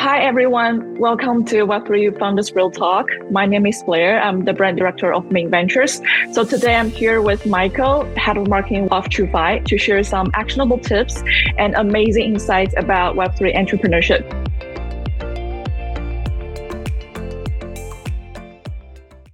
Hi, 0.00 0.22
everyone. 0.22 0.98
Welcome 0.98 1.44
to 1.44 1.66
Web3 1.66 2.18
Founders 2.18 2.54
Real 2.54 2.70
Talk. 2.70 3.06
My 3.30 3.44
name 3.44 3.66
is 3.66 3.82
Blair. 3.82 4.18
I'm 4.18 4.46
the 4.46 4.54
brand 4.54 4.78
director 4.78 5.12
of 5.12 5.30
Mint 5.30 5.50
Ventures. 5.50 6.00
So 6.32 6.42
today 6.42 6.76
I'm 6.76 6.90
here 6.90 7.20
with 7.20 7.44
Michael, 7.44 8.06
head 8.16 8.38
of 8.38 8.48
marketing 8.48 8.88
of 8.88 9.04
TrueFi, 9.10 9.62
to 9.66 9.76
share 9.76 10.02
some 10.02 10.30
actionable 10.32 10.78
tips 10.78 11.22
and 11.58 11.74
amazing 11.74 12.32
insights 12.32 12.72
about 12.78 13.14
Web3 13.14 13.54
entrepreneurship. 13.54 14.24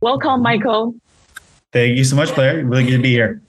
Welcome, 0.01 0.43
Michael. 0.43 0.97
Thank 1.73 1.97
you 1.97 2.03
so 2.03 2.17
much, 2.17 2.35
Blair. 2.35 2.65
Really 2.65 2.83
good 2.83 2.97
to 2.97 3.03
be 3.05 3.13
here. 3.13 3.41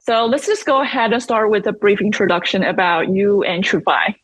So 0.00 0.26
let's 0.26 0.46
just 0.46 0.66
go 0.66 0.82
ahead 0.82 1.14
and 1.14 1.22
start 1.22 1.50
with 1.50 1.66
a 1.66 1.72
brief 1.72 2.02
introduction 2.02 2.62
about 2.62 3.08
you 3.08 3.42
and 3.44 3.64
TrueFi. 3.64 4.16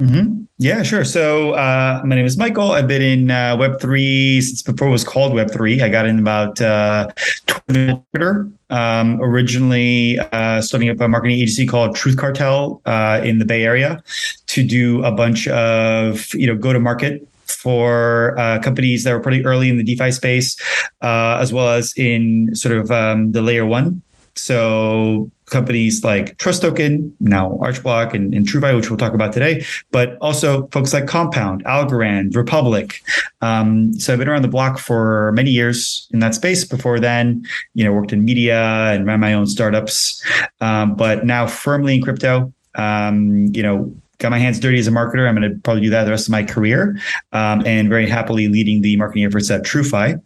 Mm-hmm. 0.00 0.44
Yeah, 0.58 0.82
sure. 0.82 1.04
So 1.04 1.52
uh, 1.52 2.02
my 2.04 2.16
name 2.16 2.26
is 2.26 2.36
Michael. 2.36 2.72
I've 2.72 2.86
been 2.86 3.00
in 3.00 3.30
uh, 3.30 3.56
Web3 3.56 4.42
since 4.42 4.62
before 4.62 4.88
it 4.88 4.90
was 4.90 5.04
called 5.04 5.32
Web3. 5.32 5.82
I 5.82 5.88
got 5.88 6.06
in 6.06 6.18
about 6.18 6.60
uh, 6.60 7.08
Twitter, 7.46 8.50
um, 8.68 9.20
originally 9.22 10.18
uh, 10.18 10.60
starting 10.60 10.90
up 10.90 11.00
a 11.00 11.08
marketing 11.08 11.38
agency 11.38 11.66
called 11.66 11.96
Truth 11.96 12.18
Cartel 12.18 12.82
uh, 12.84 13.22
in 13.24 13.38
the 13.38 13.46
Bay 13.46 13.64
Area 13.64 14.02
to 14.48 14.66
do 14.66 15.02
a 15.02 15.12
bunch 15.12 15.48
of, 15.48 16.32
you 16.34 16.46
know, 16.46 16.56
go 16.56 16.74
to 16.74 16.80
market 16.80 17.26
for 17.46 18.38
uh, 18.38 18.58
companies 18.58 19.04
that 19.04 19.14
were 19.14 19.20
pretty 19.20 19.44
early 19.46 19.70
in 19.70 19.78
the 19.78 19.84
DeFi 19.84 20.10
space, 20.10 20.60
uh, 21.00 21.38
as 21.40 21.54
well 21.54 21.70
as 21.70 21.94
in 21.96 22.54
sort 22.54 22.76
of 22.76 22.90
um, 22.90 23.32
the 23.32 23.40
layer 23.40 23.64
one. 23.64 24.02
So 24.34 25.30
companies 25.46 26.02
like 26.04 26.36
Trust 26.38 26.62
Token, 26.62 27.14
now 27.20 27.58
Archblock 27.62 28.14
and, 28.14 28.34
and 28.34 28.46
which 28.76 28.90
we'll 28.90 28.98
talk 28.98 29.14
about 29.14 29.32
today, 29.32 29.64
but 29.92 30.16
also 30.20 30.66
folks 30.68 30.92
like 30.92 31.06
Compound, 31.06 31.64
Algorand, 31.64 32.34
Republic. 32.34 33.00
Um, 33.40 33.94
so 33.94 34.12
I've 34.12 34.18
been 34.18 34.28
around 34.28 34.42
the 34.42 34.48
block 34.48 34.78
for 34.78 35.32
many 35.32 35.50
years 35.50 36.08
in 36.12 36.18
that 36.18 36.34
space. 36.34 36.64
Before 36.64 36.98
then, 36.98 37.46
you 37.74 37.84
know, 37.84 37.92
worked 37.92 38.12
in 38.12 38.24
media 38.24 38.60
and 38.92 39.06
ran 39.06 39.20
my 39.20 39.32
own 39.34 39.46
startups, 39.46 40.24
um, 40.60 40.96
but 40.96 41.24
now 41.24 41.46
firmly 41.46 41.94
in 41.96 42.02
crypto. 42.02 42.52
Um, 42.74 43.46
you 43.54 43.62
know, 43.62 43.94
got 44.18 44.30
my 44.30 44.38
hands 44.38 44.60
dirty 44.60 44.78
as 44.78 44.86
a 44.86 44.90
marketer. 44.90 45.28
I'm 45.28 45.36
going 45.36 45.50
to 45.50 45.58
probably 45.60 45.82
do 45.82 45.90
that 45.90 46.04
the 46.04 46.10
rest 46.10 46.26
of 46.26 46.32
my 46.32 46.42
career, 46.42 46.98
um, 47.32 47.64
and 47.64 47.88
very 47.88 48.08
happily 48.08 48.48
leading 48.48 48.82
the 48.82 48.96
marketing 48.96 49.24
efforts 49.24 49.50
at 49.50 49.62
TrueFi. 49.62 50.20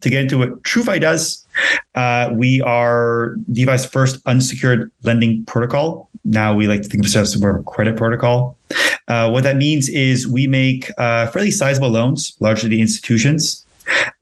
To 0.00 0.10
get 0.10 0.22
into 0.22 0.38
what 0.38 0.62
TrueFi 0.62 1.00
does, 1.00 1.46
uh, 1.94 2.30
we 2.32 2.60
are 2.62 3.36
DeFi's 3.52 3.86
first 3.86 4.20
unsecured 4.26 4.90
lending 5.02 5.44
protocol. 5.44 6.08
Now 6.24 6.54
we 6.54 6.68
like 6.68 6.82
to 6.82 6.88
think 6.88 7.02
of 7.02 7.06
ourselves 7.06 7.34
as 7.34 7.40
more 7.40 7.50
of 7.50 7.60
a 7.60 7.62
credit 7.64 7.96
protocol. 7.96 8.56
Uh, 9.08 9.28
what 9.30 9.42
that 9.44 9.56
means 9.56 9.88
is 9.88 10.26
we 10.26 10.46
make 10.46 10.90
uh, 10.98 11.26
fairly 11.28 11.50
sizable 11.50 11.90
loans, 11.90 12.36
largely 12.40 12.70
to 12.70 12.78
institutions. 12.78 13.66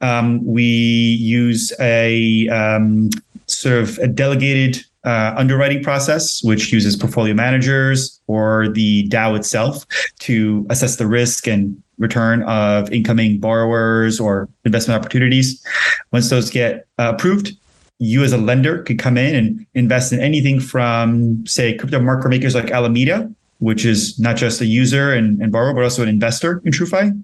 Um, 0.00 0.44
we 0.44 0.62
use 0.64 1.72
a 1.78 2.48
um, 2.48 3.10
sort 3.46 3.82
of 3.82 3.98
a 3.98 4.08
delegated 4.08 4.82
uh, 5.04 5.34
underwriting 5.36 5.82
process, 5.82 6.42
which 6.42 6.72
uses 6.72 6.96
portfolio 6.96 7.34
managers 7.34 8.20
or 8.26 8.68
the 8.68 9.08
DAO 9.08 9.36
itself 9.36 9.86
to 10.20 10.66
assess 10.70 10.96
the 10.96 11.06
risk 11.06 11.46
and 11.46 11.82
return 12.00 12.42
of 12.44 12.90
incoming 12.92 13.38
borrowers 13.38 14.18
or 14.18 14.48
investment 14.64 14.98
opportunities. 14.98 15.64
Once 16.12 16.30
those 16.30 16.50
get 16.50 16.86
uh, 16.98 17.12
approved, 17.14 17.52
you 18.00 18.24
as 18.24 18.32
a 18.32 18.38
lender 18.38 18.82
could 18.82 18.98
come 18.98 19.16
in 19.16 19.34
and 19.34 19.66
invest 19.74 20.12
in 20.12 20.20
anything 20.20 20.58
from, 20.58 21.46
say, 21.46 21.76
crypto 21.76 22.00
market 22.00 22.30
makers 22.30 22.54
like 22.54 22.70
Alameda, 22.70 23.30
which 23.58 23.84
is 23.84 24.18
not 24.18 24.36
just 24.36 24.60
a 24.62 24.66
user 24.66 25.12
and, 25.12 25.40
and 25.42 25.52
borrower, 25.52 25.74
but 25.74 25.84
also 25.84 26.02
an 26.02 26.08
investor 26.08 26.62
in 26.64 26.72
TrueFi, 26.72 27.22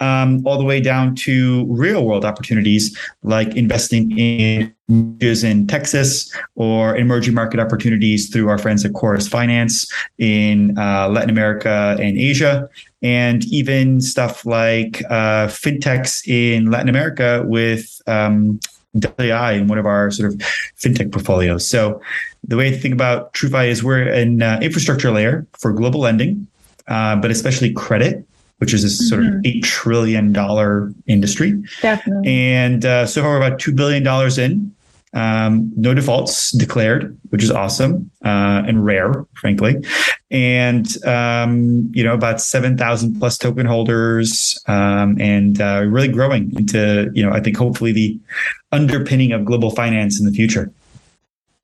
um, 0.00 0.46
all 0.46 0.58
the 0.58 0.64
way 0.64 0.80
down 0.80 1.14
to 1.14 1.64
real 1.70 2.04
world 2.04 2.24
opportunities 2.24 2.96
like 3.22 3.56
investing 3.56 4.16
in 4.16 4.74
in 4.88 5.66
Texas 5.66 6.30
or 6.54 6.94
emerging 6.96 7.32
market 7.32 7.58
opportunities 7.58 8.28
through 8.28 8.50
our 8.50 8.58
friends 8.58 8.84
at 8.84 8.92
Cauris 8.92 9.26
Finance 9.26 9.90
in 10.18 10.76
uh, 10.76 11.08
Latin 11.08 11.30
America 11.30 11.96
and 11.98 12.18
Asia, 12.18 12.68
and 13.02 13.44
even 13.46 14.00
stuff 14.00 14.46
like 14.46 15.02
uh, 15.10 15.48
fintechs 15.48 16.26
in 16.26 16.70
Latin 16.70 16.88
America 16.88 17.42
with 17.46 18.00
um, 18.06 18.60
WI 18.98 19.52
in 19.52 19.68
one 19.68 19.78
of 19.78 19.86
our 19.86 20.10
sort 20.10 20.32
of 20.32 20.38
fintech 20.78 21.10
portfolios. 21.10 21.66
So 21.66 22.00
the 22.44 22.56
way 22.56 22.70
to 22.70 22.76
think 22.76 22.94
about 22.94 23.32
TrueFi 23.34 23.68
is 23.68 23.82
we're 23.82 24.02
an 24.02 24.42
uh, 24.42 24.58
infrastructure 24.62 25.10
layer 25.10 25.46
for 25.58 25.72
global 25.72 26.00
lending, 26.00 26.46
uh, 26.88 27.16
but 27.16 27.30
especially 27.30 27.72
credit, 27.72 28.24
which 28.58 28.74
is 28.74 28.82
this 28.82 29.08
sort 29.08 29.22
mm-hmm. 29.22 29.38
of 29.38 29.46
eight 29.46 29.64
trillion 29.64 30.32
dollar 30.32 30.92
industry. 31.06 31.60
Definitely. 31.80 32.28
And 32.28 32.84
uh, 32.84 33.06
so 33.06 33.22
far, 33.22 33.30
we're 33.30 33.44
about 33.44 33.58
two 33.58 33.72
billion 33.72 34.02
dollars 34.02 34.38
in. 34.38 34.74
Um, 35.14 35.70
no 35.76 35.92
defaults 35.92 36.52
declared, 36.52 37.18
which 37.28 37.42
is 37.42 37.50
awesome 37.50 38.10
uh, 38.24 38.62
and 38.66 38.84
rare, 38.84 39.26
frankly. 39.34 39.76
And 40.30 40.86
um, 41.06 41.90
you 41.94 42.02
know, 42.02 42.14
about 42.14 42.40
seven 42.40 42.78
thousand 42.78 43.18
plus 43.18 43.36
token 43.36 43.66
holders, 43.66 44.58
um, 44.66 45.20
and 45.20 45.60
uh, 45.60 45.84
really 45.86 46.08
growing 46.08 46.54
into 46.56 47.10
you 47.14 47.24
know, 47.24 47.32
I 47.32 47.40
think 47.40 47.56
hopefully 47.56 47.92
the 47.92 48.18
underpinning 48.72 49.32
of 49.32 49.44
global 49.44 49.70
finance 49.70 50.18
in 50.18 50.24
the 50.24 50.32
future. 50.32 50.72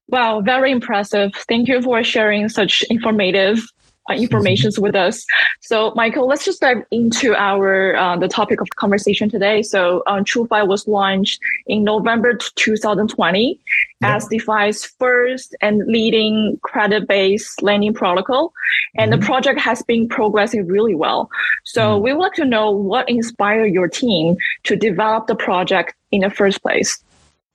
Wow, 0.09 0.41
very 0.41 0.71
impressive. 0.71 1.33
Thank 1.49 1.69
you 1.69 1.83
for 1.83 2.03
sharing 2.03 2.49
such 2.49 2.83
informative 2.91 3.61
uh, 4.09 4.15
information 4.15 4.71
mm-hmm. 4.71 4.83
with 4.83 4.95
us. 4.95 5.25
So, 5.61 5.93
Michael, 5.95 6.27
let's 6.27 6.45
just 6.45 6.61
dive 6.61 6.83
into 6.91 7.35
our 7.35 7.97
uh, 7.97 8.17
the 8.17 8.29
topic 8.29 8.61
of 8.61 8.69
conversation 8.77 9.29
today. 9.29 9.63
So, 9.63 10.03
um, 10.07 10.25
TrueFi 10.25 10.67
was 10.67 10.87
launched 10.89 11.41
in 11.67 11.85
November 11.85 12.35
2020 12.35 13.61
yep. 14.01 14.11
as 14.11 14.29
DeFi's 14.29 14.85
first 14.85 15.55
and 15.61 15.87
leading 15.87 16.59
credit-based 16.63 17.63
lending 17.63 17.95
protocol, 17.95 18.53
and 18.97 19.11
mm-hmm. 19.11 19.21
the 19.21 19.27
project 19.27 19.61
has 19.61 19.83
been 19.83 20.09
progressing 20.09 20.67
really 20.67 20.95
well. 20.95 21.31
So, 21.65 21.95
mm-hmm. 21.95 22.05
we 22.05 22.13
would 22.13 22.23
like 22.23 22.35
to 22.35 22.45
know 22.45 22.71
what 22.71 23.09
inspired 23.09 23.73
your 23.73 23.89
team 23.89 24.37
to 24.65 24.77
develop 24.77 25.27
the 25.27 25.37
project 25.37 25.95
in 26.11 26.21
the 26.23 26.31
first 26.31 26.63
place. 26.63 27.03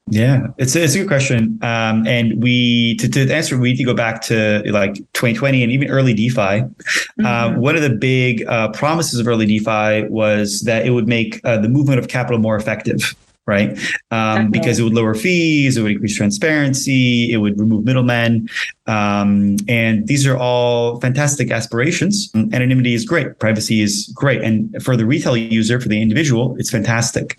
Yeah, 0.07 0.47
it's 0.57 0.75
a, 0.75 0.83
it's 0.83 0.95
a 0.95 0.99
good 0.99 1.07
question. 1.07 1.57
Um, 1.61 2.05
and 2.05 2.43
we 2.43 2.95
to, 2.97 3.07
to 3.09 3.33
answer, 3.33 3.57
we 3.57 3.69
need 3.69 3.77
to 3.77 3.85
go 3.85 3.93
back 3.93 4.21
to 4.23 4.61
like 4.71 4.95
2020 5.13 5.63
and 5.63 5.71
even 5.71 5.89
early 5.89 6.13
DeFi. 6.13 6.39
Uh, 6.39 6.61
mm-hmm. 6.61 7.25
Uh, 7.25 7.59
one 7.59 7.75
of 7.75 7.81
the 7.81 7.89
big 7.89 8.45
uh, 8.47 8.69
promises 8.71 9.19
of 9.19 9.27
early 9.27 9.45
DeFi 9.45 10.07
was 10.09 10.61
that 10.61 10.85
it 10.85 10.89
would 10.89 11.07
make 11.07 11.39
uh, 11.45 11.57
the 11.57 11.69
movement 11.69 11.99
of 11.99 12.09
capital 12.09 12.37
more 12.37 12.57
effective 12.57 13.15
right? 13.45 13.77
Um, 14.11 14.51
because 14.51 14.79
it 14.79 14.83
would 14.83 14.93
lower 14.93 15.13
fees, 15.13 15.77
it 15.77 15.81
would 15.81 15.91
increase 15.91 16.15
transparency, 16.15 17.31
it 17.31 17.37
would 17.37 17.59
remove 17.59 17.83
middlemen. 17.83 18.49
Um, 18.87 19.57
and 19.67 20.07
these 20.07 20.25
are 20.25 20.37
all 20.37 20.99
fantastic 21.01 21.51
aspirations. 21.51 22.31
Anonymity 22.35 22.93
is 22.93 23.05
great, 23.05 23.39
privacy 23.39 23.81
is 23.81 24.11
great. 24.15 24.41
And 24.41 24.81
for 24.83 24.95
the 24.95 25.05
retail 25.05 25.35
user, 25.35 25.79
for 25.79 25.89
the 25.89 26.01
individual, 26.01 26.55
it's 26.57 26.69
fantastic. 26.69 27.37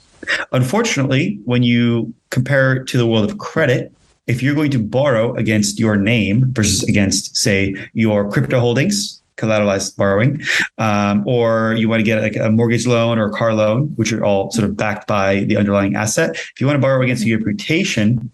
Unfortunately, 0.52 1.38
when 1.44 1.62
you 1.62 2.12
compare 2.30 2.76
it 2.76 2.86
to 2.88 2.98
the 2.98 3.06
world 3.06 3.30
of 3.30 3.38
credit, 3.38 3.92
if 4.26 4.42
you're 4.42 4.54
going 4.54 4.70
to 4.70 4.78
borrow 4.78 5.34
against 5.36 5.78
your 5.78 5.96
name 5.96 6.46
versus 6.52 6.82
against, 6.84 7.36
say, 7.36 7.76
your 7.92 8.30
crypto 8.30 8.58
holdings, 8.58 9.22
collateralized 9.36 9.96
borrowing, 9.96 10.42
um, 10.78 11.26
or 11.26 11.74
you 11.74 11.88
want 11.88 12.00
to 12.00 12.04
get 12.04 12.22
like 12.22 12.36
a 12.36 12.50
mortgage 12.50 12.86
loan 12.86 13.18
or 13.18 13.28
a 13.28 13.32
car 13.32 13.54
loan, 13.54 13.86
which 13.96 14.12
are 14.12 14.24
all 14.24 14.50
sort 14.50 14.68
of 14.68 14.76
backed 14.76 15.06
by 15.06 15.40
the 15.44 15.56
underlying 15.56 15.96
asset. 15.96 16.30
If 16.30 16.60
you 16.60 16.66
want 16.66 16.76
to 16.76 16.80
borrow 16.80 17.02
against 17.02 17.24
your 17.24 17.38
reputation, 17.38 18.30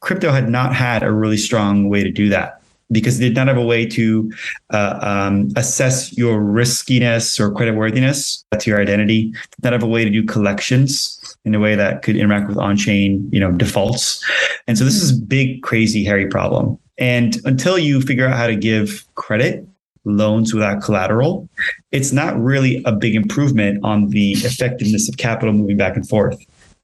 crypto 0.00 0.32
had 0.32 0.48
not 0.48 0.74
had 0.74 1.02
a 1.02 1.12
really 1.12 1.36
strong 1.36 1.88
way 1.88 2.02
to 2.02 2.10
do 2.10 2.28
that 2.28 2.62
because 2.90 3.18
they 3.18 3.28
did 3.28 3.36
not 3.36 3.48
have 3.48 3.56
a 3.56 3.64
way 3.64 3.86
to 3.86 4.30
uh, 4.70 4.98
um, 5.00 5.48
assess 5.56 6.16
your 6.16 6.40
riskiness 6.40 7.40
or 7.40 7.50
credit 7.50 7.74
worthiness 7.74 8.44
to 8.58 8.70
your 8.70 8.80
identity. 8.80 9.30
Did 9.30 9.64
not 9.64 9.72
have 9.72 9.82
a 9.82 9.86
way 9.88 10.04
to 10.04 10.10
do 10.10 10.22
collections 10.22 11.18
in 11.44 11.54
a 11.54 11.60
way 11.60 11.74
that 11.74 12.02
could 12.02 12.16
interact 12.16 12.48
with 12.48 12.58
on-chain, 12.58 13.28
you 13.32 13.40
know, 13.40 13.50
defaults. 13.50 14.22
And 14.66 14.76
so 14.76 14.84
this 14.84 14.96
is 14.96 15.18
a 15.18 15.20
big, 15.22 15.62
crazy, 15.62 16.04
hairy 16.04 16.26
problem. 16.26 16.78
And 16.98 17.38
until 17.46 17.78
you 17.78 18.00
figure 18.02 18.26
out 18.26 18.36
how 18.36 18.46
to 18.46 18.54
give 18.54 19.06
credit 19.14 19.66
loans 20.04 20.52
without 20.52 20.82
collateral, 20.82 21.48
it's 21.90 22.12
not 22.12 22.38
really 22.40 22.82
a 22.84 22.92
big 22.92 23.14
improvement 23.14 23.82
on 23.84 24.08
the 24.08 24.32
effectiveness 24.32 25.08
of 25.08 25.16
capital 25.16 25.52
moving 25.52 25.76
back 25.76 25.96
and 25.96 26.08
forth. 26.08 26.38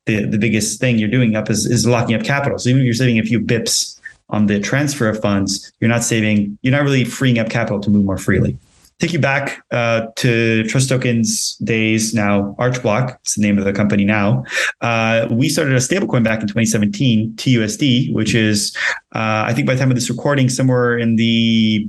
The, 0.06 0.24
the 0.24 0.38
biggest 0.38 0.80
thing 0.80 0.98
you're 0.98 1.08
doing 1.08 1.36
up 1.36 1.50
is, 1.50 1.66
is 1.66 1.86
locking 1.86 2.14
up 2.14 2.24
capital. 2.24 2.58
So 2.58 2.70
even 2.70 2.82
if 2.82 2.86
you're 2.86 2.94
saving 2.94 3.18
a 3.18 3.22
few 3.22 3.40
bips 3.40 4.00
on 4.30 4.46
the 4.46 4.60
transfer 4.60 5.08
of 5.08 5.20
funds, 5.20 5.72
you're 5.80 5.90
not 5.90 6.02
saving, 6.02 6.58
you're 6.62 6.72
not 6.72 6.82
really 6.82 7.04
freeing 7.04 7.38
up 7.38 7.50
capital 7.50 7.80
to 7.80 7.90
move 7.90 8.04
more 8.04 8.18
freely. 8.18 8.58
Take 9.00 9.12
you 9.12 9.20
back 9.20 9.62
uh, 9.70 10.06
to 10.16 10.64
Trust 10.64 10.88
Tokens 10.88 11.56
days 11.58 12.14
now, 12.14 12.56
Archblock, 12.58 13.16
it's 13.20 13.36
the 13.36 13.42
name 13.42 13.56
of 13.56 13.64
the 13.64 13.72
company 13.72 14.04
now. 14.04 14.42
Uh, 14.80 15.28
we 15.30 15.48
started 15.48 15.74
a 15.74 15.76
stablecoin 15.76 16.24
back 16.24 16.40
in 16.40 16.48
2017, 16.48 17.34
TUSD, 17.36 18.12
which 18.12 18.34
is, 18.34 18.76
uh, 19.14 19.44
I 19.46 19.52
think 19.54 19.68
by 19.68 19.74
the 19.74 19.80
time 19.80 19.90
of 19.90 19.94
this 19.94 20.10
recording, 20.10 20.48
somewhere 20.48 20.98
in 20.98 21.14
the 21.14 21.86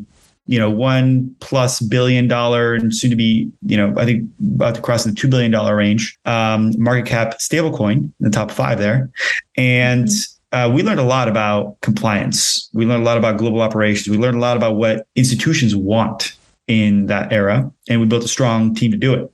you 0.50 0.58
know, 0.58 0.68
one 0.68 1.36
plus 1.42 1.80
billion 1.80 2.28
dollar 2.28 2.74
and 2.74 2.94
soon 2.96 3.12
to 3.12 3.16
be, 3.16 3.52
you 3.68 3.78
know, 3.78 3.94
I 3.96 4.04
think 4.04 4.28
about 4.56 4.74
to 4.74 4.82
cross 4.82 5.04
the 5.04 5.12
two 5.12 5.28
billion 5.28 5.52
dollar 5.52 5.76
range 5.76 6.18
um, 6.26 6.74
market 6.82 7.06
cap 7.06 7.38
stablecoin, 7.38 7.98
in 7.98 8.14
the 8.20 8.32
top 8.32 8.52
five 8.52 8.80
there, 8.80 9.10
and. 9.56 10.08
Mm-hmm. 10.08 10.36
Uh, 10.52 10.68
we 10.68 10.82
learned 10.82 11.00
a 11.00 11.04
lot 11.04 11.28
about 11.28 11.80
compliance. 11.82 12.72
We 12.74 12.84
learned 12.84 13.04
a 13.04 13.06
lot 13.06 13.20
about 13.20 13.38
global 13.38 13.62
operations. 13.62 14.10
We 14.10 14.18
learned 14.18 14.38
a 14.38 14.40
lot 14.40 14.58
about 14.58 14.78
what 14.78 15.06
institutions 15.16 15.76
want 15.76 16.36
in 16.68 17.06
that 17.06 17.32
era, 17.32 17.72
and 17.88 18.02
we 18.02 18.08
built 18.08 18.24
a 18.24 18.28
strong 18.28 18.74
team 18.74 18.90
to 18.90 18.98
do 18.98 19.14
it. 19.14 19.32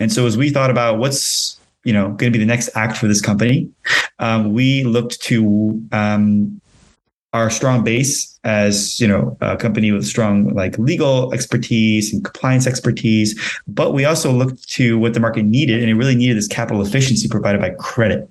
And 0.00 0.12
so, 0.12 0.26
as 0.26 0.36
we 0.36 0.50
thought 0.50 0.70
about 0.70 0.98
what's 0.98 1.60
you 1.84 1.92
know 1.92 2.08
going 2.08 2.32
to 2.32 2.36
be 2.36 2.40
the 2.40 2.46
next 2.46 2.68
act 2.74 2.96
for 2.96 3.06
this 3.06 3.20
company, 3.20 3.70
um, 4.18 4.52
we 4.52 4.82
looked 4.82 5.22
to 5.22 5.80
um, 5.92 6.60
our 7.34 7.50
strong 7.50 7.82
base 7.84 8.38
as 8.44 9.00
you 9.00 9.08
know 9.08 9.36
a 9.40 9.56
company 9.56 9.90
with 9.90 10.06
strong 10.06 10.54
like 10.54 10.78
legal 10.78 11.32
expertise 11.34 12.12
and 12.12 12.24
compliance 12.24 12.66
expertise 12.66 13.38
but 13.66 13.92
we 13.92 14.04
also 14.04 14.30
looked 14.30 14.66
to 14.68 14.98
what 14.98 15.12
the 15.14 15.20
market 15.20 15.44
needed 15.44 15.80
and 15.80 15.90
it 15.90 15.94
really 15.94 16.14
needed 16.14 16.36
this 16.36 16.48
capital 16.48 16.80
efficiency 16.80 17.28
provided 17.28 17.60
by 17.60 17.70
credit. 17.70 18.28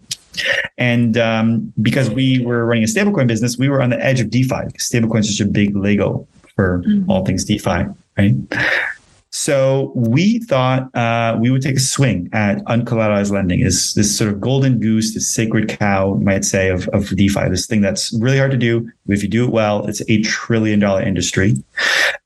And 0.80 1.16
um, 1.18 1.72
because 1.80 2.10
we 2.10 2.44
were 2.44 2.66
running 2.66 2.84
a 2.84 2.88
stablecoin 2.88 3.28
business 3.28 3.58
we 3.58 3.70
were 3.70 3.82
on 3.84 3.92
the 3.92 4.04
edge 4.04 4.20
of 4.20 4.32
defi. 4.32 4.64
Stablecoin 4.80 5.20
is 5.20 5.38
such 5.38 5.46
a 5.46 5.50
big 5.50 5.76
lego 5.76 6.26
for 6.56 6.80
mm-hmm. 6.80 7.12
all 7.12 7.26
things 7.26 7.46
defi 7.46 7.86
right 8.18 8.36
so 9.36 9.92
we 9.96 10.38
thought 10.42 10.96
uh, 10.96 11.36
we 11.42 11.50
would 11.50 11.64
take 11.64 11.78
a 11.78 11.80
swing 11.80 12.30
at 12.34 12.60
uncollateralized 12.66 13.32
lending 13.32 13.62
is 13.62 13.96
this 13.96 14.16
sort 14.16 14.32
of 14.32 14.40
golden 14.40 14.80
goose, 14.80 15.16
this 15.16 15.28
sacred 15.28 15.70
cow, 15.70 16.14
might 16.22 16.46
say, 16.46 16.70
of, 16.70 16.88
of 16.90 17.10
DeFi, 17.10 17.50
this 17.50 17.66
thing 17.66 17.82
that's 17.82 18.14
really 18.22 18.38
hard 18.38 18.52
to 18.52 18.58
do. 18.58 18.88
If 19.08 19.24
you 19.24 19.30
do 19.30 19.46
it 19.46 19.50
well, 19.50 19.88
it's 19.88 20.04
a 20.08 20.22
trillion 20.22 20.80
dollar 20.80 21.02
industry. 21.02 21.56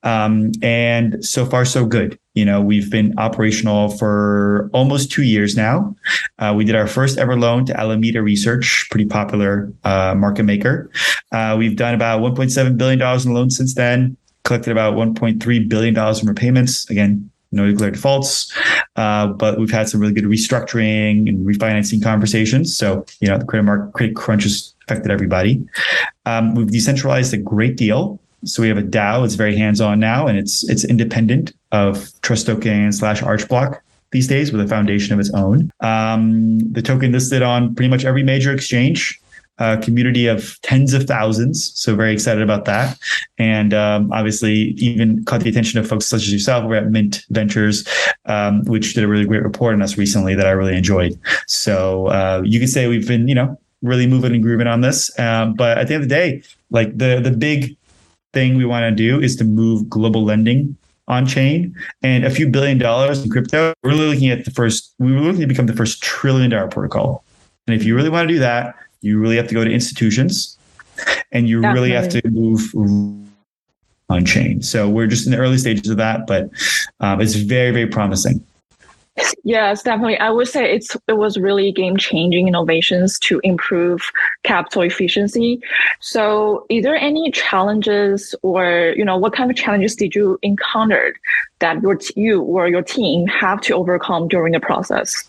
Um, 0.02 0.52
and 0.62 1.24
so 1.24 1.46
far, 1.46 1.64
so 1.64 1.86
good. 1.86 2.18
You 2.34 2.44
know, 2.44 2.60
we've 2.60 2.90
been 2.90 3.18
operational 3.18 3.88
for 3.88 4.68
almost 4.74 5.10
two 5.10 5.22
years 5.22 5.56
now. 5.56 5.96
Uh, 6.38 6.52
we 6.54 6.66
did 6.66 6.76
our 6.76 6.86
first 6.86 7.16
ever 7.16 7.38
loan 7.38 7.64
to 7.66 7.80
Alameda 7.80 8.22
Research, 8.22 8.86
pretty 8.90 9.06
popular 9.06 9.72
uh, 9.82 10.14
market 10.14 10.42
maker. 10.42 10.90
Uh, 11.32 11.56
we've 11.58 11.74
done 11.74 11.94
about 11.94 12.20
$1.7 12.20 12.76
billion 12.76 13.00
in 13.00 13.32
loans 13.32 13.56
since 13.56 13.74
then 13.74 14.18
collected 14.48 14.72
about 14.72 14.94
1.3 14.94 15.68
billion 15.68 15.94
dollars 15.94 16.22
in 16.22 16.28
repayments. 16.28 16.88
Again, 16.90 17.30
no 17.52 17.70
declared 17.70 17.94
defaults, 17.94 18.52
uh, 18.96 19.28
but 19.28 19.58
we've 19.58 19.70
had 19.70 19.88
some 19.88 20.00
really 20.00 20.12
good 20.12 20.24
restructuring 20.24 21.28
and 21.28 21.46
refinancing 21.46 22.02
conversations. 22.02 22.76
So 22.76 23.04
you 23.20 23.28
know, 23.28 23.38
the 23.38 23.44
credit 23.44 23.64
market 23.64 23.92
credit 23.92 24.16
crunch 24.16 24.42
has 24.42 24.74
affected 24.84 25.10
everybody. 25.10 25.64
Um, 26.26 26.54
we've 26.54 26.70
decentralized 26.70 27.32
a 27.32 27.38
great 27.38 27.76
deal. 27.76 28.18
So 28.44 28.62
we 28.62 28.68
have 28.68 28.78
a 28.78 28.82
DAO. 28.82 29.24
It's 29.24 29.34
very 29.34 29.56
hands-on 29.56 30.00
now, 30.00 30.26
and 30.26 30.38
it's 30.38 30.68
it's 30.68 30.84
independent 30.84 31.52
of 31.72 32.10
Trust 32.22 32.46
Token 32.46 32.92
slash 32.92 33.20
Archblock 33.20 33.80
these 34.10 34.26
days 34.26 34.52
with 34.52 34.60
a 34.60 34.68
foundation 34.68 35.12
of 35.12 35.20
its 35.20 35.30
own. 35.34 35.70
Um, 35.80 36.60
the 36.72 36.80
token 36.80 37.12
listed 37.12 37.42
on 37.42 37.74
pretty 37.74 37.90
much 37.90 38.04
every 38.04 38.22
major 38.22 38.52
exchange 38.52 39.20
a 39.58 39.76
community 39.78 40.26
of 40.26 40.60
tens 40.62 40.92
of 40.94 41.04
thousands. 41.04 41.72
So 41.74 41.94
very 41.94 42.12
excited 42.12 42.42
about 42.42 42.64
that. 42.66 42.98
And 43.38 43.74
um, 43.74 44.12
obviously 44.12 44.74
even 44.78 45.24
caught 45.24 45.40
the 45.40 45.50
attention 45.50 45.78
of 45.78 45.88
folks 45.88 46.06
such 46.06 46.22
as 46.22 46.32
yourself. 46.32 46.64
We're 46.64 46.76
at 46.76 46.90
Mint 46.90 47.24
Ventures, 47.30 47.86
um, 48.26 48.64
which 48.64 48.94
did 48.94 49.04
a 49.04 49.08
really 49.08 49.24
great 49.24 49.42
report 49.42 49.74
on 49.74 49.82
us 49.82 49.98
recently 49.98 50.34
that 50.34 50.46
I 50.46 50.50
really 50.50 50.76
enjoyed. 50.76 51.18
So 51.46 52.06
uh, 52.08 52.42
you 52.44 52.60
could 52.60 52.70
say 52.70 52.86
we've 52.88 53.08
been, 53.08 53.28
you 53.28 53.34
know, 53.34 53.58
really 53.82 54.06
moving 54.06 54.32
and 54.32 54.42
grooving 54.42 54.66
on 54.66 54.80
this. 54.80 55.16
Um, 55.18 55.54
but 55.54 55.78
at 55.78 55.88
the 55.88 55.94
end 55.94 56.02
of 56.02 56.08
the 56.08 56.14
day, 56.14 56.42
like 56.70 56.96
the 56.96 57.20
the 57.22 57.30
big 57.30 57.76
thing 58.32 58.56
we 58.56 58.64
want 58.64 58.84
to 58.84 58.90
do 58.90 59.20
is 59.20 59.36
to 59.36 59.44
move 59.44 59.88
global 59.88 60.24
lending 60.24 60.76
on 61.08 61.26
chain 61.26 61.74
and 62.02 62.24
a 62.24 62.30
few 62.30 62.48
billion 62.48 62.78
dollars 62.78 63.24
in 63.24 63.30
crypto. 63.30 63.72
We're 63.82 63.90
really 63.90 64.08
looking 64.08 64.30
at 64.30 64.44
the 64.44 64.50
first, 64.50 64.94
we 64.98 65.12
were 65.12 65.20
looking 65.20 65.40
to 65.40 65.46
become 65.46 65.66
the 65.66 65.72
first 65.72 66.02
trillion 66.02 66.50
dollar 66.50 66.68
protocol. 66.68 67.24
And 67.66 67.74
if 67.74 67.84
you 67.84 67.96
really 67.96 68.10
want 68.10 68.28
to 68.28 68.34
do 68.34 68.40
that, 68.40 68.74
you 69.00 69.18
really 69.18 69.36
have 69.36 69.48
to 69.48 69.54
go 69.54 69.64
to 69.64 69.70
institutions 69.70 70.58
and 71.32 71.48
you 71.48 71.60
Definitely. 71.60 71.90
really 71.90 71.94
have 71.94 72.08
to 72.10 72.28
move 72.28 72.74
on 74.08 74.24
chain. 74.24 74.62
So 74.62 74.88
we're 74.88 75.06
just 75.06 75.26
in 75.26 75.32
the 75.32 75.38
early 75.38 75.58
stages 75.58 75.90
of 75.90 75.96
that, 75.98 76.26
but 76.26 76.48
um, 77.00 77.20
it's 77.20 77.34
very, 77.34 77.70
very 77.70 77.86
promising. 77.86 78.44
Yes, 79.42 79.82
definitely. 79.82 80.18
I 80.18 80.30
would 80.30 80.46
say 80.46 80.72
it's 80.72 80.96
it 81.08 81.14
was 81.14 81.38
really 81.38 81.72
game 81.72 81.96
changing 81.96 82.46
innovations 82.46 83.18
to 83.20 83.40
improve 83.42 84.10
capital 84.44 84.82
efficiency. 84.82 85.60
So, 86.00 86.64
is 86.70 86.84
there 86.84 86.94
any 86.94 87.30
challenges, 87.32 88.34
or 88.42 88.94
you 88.96 89.04
know, 89.04 89.16
what 89.16 89.32
kind 89.32 89.50
of 89.50 89.56
challenges 89.56 89.96
did 89.96 90.14
you 90.14 90.38
encounter 90.42 91.14
that 91.58 91.82
your 91.82 91.98
you 92.14 92.42
or 92.42 92.68
your 92.68 92.82
team 92.82 93.26
have 93.26 93.60
to 93.62 93.74
overcome 93.74 94.28
during 94.28 94.52
the 94.52 94.60
process? 94.60 95.28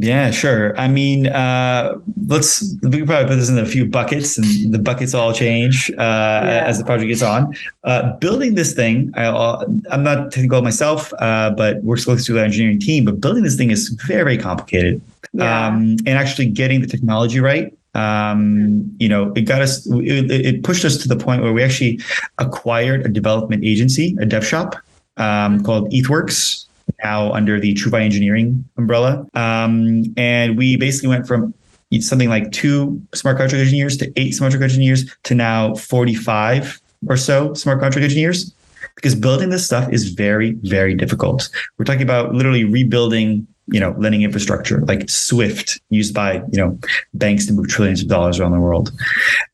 Yeah, 0.00 0.30
sure. 0.30 0.78
I 0.78 0.86
mean, 0.86 1.26
uh, 1.26 1.98
let's 2.28 2.62
we 2.82 2.98
can 2.98 3.06
probably 3.06 3.28
put 3.28 3.36
this 3.36 3.48
in 3.48 3.58
a 3.58 3.66
few 3.66 3.84
buckets, 3.84 4.38
and 4.38 4.72
the 4.72 4.78
buckets 4.78 5.12
all 5.12 5.32
change 5.32 5.90
uh, 5.92 5.94
yeah. 5.98 6.62
as 6.66 6.78
the 6.78 6.84
project 6.84 7.08
gets 7.08 7.22
on. 7.22 7.52
Uh, 7.82 8.12
building 8.18 8.54
this 8.54 8.74
thing, 8.74 9.12
I, 9.16 9.64
am 9.90 10.04
not 10.04 10.30
technical 10.30 10.62
myself, 10.62 11.12
uh, 11.18 11.50
but 11.50 11.82
works 11.82 12.04
closely 12.04 12.32
with 12.32 12.40
our 12.40 12.44
engineering 12.44 12.78
team. 12.78 13.06
But 13.06 13.20
building 13.20 13.42
this 13.42 13.56
thing 13.56 13.72
is 13.72 13.88
very, 14.06 14.22
very 14.22 14.38
complicated, 14.38 15.00
yeah. 15.32 15.66
um, 15.66 15.96
and 16.06 16.10
actually 16.10 16.46
getting 16.46 16.80
the 16.80 16.86
technology 16.86 17.40
right. 17.40 17.76
Um, 17.94 18.94
you 19.00 19.08
know, 19.08 19.32
it 19.34 19.42
got 19.42 19.62
us. 19.62 19.84
It, 19.86 20.30
it, 20.30 20.62
pushed 20.62 20.84
us 20.84 20.96
to 20.98 21.08
the 21.08 21.16
point 21.16 21.42
where 21.42 21.52
we 21.52 21.62
actually 21.62 21.98
acquired 22.38 23.04
a 23.04 23.08
development 23.08 23.64
agency, 23.64 24.16
a 24.20 24.26
dev 24.26 24.46
shop 24.46 24.76
um, 25.16 25.64
called 25.64 25.90
ETHWorks 25.90 26.67
now 27.02 27.32
under 27.32 27.60
the 27.60 27.74
TrueFi 27.74 28.02
Engineering 28.02 28.64
umbrella. 28.76 29.26
Um, 29.34 30.04
and 30.16 30.56
we 30.56 30.76
basically 30.76 31.08
went 31.08 31.26
from 31.26 31.54
something 32.00 32.28
like 32.28 32.52
two 32.52 33.00
smart 33.14 33.38
contract 33.38 33.60
engineers 33.60 33.96
to 33.96 34.12
eight 34.16 34.32
smart 34.32 34.52
contract 34.52 34.72
engineers 34.72 35.14
to 35.24 35.34
now 35.34 35.74
45 35.74 36.80
or 37.08 37.16
so 37.16 37.54
smart 37.54 37.80
contract 37.80 38.04
engineers 38.04 38.52
because 38.94 39.14
building 39.14 39.50
this 39.50 39.64
stuff 39.64 39.90
is 39.92 40.10
very, 40.10 40.52
very 40.62 40.94
difficult. 40.94 41.48
We're 41.78 41.84
talking 41.84 42.02
about 42.02 42.34
literally 42.34 42.64
rebuilding 42.64 43.46
you 43.70 43.80
know, 43.80 43.94
lending 43.98 44.22
infrastructure 44.22 44.80
like 44.82 45.08
Swift 45.08 45.80
used 45.90 46.14
by, 46.14 46.34
you 46.34 46.58
know, 46.58 46.78
banks 47.14 47.46
to 47.46 47.52
move 47.52 47.68
trillions 47.68 48.02
of 48.02 48.08
dollars 48.08 48.40
around 48.40 48.52
the 48.52 48.60
world. 48.60 48.92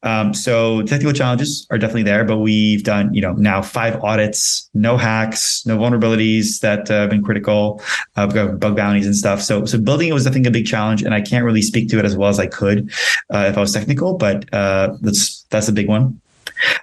Um, 0.03 0.35
so 0.35 0.83
technical 0.83 1.13
challenges 1.13 1.67
are 1.71 1.79
definitely 1.79 2.05
there, 2.05 2.25
but 2.25 2.39
we've 2.39 2.85
done, 2.85 3.13
you 3.13 3.21
know, 3.21 3.33
now 3.33 3.63
five 3.63 4.03
audits, 4.03 4.69
no 4.75 4.97
hacks, 4.97 5.65
no 5.67 5.79
vulnerabilities 5.79 6.61
that 6.61 6.91
uh, 6.91 7.03
have 7.03 7.11
been 7.11 7.25
critical. 7.25 7.83
Uh, 8.17 8.27
we've 8.27 8.35
got 8.35 8.61
bug 8.61 8.77
bounties 8.77 9.07
and 9.07 9.17
stuff. 9.17 9.41
So, 9.41 9.65
so 9.65 9.79
building 9.79 10.09
it 10.09 10.13
was, 10.13 10.27
I 10.27 10.31
think, 10.31 10.47
a 10.47 10.51
big 10.51 10.67
challenge, 10.67 11.03
and 11.03 11.15
I 11.15 11.21
can't 11.21 11.45
really 11.45 11.63
speak 11.63 11.89
to 11.91 11.99
it 11.99 12.05
as 12.05 12.17
well 12.17 12.29
as 12.29 12.39
I 12.39 12.47
could 12.47 12.91
uh, 13.33 13.47
if 13.49 13.57
I 13.57 13.61
was 13.61 13.73
technical, 13.73 14.15
but 14.15 14.53
uh, 14.53 14.97
that's 15.01 15.43
that's 15.51 15.69
a 15.69 15.73
big 15.73 15.89
one. 15.89 16.21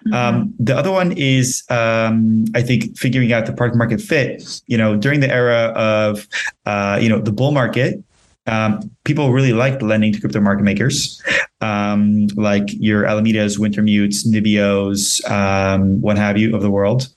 Mm-hmm. 0.08 0.14
Um, 0.14 0.54
the 0.60 0.76
other 0.76 0.92
one 0.92 1.12
is, 1.14 1.64
um, 1.70 2.46
I 2.56 2.62
think, 2.62 2.98
figuring 2.98 3.34
out 3.34 3.46
the 3.46 3.54
product 3.54 3.78
market 3.78 4.02
fit. 4.02 4.62
You 4.68 4.78
know, 4.78 4.98
during 4.98 5.20
the 5.20 5.32
era 5.32 5.74
of, 5.76 6.28
uh, 6.66 7.00
you 7.02 7.10
know, 7.10 7.20
the 7.20 7.32
bull 7.32 7.52
market, 7.52 8.04
um, 8.48 8.90
people 9.04 9.32
really 9.32 9.54
liked 9.54 9.82
lending 9.82 10.14
to 10.14 10.20
crypto 10.20 10.42
market 10.42 10.64
makers, 10.64 11.22
um, 11.62 12.28
like 12.36 12.64
your 12.74 13.04
Alamedas, 13.04 13.60
Wintermutes, 13.60 14.26
Nibbios, 14.26 15.24
um, 15.30 16.02
what 16.02 16.18
have 16.18 16.38
you 16.38 16.56
of 16.56 16.62
the 16.62 16.72
world. 16.72 17.08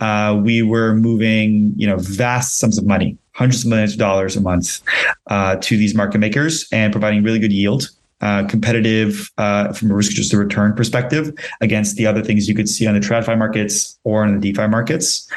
Uh, 0.00 0.40
we 0.42 0.62
were 0.62 0.94
moving, 0.94 1.74
you 1.76 1.86
know, 1.86 1.96
vast 1.98 2.58
sums 2.58 2.78
of 2.78 2.86
money, 2.86 3.18
hundreds 3.32 3.62
of 3.62 3.68
millions 3.68 3.92
of 3.92 3.98
dollars 3.98 4.36
a 4.36 4.40
month, 4.40 4.80
uh, 5.26 5.56
to 5.56 5.76
these 5.76 5.94
market 5.94 6.18
makers 6.18 6.66
and 6.72 6.92
providing 6.92 7.22
really 7.22 7.38
good 7.38 7.52
yield 7.52 7.90
uh, 8.20 8.46
competitive 8.46 9.30
uh, 9.38 9.72
from 9.72 9.90
a 9.90 9.94
risk 9.94 10.12
adjusted 10.12 10.36
return 10.36 10.74
perspective 10.74 11.32
against 11.60 11.96
the 11.96 12.06
other 12.06 12.22
things 12.22 12.48
you 12.48 12.54
could 12.54 12.68
see 12.68 12.86
on 12.86 12.94
the 12.94 13.00
TradFi 13.00 13.36
markets 13.38 13.98
or 14.04 14.24
in 14.24 14.38
the 14.38 14.52
DeFi 14.52 14.68
markets. 14.68 15.28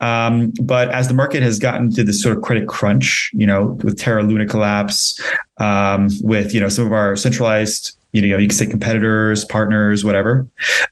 Um, 0.00 0.52
but 0.62 0.88
as 0.90 1.08
the 1.08 1.14
market 1.14 1.42
has 1.42 1.58
gotten 1.58 1.92
to 1.92 2.04
this 2.04 2.22
sort 2.22 2.36
of 2.36 2.42
credit 2.42 2.68
crunch, 2.68 3.30
you 3.34 3.46
know, 3.46 3.78
with 3.84 3.98
Terra 3.98 4.22
Luna 4.22 4.46
collapse, 4.46 5.20
um, 5.58 6.08
with 6.22 6.54
you 6.54 6.60
know 6.60 6.68
some 6.68 6.86
of 6.86 6.92
our 6.92 7.16
centralized 7.16 7.96
you 8.12 8.20
know, 8.20 8.36
you 8.36 8.46
can 8.46 8.54
say 8.54 8.66
competitors, 8.66 9.42
partners, 9.46 10.04
whatever, 10.04 10.46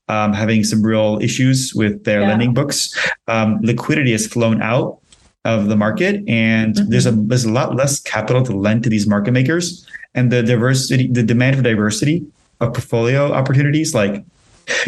um, 0.08 0.32
having 0.32 0.64
some 0.64 0.82
real 0.82 1.18
issues 1.20 1.74
with 1.74 2.04
their 2.04 2.22
yeah. 2.22 2.28
lending 2.28 2.54
books. 2.54 2.96
Um, 3.28 3.58
liquidity 3.60 4.12
has 4.12 4.26
flown 4.26 4.62
out 4.62 5.00
of 5.44 5.68
the 5.68 5.76
market, 5.76 6.26
and 6.26 6.74
mm-hmm. 6.74 6.90
there's 6.90 7.06
a 7.06 7.12
there's 7.12 7.44
a 7.44 7.52
lot 7.52 7.76
less 7.76 8.00
capital 8.00 8.42
to 8.44 8.56
lend 8.56 8.84
to 8.84 8.90
these 8.90 9.06
market 9.06 9.32
makers 9.32 9.86
and 10.14 10.30
the 10.30 10.42
diversity, 10.42 11.06
the 11.06 11.22
demand 11.22 11.56
for 11.56 11.62
diversity 11.62 12.26
of 12.60 12.72
portfolio 12.74 13.32
opportunities, 13.32 13.94
like 13.94 14.24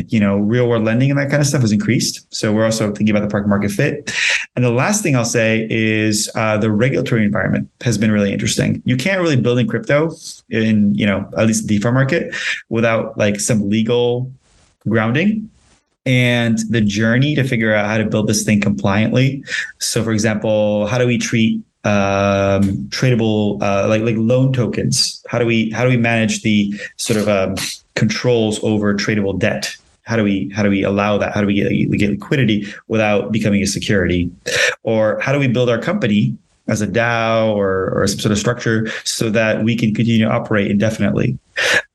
you 0.06 0.20
know, 0.20 0.36
real 0.36 0.68
world 0.68 0.84
lending 0.84 1.10
and 1.10 1.18
that 1.18 1.28
kind 1.28 1.40
of 1.40 1.46
stuff 1.46 1.62
has 1.62 1.72
increased. 1.72 2.32
So 2.32 2.52
we're 2.52 2.64
also 2.64 2.92
thinking 2.92 3.10
about 3.10 3.22
the 3.22 3.28
product 3.28 3.48
market 3.48 3.70
fit. 3.72 4.14
And 4.54 4.64
the 4.64 4.70
last 4.70 5.02
thing 5.02 5.16
I'll 5.16 5.24
say 5.24 5.66
is 5.70 6.30
uh, 6.36 6.56
the 6.58 6.70
regulatory 6.70 7.24
environment 7.24 7.68
has 7.80 7.98
been 7.98 8.12
really 8.12 8.32
interesting. 8.32 8.80
You 8.84 8.96
can't 8.96 9.20
really 9.20 9.34
build 9.34 9.58
in 9.58 9.66
crypto 9.66 10.12
in, 10.50 10.94
you 10.94 11.06
know, 11.06 11.28
at 11.36 11.46
least 11.48 11.66
the 11.66 11.78
DeFi 11.78 11.90
market 11.90 12.32
without 12.68 13.18
like 13.18 13.40
some 13.40 13.68
legal 13.68 14.30
grounding. 14.86 15.50
and 16.04 16.58
the 16.70 16.80
journey 16.80 17.34
to 17.34 17.44
figure 17.44 17.74
out 17.74 17.86
how 17.86 17.98
to 17.98 18.04
build 18.04 18.26
this 18.26 18.42
thing 18.44 18.60
compliantly. 18.60 19.44
So, 19.78 20.02
for 20.02 20.12
example, 20.12 20.86
how 20.86 20.98
do 20.98 21.06
we 21.06 21.18
treat 21.18 21.60
um, 21.84 22.62
tradable 22.90 23.60
uh, 23.62 23.88
like 23.88 24.02
like 24.02 24.16
loan 24.16 24.52
tokens? 24.52 25.24
How 25.28 25.38
do 25.38 25.46
we 25.46 25.70
how 25.70 25.84
do 25.84 25.90
we 25.90 25.96
manage 25.96 26.42
the 26.42 26.74
sort 26.96 27.18
of 27.18 27.28
um, 27.28 27.56
controls 27.94 28.62
over 28.62 28.94
tradable 28.94 29.38
debt? 29.38 29.76
How 30.04 30.16
do 30.16 30.24
we 30.24 30.50
how 30.54 30.62
do 30.62 30.70
we 30.70 30.82
allow 30.82 31.18
that? 31.18 31.32
How 31.34 31.40
do 31.40 31.46
we 31.46 31.54
get, 31.54 31.98
get 31.98 32.10
liquidity 32.10 32.72
without 32.88 33.32
becoming 33.32 33.62
a 33.62 33.66
security? 33.66 34.30
Or 34.82 35.18
how 35.20 35.32
do 35.32 35.38
we 35.38 35.48
build 35.48 35.68
our 35.68 35.78
company 35.78 36.36
as 36.68 36.80
a 36.80 36.86
DAO 36.86 37.54
or, 37.54 37.90
or 37.90 38.06
some 38.06 38.20
sort 38.20 38.32
of 38.32 38.38
structure 38.38 38.88
so 39.04 39.30
that 39.30 39.64
we 39.64 39.76
can 39.76 39.94
continue 39.94 40.24
to 40.24 40.30
operate 40.30 40.70
indefinitely? 40.70 41.38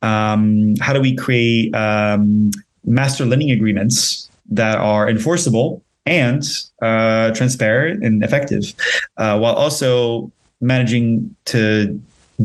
Um, 0.02 0.76
how 0.80 0.94
do 0.94 1.02
we 1.02 1.16
create 1.16 1.74
um, 1.74 2.52
master 2.86 3.26
lending 3.26 3.52
agreements 3.52 4.30
that 4.50 4.78
are 4.78 5.10
enforceable 5.10 5.82
and 6.08 6.44
uh, 6.82 7.32
transparent 7.32 8.04
and 8.04 8.24
effective, 8.24 8.74
uh, 9.18 9.38
while 9.38 9.54
also 9.54 10.32
managing 10.62 11.36
to 11.46 12.00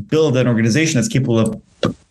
build 0.09 0.37
an 0.37 0.47
organization 0.47 0.99
that's 0.99 1.09
capable 1.09 1.39
of 1.39 1.63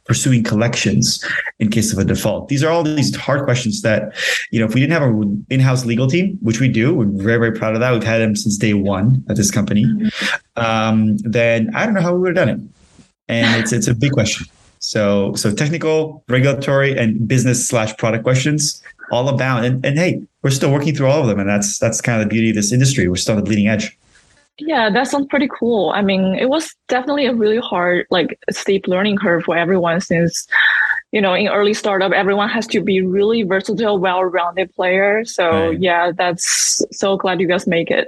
pursuing 0.05 0.43
collections 0.43 1.23
in 1.59 1.69
case 1.69 1.93
of 1.93 1.99
a 1.99 2.03
default? 2.03 2.49
These 2.49 2.63
are 2.63 2.69
all 2.69 2.83
these 2.83 3.15
hard 3.15 3.45
questions 3.45 3.81
that, 3.83 4.13
you 4.51 4.59
know, 4.59 4.65
if 4.65 4.73
we 4.73 4.81
didn't 4.81 4.93
have 4.93 5.03
an 5.03 5.45
in-house 5.49 5.85
legal 5.85 6.07
team, 6.07 6.37
which 6.41 6.59
we 6.59 6.67
do, 6.67 6.93
we're 6.93 7.05
very, 7.05 7.37
very 7.37 7.53
proud 7.53 7.75
of 7.75 7.79
that. 7.81 7.93
We've 7.93 8.03
had 8.03 8.19
them 8.19 8.35
since 8.35 8.57
day 8.57 8.73
one 8.73 9.23
at 9.29 9.35
this 9.37 9.51
company. 9.51 9.85
Um, 10.55 11.17
then 11.17 11.69
I 11.75 11.85
don't 11.85 11.93
know 11.93 12.01
how 12.01 12.13
we 12.13 12.19
would 12.19 12.35
have 12.35 12.47
done 12.47 12.55
it. 12.55 12.61
And 13.27 13.61
it's 13.61 13.71
it's 13.71 13.87
a 13.87 13.93
big 13.93 14.11
question. 14.11 14.47
So 14.79 15.33
so 15.35 15.53
technical, 15.53 16.23
regulatory, 16.27 16.97
and 16.97 17.27
business 17.27 17.65
slash 17.65 17.95
product 17.97 18.23
questions 18.23 18.81
all 19.11 19.29
about. 19.29 19.63
And, 19.63 19.85
and 19.85 19.97
hey, 19.97 20.21
we're 20.41 20.51
still 20.51 20.71
working 20.71 20.95
through 20.95 21.07
all 21.07 21.21
of 21.21 21.27
them, 21.27 21.39
and 21.39 21.49
that's 21.49 21.77
that's 21.79 22.01
kind 22.01 22.21
of 22.21 22.27
the 22.27 22.29
beauty 22.29 22.49
of 22.49 22.55
this 22.55 22.71
industry. 22.71 23.07
We're 23.07 23.15
still 23.15 23.37
at 23.37 23.43
the 23.43 23.43
bleeding 23.43 23.67
edge. 23.67 23.97
Yeah, 24.57 24.89
that 24.89 25.07
sounds 25.07 25.27
pretty 25.29 25.49
cool. 25.59 25.91
I 25.91 26.01
mean, 26.01 26.35
it 26.35 26.49
was 26.49 26.75
definitely 26.87 27.25
a 27.25 27.33
really 27.33 27.57
hard, 27.57 28.05
like 28.11 28.37
steep 28.51 28.87
learning 28.87 29.17
curve 29.17 29.43
for 29.43 29.57
everyone 29.57 30.01
since, 30.01 30.47
you 31.11 31.21
know, 31.21 31.33
in 31.33 31.47
early 31.47 31.73
startup, 31.73 32.11
everyone 32.11 32.49
has 32.49 32.67
to 32.67 32.81
be 32.81 33.01
really 33.01 33.41
versatile, 33.43 33.97
well-rounded 33.97 34.73
player. 34.75 35.25
So 35.25 35.69
right. 35.69 35.79
yeah, 35.79 36.11
that's 36.11 36.83
so 36.91 37.17
glad 37.17 37.39
you 37.39 37.47
guys 37.47 37.65
make 37.65 37.89
it. 37.89 38.05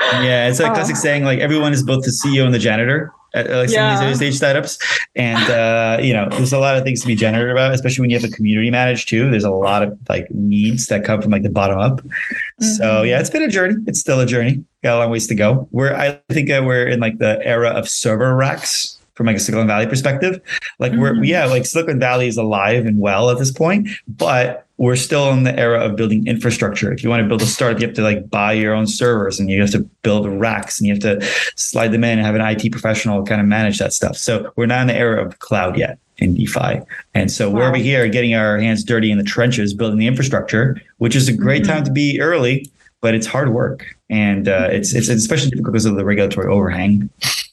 Yeah, 0.00 0.48
it's 0.48 0.60
a 0.60 0.64
classic 0.74 0.94
uh, 0.94 0.98
saying 0.98 1.24
like 1.24 1.40
everyone 1.40 1.72
is 1.72 1.82
both 1.82 2.04
the 2.04 2.12
CEO 2.12 2.44
and 2.44 2.54
the 2.54 2.60
janitor 2.60 3.12
at 3.36 3.50
like 3.50 3.70
yeah. 3.70 3.94
some 3.94 3.94
of 3.94 4.00
these 4.00 4.06
early 4.06 4.14
stage 4.14 4.36
startups. 4.36 4.78
And 5.14 5.50
uh, 5.50 6.02
you 6.02 6.12
know, 6.12 6.28
there's 6.30 6.52
a 6.52 6.58
lot 6.58 6.76
of 6.76 6.84
things 6.84 7.00
to 7.02 7.06
be 7.06 7.14
generous 7.14 7.52
about, 7.52 7.72
especially 7.72 8.02
when 8.02 8.10
you 8.10 8.18
have 8.18 8.28
a 8.28 8.34
community 8.34 8.70
managed 8.70 9.08
too. 9.08 9.30
There's 9.30 9.44
a 9.44 9.50
lot 9.50 9.82
of 9.82 9.98
like 10.08 10.30
needs 10.30 10.86
that 10.86 11.04
come 11.04 11.22
from 11.22 11.30
like 11.30 11.42
the 11.42 11.50
bottom 11.50 11.78
up. 11.78 12.00
Mm-hmm. 12.00 12.64
So 12.64 13.02
yeah, 13.02 13.20
it's 13.20 13.30
been 13.30 13.42
a 13.42 13.48
journey. 13.48 13.76
It's 13.86 14.00
still 14.00 14.20
a 14.20 14.26
journey. 14.26 14.64
Got 14.82 14.96
a 14.96 14.98
long 15.00 15.10
ways 15.10 15.26
to 15.28 15.34
go. 15.34 15.68
We're 15.70 15.94
I 15.94 16.20
think 16.30 16.50
uh, 16.50 16.62
we're 16.64 16.88
in 16.88 17.00
like 17.00 17.18
the 17.18 17.44
era 17.44 17.70
of 17.70 17.88
server 17.88 18.34
racks 18.34 18.95
from 19.16 19.26
like 19.26 19.36
a 19.36 19.40
Silicon 19.40 19.66
Valley 19.66 19.86
perspective. 19.86 20.40
Like 20.78 20.92
mm-hmm. 20.92 21.00
we're 21.00 21.24
yeah, 21.24 21.46
like 21.46 21.66
Silicon 21.66 21.98
Valley 21.98 22.28
is 22.28 22.36
alive 22.36 22.86
and 22.86 23.00
well 23.00 23.30
at 23.30 23.38
this 23.38 23.50
point, 23.50 23.88
but 24.06 24.66
we're 24.78 24.96
still 24.96 25.30
in 25.30 25.44
the 25.44 25.58
era 25.58 25.80
of 25.80 25.96
building 25.96 26.26
infrastructure. 26.26 26.92
If 26.92 27.02
you 27.02 27.08
want 27.08 27.22
to 27.22 27.28
build 27.28 27.40
a 27.40 27.46
startup, 27.46 27.80
you 27.80 27.86
have 27.86 27.96
to 27.96 28.02
like 28.02 28.28
buy 28.28 28.52
your 28.52 28.74
own 28.74 28.86
servers 28.86 29.40
and 29.40 29.50
you 29.50 29.60
have 29.62 29.70
to 29.70 29.80
build 30.02 30.28
racks 30.28 30.78
and 30.78 30.86
you 30.86 30.92
have 30.94 31.02
to 31.02 31.26
slide 31.56 31.88
them 31.88 32.04
in 32.04 32.18
and 32.18 32.26
have 32.26 32.34
an 32.34 32.42
IT 32.42 32.70
professional 32.70 33.24
kind 33.24 33.40
of 33.40 33.46
manage 33.46 33.78
that 33.78 33.94
stuff. 33.94 34.16
So 34.16 34.52
we're 34.56 34.66
not 34.66 34.82
in 34.82 34.86
the 34.88 34.96
era 34.96 35.24
of 35.24 35.38
cloud 35.38 35.78
yet 35.78 35.98
in 36.18 36.34
DeFi. 36.34 36.80
And 37.14 37.30
so 37.30 37.48
wow. 37.48 37.56
we're 37.56 37.68
over 37.68 37.76
here 37.76 38.06
getting 38.08 38.34
our 38.34 38.58
hands 38.58 38.84
dirty 38.84 39.10
in 39.10 39.18
the 39.18 39.24
trenches, 39.24 39.72
building 39.72 39.98
the 39.98 40.06
infrastructure, 40.06 40.80
which 40.98 41.16
is 41.16 41.28
a 41.28 41.32
great 41.32 41.62
mm-hmm. 41.62 41.72
time 41.72 41.84
to 41.84 41.90
be 41.90 42.20
early, 42.20 42.70
but 43.00 43.14
it's 43.14 43.26
hard 43.26 43.54
work. 43.54 43.86
And 44.10 44.46
uh, 44.48 44.68
it's, 44.70 44.94
it's 44.94 45.08
especially 45.08 45.50
difficult 45.50 45.72
because 45.72 45.86
of 45.86 45.96
the 45.96 46.04
regulatory 46.04 46.52
overhang. 46.52 47.08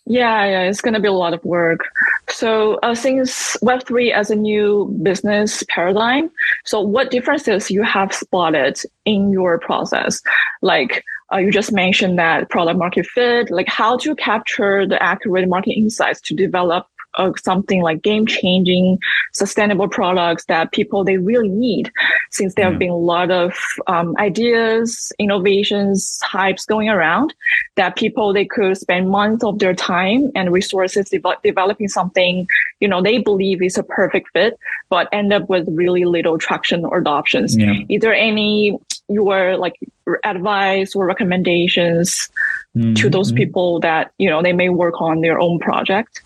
Yeah, 0.06 0.46
yeah, 0.46 0.62
it's 0.64 0.82
going 0.82 0.96
to 0.96 1.00
be 1.00 1.08
a 1.08 1.14
lot 1.14 1.34
of 1.34 1.44
work. 1.46 1.80
So, 2.28 2.76
uh, 2.84 2.94
since 2.94 3.56
Web3 3.64 4.12
as 4.12 4.30
a 4.30 4.36
new 4.36 4.94
business 5.02 5.64
paradigm, 5.70 6.30
so 6.66 6.82
what 6.82 7.10
differences 7.10 7.72
you 7.72 7.84
have 7.84 8.14
spotted 8.14 8.80
in 9.06 9.32
your 9.32 9.60
process? 9.60 10.22
Like, 10.62 11.06
uh, 11.32 11.38
you 11.38 11.52
just 11.52 11.72
mentioned 11.72 12.20
that 12.20 12.50
product 12.50 12.78
market 12.78 13.06
fit, 13.08 13.50
like 13.50 13.68
how 13.70 13.96
to 13.98 14.14
capture 14.16 14.86
the 14.86 15.02
accurate 15.02 15.48
market 15.48 15.72
insights 15.72 16.20
to 16.22 16.36
develop 16.36 16.86
uh, 17.16 17.32
something 17.44 17.82
like 17.82 18.02
game 18.02 18.26
changing 18.26 19.00
sustainable 19.32 19.88
products 19.88 20.46
that 20.46 20.72
people 20.72 21.04
they 21.04 21.18
really 21.18 21.50
need 21.50 21.92
since 22.32 22.54
there 22.56 22.70
have 22.70 22.80
been 22.80 22.90
a 22.90 22.96
lot 22.96 23.32
of 23.32 23.54
um, 23.88 24.16
ideas 24.18 25.12
innovations 25.20 26.20
hypes 26.24 26.66
going 26.68 26.90
around 26.90 27.34
that 27.76 27.96
people 27.96 28.34
they 28.34 28.46
could 28.46 28.78
spend 28.78 29.10
months 29.10 29.44
of 29.44 29.60
their 29.60 29.74
time 29.74 30.32
and 30.36 30.52
resources 30.52 31.10
de- 31.10 31.22
developing 31.44 31.88
something 31.88 32.48
you 32.80 32.88
know 32.88 33.02
they 33.02 33.18
believe 33.18 33.62
is 33.62 33.78
a 33.78 33.84
perfect 33.84 34.30
fit 34.34 34.58
but 34.90 35.08
end 35.12 35.34
up 35.34 35.48
with 35.50 35.68
really 35.70 36.06
little 36.06 36.38
traction 36.38 36.86
or 36.86 36.98
adoptions 36.98 37.56
yeah. 37.58 37.74
is 37.90 38.02
there 38.02 38.14
any 38.14 38.78
your 39.10 39.58
like 39.58 39.78
advice 40.24 40.96
or 40.96 41.06
recommendations 41.06 42.30
mm-hmm. 42.76 42.94
to 42.94 43.10
those 43.10 43.32
people 43.32 43.80
that 43.80 44.12
you 44.18 44.30
know 44.30 44.42
they 44.42 44.54
may 44.54 44.70
work 44.70 45.02
on 45.02 45.22
their 45.22 45.40
own 45.40 45.60
project 45.60 46.22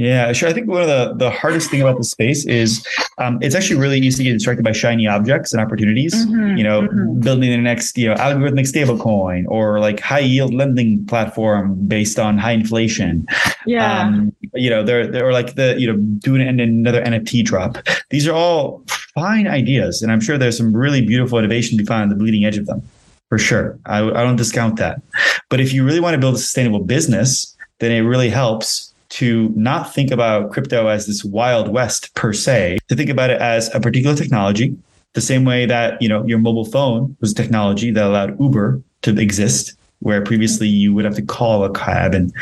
yeah, 0.00 0.32
sure. 0.32 0.48
I 0.48 0.54
think 0.54 0.66
one 0.66 0.80
of 0.80 0.88
the, 0.88 1.12
the 1.14 1.30
hardest 1.30 1.70
thing 1.70 1.82
about 1.82 1.98
the 1.98 2.04
space 2.04 2.46
is 2.46 2.86
um, 3.18 3.38
it's 3.42 3.54
actually 3.54 3.78
really 3.78 3.98
easy 3.98 4.24
to 4.24 4.30
get 4.30 4.32
distracted 4.32 4.64
by 4.64 4.72
shiny 4.72 5.06
objects 5.06 5.52
and 5.52 5.60
opportunities. 5.60 6.14
Mm-hmm, 6.14 6.56
you 6.56 6.64
know, 6.64 6.88
mm-hmm. 6.88 7.20
building 7.20 7.50
the 7.50 7.58
next 7.58 7.98
you 7.98 8.08
know 8.08 8.14
algorithmic 8.14 8.66
stablecoin 8.66 9.44
or 9.48 9.78
like 9.78 10.00
high 10.00 10.20
yield 10.20 10.54
lending 10.54 11.04
platform 11.04 11.74
based 11.86 12.18
on 12.18 12.38
high 12.38 12.52
inflation. 12.52 13.26
Yeah. 13.66 14.00
Um, 14.00 14.34
you 14.54 14.70
know, 14.70 14.82
they're 14.82 15.06
they're 15.06 15.34
like 15.34 15.56
the 15.56 15.78
you 15.78 15.86
know 15.86 15.98
doing 15.98 16.48
another 16.48 17.02
NFT 17.02 17.44
drop. 17.44 17.76
These 18.08 18.26
are 18.26 18.32
all 18.32 18.82
fine 19.14 19.46
ideas, 19.46 20.00
and 20.00 20.10
I'm 20.10 20.22
sure 20.22 20.38
there's 20.38 20.56
some 20.56 20.74
really 20.74 21.04
beautiful 21.04 21.38
innovation 21.38 21.76
to 21.76 21.84
be 21.84 21.86
found 21.86 22.04
on 22.04 22.08
the 22.08 22.14
bleeding 22.14 22.46
edge 22.46 22.56
of 22.56 22.64
them. 22.64 22.80
For 23.28 23.36
sure, 23.36 23.78
I, 23.84 23.98
I 23.98 24.24
don't 24.24 24.36
discount 24.36 24.76
that. 24.76 25.02
But 25.50 25.60
if 25.60 25.74
you 25.74 25.84
really 25.84 26.00
want 26.00 26.14
to 26.14 26.18
build 26.18 26.36
a 26.36 26.38
sustainable 26.38 26.80
business, 26.80 27.54
then 27.80 27.92
it 27.92 28.00
really 28.00 28.30
helps 28.30 28.89
to 29.10 29.52
not 29.56 29.92
think 29.92 30.10
about 30.10 30.50
crypto 30.50 30.86
as 30.86 31.06
this 31.06 31.24
wild 31.24 31.68
west 31.68 32.14
per 32.14 32.32
se, 32.32 32.78
to 32.88 32.96
think 32.96 33.10
about 33.10 33.30
it 33.30 33.40
as 33.40 33.72
a 33.74 33.80
particular 33.80 34.16
technology, 34.16 34.76
the 35.14 35.20
same 35.20 35.44
way 35.44 35.66
that, 35.66 36.00
you 36.00 36.08
know, 36.08 36.24
your 36.24 36.38
mobile 36.38 36.64
phone 36.64 37.16
was 37.20 37.34
technology 37.34 37.90
that 37.90 38.04
allowed 38.04 38.40
Uber 38.40 38.80
to 39.02 39.18
exist, 39.18 39.74
where 39.98 40.22
previously 40.22 40.68
you 40.68 40.94
would 40.94 41.04
have 41.04 41.16
to 41.16 41.22
call 41.22 41.64
a 41.64 41.72
cab 41.72 42.14
and 42.14 42.32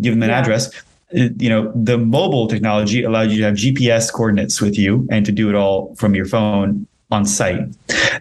give 0.00 0.14
them 0.14 0.22
an 0.22 0.30
yeah. 0.30 0.38
address. 0.38 0.74
Uh, 1.16 1.28
you 1.38 1.48
know, 1.48 1.72
the 1.74 1.98
mobile 1.98 2.46
technology 2.46 3.02
allowed 3.02 3.30
you 3.30 3.38
to 3.38 3.44
have 3.44 3.54
GPS 3.54 4.12
coordinates 4.12 4.60
with 4.60 4.78
you 4.78 5.06
and 5.10 5.26
to 5.26 5.32
do 5.32 5.48
it 5.48 5.56
all 5.56 5.94
from 5.96 6.14
your 6.14 6.26
phone 6.26 6.86
on 7.10 7.26
site. 7.26 7.66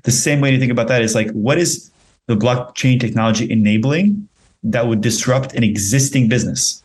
The 0.03 0.11
same 0.11 0.41
way 0.41 0.51
to 0.51 0.59
think 0.59 0.71
about 0.71 0.87
that 0.87 1.03
is 1.03 1.13
like, 1.13 1.29
what 1.31 1.59
is 1.59 1.91
the 2.25 2.35
blockchain 2.35 2.99
technology 2.99 3.49
enabling 3.49 4.27
that 4.63 4.87
would 4.87 5.01
disrupt 5.01 5.53
an 5.53 5.63
existing 5.63 6.27
business? 6.27 6.83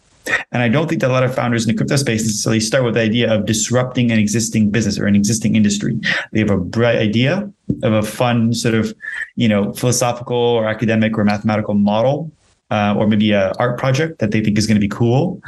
And 0.52 0.62
I 0.62 0.68
don't 0.68 0.88
think 0.88 1.00
that 1.00 1.10
a 1.10 1.12
lot 1.12 1.22
of 1.22 1.34
founders 1.34 1.66
in 1.66 1.74
the 1.74 1.76
crypto 1.76 1.96
space 1.96 2.22
necessarily 2.22 2.60
start 2.60 2.84
with 2.84 2.94
the 2.94 3.00
idea 3.00 3.32
of 3.32 3.46
disrupting 3.46 4.10
an 4.10 4.18
existing 4.18 4.70
business 4.70 4.98
or 4.98 5.06
an 5.06 5.16
existing 5.16 5.56
industry. 5.56 5.98
They 6.32 6.40
have 6.40 6.50
a 6.50 6.58
bright 6.58 6.96
idea 6.96 7.50
of 7.82 7.92
a 7.92 8.02
fun 8.02 8.52
sort 8.54 8.74
of, 8.74 8.94
you 9.36 9.48
know, 9.48 9.72
philosophical 9.72 10.36
or 10.36 10.66
academic 10.66 11.16
or 11.16 11.24
mathematical 11.24 11.74
model 11.74 12.30
uh, 12.70 12.94
or 12.96 13.06
maybe 13.06 13.32
a 13.32 13.52
art 13.58 13.78
project 13.78 14.18
that 14.18 14.30
they 14.30 14.42
think 14.42 14.58
is 14.58 14.66
going 14.66 14.76
to 14.76 14.80
be 14.80 14.88
cool. 14.88 15.40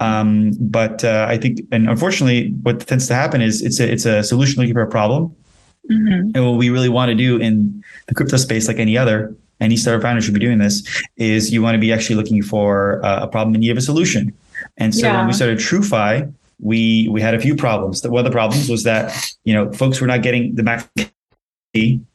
Um, 0.00 0.52
but 0.60 1.04
uh, 1.04 1.26
I 1.28 1.38
think, 1.38 1.60
and 1.72 1.88
unfortunately, 1.88 2.50
what 2.62 2.80
tends 2.80 3.06
to 3.08 3.14
happen 3.14 3.40
is 3.40 3.62
it's 3.62 3.80
a 3.80 3.90
it's 3.90 4.04
a 4.04 4.22
solution 4.22 4.60
looking 4.60 4.74
for 4.74 4.82
a 4.82 4.88
problem. 4.88 5.34
Mm-hmm. 5.90 6.30
And 6.34 6.46
what 6.46 6.56
we 6.56 6.70
really 6.70 6.88
want 6.88 7.10
to 7.10 7.14
do 7.14 7.36
in 7.38 7.84
the 8.08 8.14
crypto 8.14 8.36
space, 8.36 8.66
like 8.66 8.78
any 8.78 8.98
other, 8.98 9.34
any 9.60 9.76
startup 9.76 10.02
founder 10.02 10.20
should 10.20 10.34
be 10.34 10.40
doing 10.40 10.58
this 10.58 10.82
is 11.16 11.52
you 11.52 11.62
want 11.62 11.74
to 11.74 11.80
be 11.80 11.92
actually 11.92 12.16
looking 12.16 12.42
for 12.42 13.04
uh, 13.04 13.20
a 13.22 13.28
problem 13.28 13.54
and 13.54 13.64
you 13.64 13.70
have 13.70 13.78
a 13.78 13.82
solution. 13.82 14.32
And 14.76 14.94
so 14.94 15.06
yeah. 15.06 15.18
when 15.18 15.26
we 15.26 15.32
started 15.32 15.58
TrueFi, 15.58 16.32
we 16.60 17.08
we 17.10 17.20
had 17.20 17.34
a 17.34 17.40
few 17.40 17.54
problems. 17.54 18.06
One 18.06 18.18
of 18.18 18.24
the 18.24 18.30
problems 18.30 18.68
was 18.68 18.84
that 18.84 19.14
you 19.44 19.52
know 19.52 19.72
folks 19.72 20.00
were 20.00 20.06
not 20.06 20.22
getting 20.22 20.54
the 20.54 20.62
max 20.62 20.88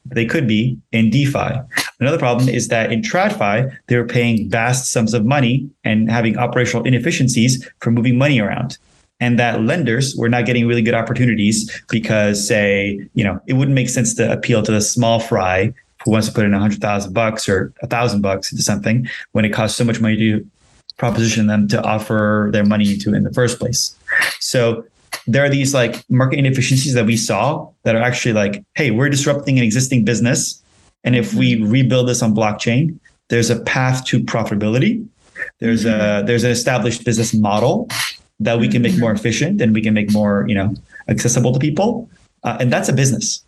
they 0.05 0.25
could 0.25 0.47
be 0.47 0.77
in 0.91 1.09
DeFi. 1.09 1.59
Another 1.99 2.17
problem 2.17 2.49
is 2.49 2.69
that 2.69 2.91
in 2.91 3.01
TradFi, 3.01 3.71
they 3.87 3.97
were 3.97 4.05
paying 4.05 4.49
vast 4.49 4.91
sums 4.91 5.13
of 5.13 5.25
money 5.25 5.69
and 5.83 6.09
having 6.09 6.37
operational 6.37 6.85
inefficiencies 6.85 7.67
for 7.79 7.91
moving 7.91 8.17
money 8.17 8.39
around. 8.39 8.77
And 9.19 9.37
that 9.37 9.61
lenders 9.61 10.15
were 10.15 10.29
not 10.29 10.47
getting 10.47 10.67
really 10.67 10.81
good 10.81 10.95
opportunities 10.95 11.69
because, 11.89 12.45
say, 12.45 13.07
you 13.13 13.23
know, 13.23 13.39
it 13.45 13.53
wouldn't 13.53 13.75
make 13.75 13.89
sense 13.89 14.15
to 14.15 14.31
appeal 14.31 14.63
to 14.63 14.71
the 14.71 14.81
small 14.81 15.19
fry 15.19 15.73
who 16.03 16.11
wants 16.11 16.27
to 16.27 16.33
put 16.33 16.45
in 16.45 16.53
a 16.53 16.59
hundred 16.59 16.81
thousand 16.81 17.13
bucks 17.13 17.47
or 17.47 17.73
a 17.81 17.87
thousand 17.87 18.21
bucks 18.21 18.51
into 18.51 18.63
something 18.63 19.07
when 19.31 19.45
it 19.45 19.49
costs 19.49 19.77
so 19.77 19.83
much 19.83 19.99
money 19.99 20.17
to 20.17 20.45
proposition 20.97 21.47
them 21.47 21.67
to 21.67 21.81
offer 21.83 22.49
their 22.53 22.65
money 22.65 22.97
to 22.97 23.13
in 23.13 23.23
the 23.23 23.33
first 23.33 23.59
place. 23.59 23.95
So 24.39 24.85
there 25.27 25.43
are 25.43 25.49
these 25.49 25.73
like 25.73 26.03
market 26.09 26.39
inefficiencies 26.39 26.93
that 26.93 27.05
we 27.05 27.17
saw 27.17 27.69
that 27.83 27.95
are 27.95 28.01
actually 28.01 28.33
like, 28.33 28.63
hey, 28.75 28.91
we're 28.91 29.09
disrupting 29.09 29.57
an 29.57 29.63
existing 29.63 30.05
business. 30.05 30.61
And 31.03 31.15
if 31.15 31.33
we 31.33 31.61
rebuild 31.63 32.07
this 32.07 32.21
on 32.21 32.35
blockchain, 32.35 32.99
there's 33.29 33.49
a 33.49 33.59
path 33.61 34.05
to 34.05 34.19
profitability. 34.19 35.05
There's 35.59 35.85
a 35.85 36.21
there's 36.25 36.43
an 36.43 36.51
established 36.51 37.03
business 37.03 37.33
model 37.33 37.87
that 38.39 38.59
we 38.59 38.67
can 38.67 38.81
make 38.81 38.97
more 38.97 39.11
efficient 39.11 39.61
and 39.61 39.73
we 39.73 39.81
can 39.81 39.93
make 39.93 40.11
more, 40.11 40.45
you 40.47 40.55
know, 40.55 40.75
accessible 41.07 41.53
to 41.53 41.59
people. 41.59 42.09
Uh, 42.43 42.57
and 42.59 42.71
that's 42.71 42.89
a 42.89 42.93
business. 42.93 43.43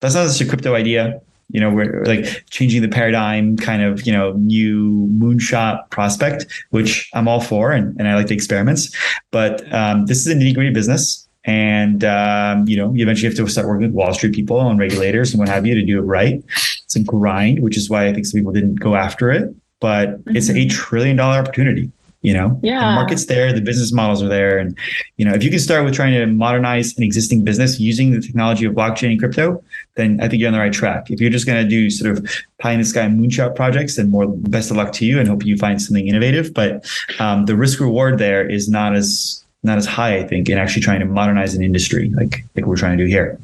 That's 0.00 0.14
not 0.14 0.24
just 0.24 0.40
a 0.40 0.46
crypto 0.46 0.74
idea. 0.74 1.20
You 1.50 1.60
know, 1.60 1.70
we're 1.70 2.04
like 2.04 2.44
changing 2.50 2.82
the 2.82 2.88
paradigm, 2.88 3.56
kind 3.56 3.82
of, 3.82 4.06
you 4.06 4.12
know, 4.12 4.32
new 4.32 5.08
moonshot 5.12 5.88
prospect, 5.90 6.46
which 6.70 7.08
I'm 7.14 7.28
all 7.28 7.40
for 7.40 7.72
and, 7.72 7.98
and 7.98 8.08
I 8.08 8.14
like 8.14 8.26
the 8.26 8.34
experiments. 8.34 8.94
But 9.30 9.72
um, 9.72 10.06
this 10.06 10.18
is 10.18 10.26
a 10.26 10.34
nitty 10.34 10.54
gritty 10.54 10.70
business. 10.70 11.26
And, 11.44 12.02
um, 12.02 12.66
you 12.68 12.76
know, 12.76 12.92
you 12.92 13.04
eventually 13.04 13.28
have 13.28 13.36
to 13.36 13.48
start 13.48 13.68
working 13.68 13.86
with 13.86 13.94
Wall 13.94 14.12
Street 14.12 14.34
people 14.34 14.68
and 14.68 14.78
regulators 14.80 15.30
and 15.30 15.38
what 15.38 15.48
have 15.48 15.64
you 15.64 15.76
to 15.76 15.84
do 15.84 15.98
it 15.98 16.02
right. 16.02 16.42
It's 16.84 16.96
a 16.96 17.02
grind, 17.02 17.62
which 17.62 17.76
is 17.76 17.88
why 17.88 18.08
I 18.08 18.12
think 18.12 18.26
some 18.26 18.40
people 18.40 18.52
didn't 18.52 18.76
go 18.76 18.96
after 18.96 19.30
it. 19.30 19.54
But 19.78 20.08
mm-hmm. 20.08 20.36
it's 20.36 20.48
a 20.48 20.54
mm-hmm. 20.54 20.68
trillion 20.68 21.16
dollar 21.16 21.38
opportunity 21.38 21.92
you 22.22 22.32
know 22.32 22.58
yeah. 22.62 22.80
the 22.80 22.94
market's 22.94 23.26
there 23.26 23.52
the 23.52 23.60
business 23.60 23.92
models 23.92 24.22
are 24.22 24.28
there. 24.28 24.58
And 24.58 24.76
you 25.16 25.24
know 25.24 25.34
if 25.34 25.42
you 25.42 25.50
can 25.50 25.58
start 25.58 25.84
with 25.84 25.94
trying 25.94 26.14
to 26.14 26.26
modernize 26.26 26.96
an 26.96 27.02
existing 27.02 27.44
business 27.44 27.78
using 27.78 28.10
the 28.10 28.20
technology 28.20 28.64
of 28.64 28.74
blockchain 28.74 29.10
and 29.12 29.18
crypto 29.18 29.62
then 29.94 30.20
i 30.20 30.28
think 30.28 30.40
you're 30.40 30.48
on 30.48 30.52
the 30.52 30.58
right 30.58 30.72
track. 30.72 31.10
If 31.10 31.20
you're 31.20 31.30
just 31.30 31.46
going 31.46 31.62
to 31.62 31.68
do 31.68 31.90
sort 31.90 32.16
of 32.16 32.28
pie 32.58 32.72
in 32.72 32.80
the 32.80 32.84
sky 32.84 33.06
moonshot 33.06 33.54
projects 33.54 33.96
then 33.96 34.10
more 34.10 34.26
best 34.28 34.70
of 34.70 34.76
luck 34.76 34.92
to 34.94 35.06
you 35.06 35.18
and 35.18 35.28
hope 35.28 35.44
you 35.44 35.56
find 35.56 35.80
something 35.80 36.06
innovative. 36.06 36.52
But 36.54 36.86
um, 37.18 37.46
the 37.46 37.56
risk 37.56 37.80
reward 37.80 38.18
there 38.18 38.48
is 38.48 38.68
not 38.68 38.94
as 38.94 39.42
not 39.62 39.78
as 39.78 39.86
high 39.86 40.16
i 40.16 40.22
think 40.22 40.48
in 40.48 40.58
actually 40.58 40.82
trying 40.82 41.00
to 41.00 41.06
modernize 41.06 41.54
an 41.54 41.62
industry 41.62 42.10
like 42.10 42.44
like 42.54 42.66
we're 42.66 42.76
trying 42.76 42.96
to 42.96 43.04
do 43.04 43.08
here 43.08 43.38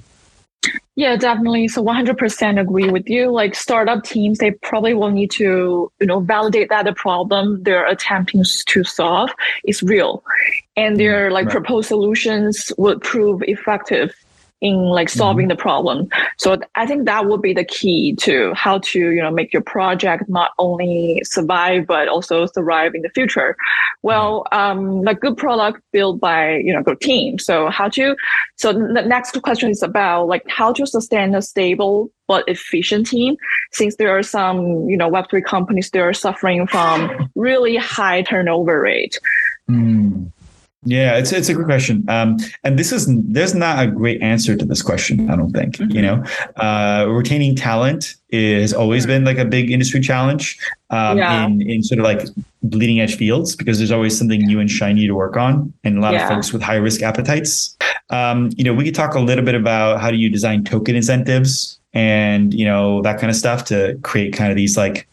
yeah, 0.94 1.16
definitely. 1.16 1.68
So 1.68 1.82
100% 1.82 2.60
agree 2.60 2.90
with 2.90 3.08
you. 3.08 3.30
Like 3.30 3.54
startup 3.54 4.04
teams, 4.04 4.38
they 4.38 4.50
probably 4.50 4.92
will 4.92 5.10
need 5.10 5.30
to, 5.32 5.90
you 6.00 6.06
know, 6.06 6.20
validate 6.20 6.68
that 6.68 6.84
the 6.84 6.92
problem 6.92 7.62
they're 7.62 7.86
attempting 7.86 8.44
to 8.66 8.84
solve 8.84 9.30
is 9.64 9.82
real, 9.82 10.22
and 10.76 10.98
their 10.98 11.30
like 11.30 11.46
right. 11.46 11.52
proposed 11.52 11.88
solutions 11.88 12.72
would 12.76 13.00
prove 13.00 13.42
effective 13.44 14.12
in 14.62 14.76
like 14.76 15.08
solving 15.08 15.48
mm-hmm. 15.48 15.56
the 15.56 15.62
problem. 15.62 16.08
So 16.38 16.56
I 16.76 16.86
think 16.86 17.04
that 17.06 17.26
would 17.26 17.42
be 17.42 17.52
the 17.52 17.64
key 17.64 18.14
to 18.20 18.54
how 18.54 18.78
to, 18.78 18.98
you 18.98 19.20
know, 19.20 19.30
make 19.30 19.52
your 19.52 19.62
project 19.62 20.28
not 20.28 20.52
only 20.58 21.20
survive, 21.24 21.86
but 21.86 22.08
also 22.08 22.46
thrive 22.46 22.94
in 22.94 23.02
the 23.02 23.10
future. 23.10 23.56
Well, 24.02 24.46
um, 24.52 25.02
like 25.02 25.20
good 25.20 25.36
product 25.36 25.82
built 25.92 26.20
by, 26.20 26.58
you 26.58 26.72
know, 26.72 26.80
good 26.80 27.00
team. 27.00 27.40
So 27.40 27.70
how 27.70 27.88
to, 27.90 28.14
so 28.56 28.72
the 28.72 29.02
next 29.02 29.40
question 29.42 29.70
is 29.70 29.82
about 29.82 30.28
like 30.28 30.44
how 30.48 30.72
to 30.72 30.86
sustain 30.86 31.34
a 31.34 31.42
stable 31.42 32.10
but 32.28 32.48
efficient 32.48 33.08
team 33.08 33.36
since 33.72 33.96
there 33.96 34.16
are 34.16 34.22
some, 34.22 34.88
you 34.88 34.96
know, 34.96 35.10
Web3 35.10 35.44
companies, 35.44 35.90
they're 35.90 36.12
suffering 36.12 36.68
from 36.68 37.28
really 37.34 37.76
high 37.76 38.22
turnover 38.22 38.80
rate. 38.80 39.18
Mm. 39.68 40.30
Yeah, 40.84 41.16
it's 41.16 41.30
it's 41.32 41.48
a 41.48 41.54
good 41.54 41.66
question, 41.66 42.04
um, 42.08 42.38
and 42.64 42.76
this 42.76 42.90
is 42.90 43.06
there's 43.08 43.54
not 43.54 43.78
a 43.84 43.86
great 43.86 44.20
answer 44.20 44.56
to 44.56 44.64
this 44.64 44.82
question. 44.82 45.30
I 45.30 45.36
don't 45.36 45.52
think 45.52 45.76
mm-hmm. 45.76 45.92
you 45.92 46.02
know 46.02 46.24
uh, 46.56 47.06
retaining 47.08 47.54
talent 47.54 48.16
is 48.30 48.74
always 48.74 49.06
been 49.06 49.24
like 49.24 49.38
a 49.38 49.44
big 49.44 49.70
industry 49.70 50.00
challenge 50.00 50.58
um, 50.90 51.18
yeah. 51.18 51.46
in 51.46 51.62
in 51.62 51.84
sort 51.84 52.00
of 52.00 52.04
like 52.04 52.26
bleeding 52.64 52.98
edge 52.98 53.14
fields 53.14 53.54
because 53.54 53.78
there's 53.78 53.92
always 53.92 54.18
something 54.18 54.40
new 54.40 54.58
and 54.58 54.72
shiny 54.72 55.06
to 55.06 55.14
work 55.14 55.36
on, 55.36 55.72
and 55.84 55.98
a 55.98 56.00
lot 56.00 56.14
yeah. 56.14 56.24
of 56.24 56.28
folks 56.28 56.52
with 56.52 56.62
high 56.62 56.76
risk 56.76 57.00
appetites. 57.00 57.76
Um, 58.10 58.50
you 58.56 58.64
know, 58.64 58.74
we 58.74 58.82
could 58.82 58.94
talk 58.94 59.14
a 59.14 59.20
little 59.20 59.44
bit 59.44 59.54
about 59.54 60.00
how 60.00 60.10
do 60.10 60.16
you 60.16 60.28
design 60.28 60.64
token 60.64 60.96
incentives 60.96 61.78
and 61.94 62.52
you 62.52 62.64
know 62.64 63.02
that 63.02 63.20
kind 63.20 63.30
of 63.30 63.36
stuff 63.36 63.64
to 63.66 63.96
create 64.02 64.32
kind 64.32 64.50
of 64.50 64.56
these 64.56 64.76
like 64.76 65.06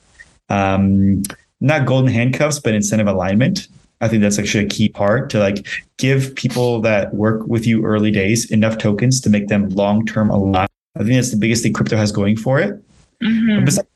um, 0.50 1.22
not 1.62 1.86
golden 1.86 2.12
handcuffs, 2.12 2.58
but 2.58 2.74
incentive 2.74 3.08
alignment 3.08 3.68
I 4.02 4.08
think 4.08 4.22
that's 4.22 4.40
actually 4.40 4.66
a 4.66 4.70
key 4.70 4.90
part 4.90 5.30
to 5.32 5.40
like 5.40 5.68
give 5.98 6.34
people 6.36 6.82
that 6.82 7.14
work 7.14 7.46
with 7.48 7.68
you 7.68 7.84
early 7.86 8.12
days 8.12 8.50
enough 8.50 8.78
tokens 8.78 9.20
to 9.22 9.30
make 9.30 9.48
them 9.48 9.70
long 9.70 10.06
term 10.06 10.30
alive. 10.30 10.70
I 10.96 11.00
think 11.00 11.14
that's 11.14 11.32
the 11.32 11.38
biggest 11.38 11.64
thing 11.64 11.74
crypto 11.74 11.98
has 11.98 12.12
going 12.12 12.38
for 12.38 12.60
it. 12.60 12.82
Mm-hmm. 13.22 13.66
Besides, 13.66 13.88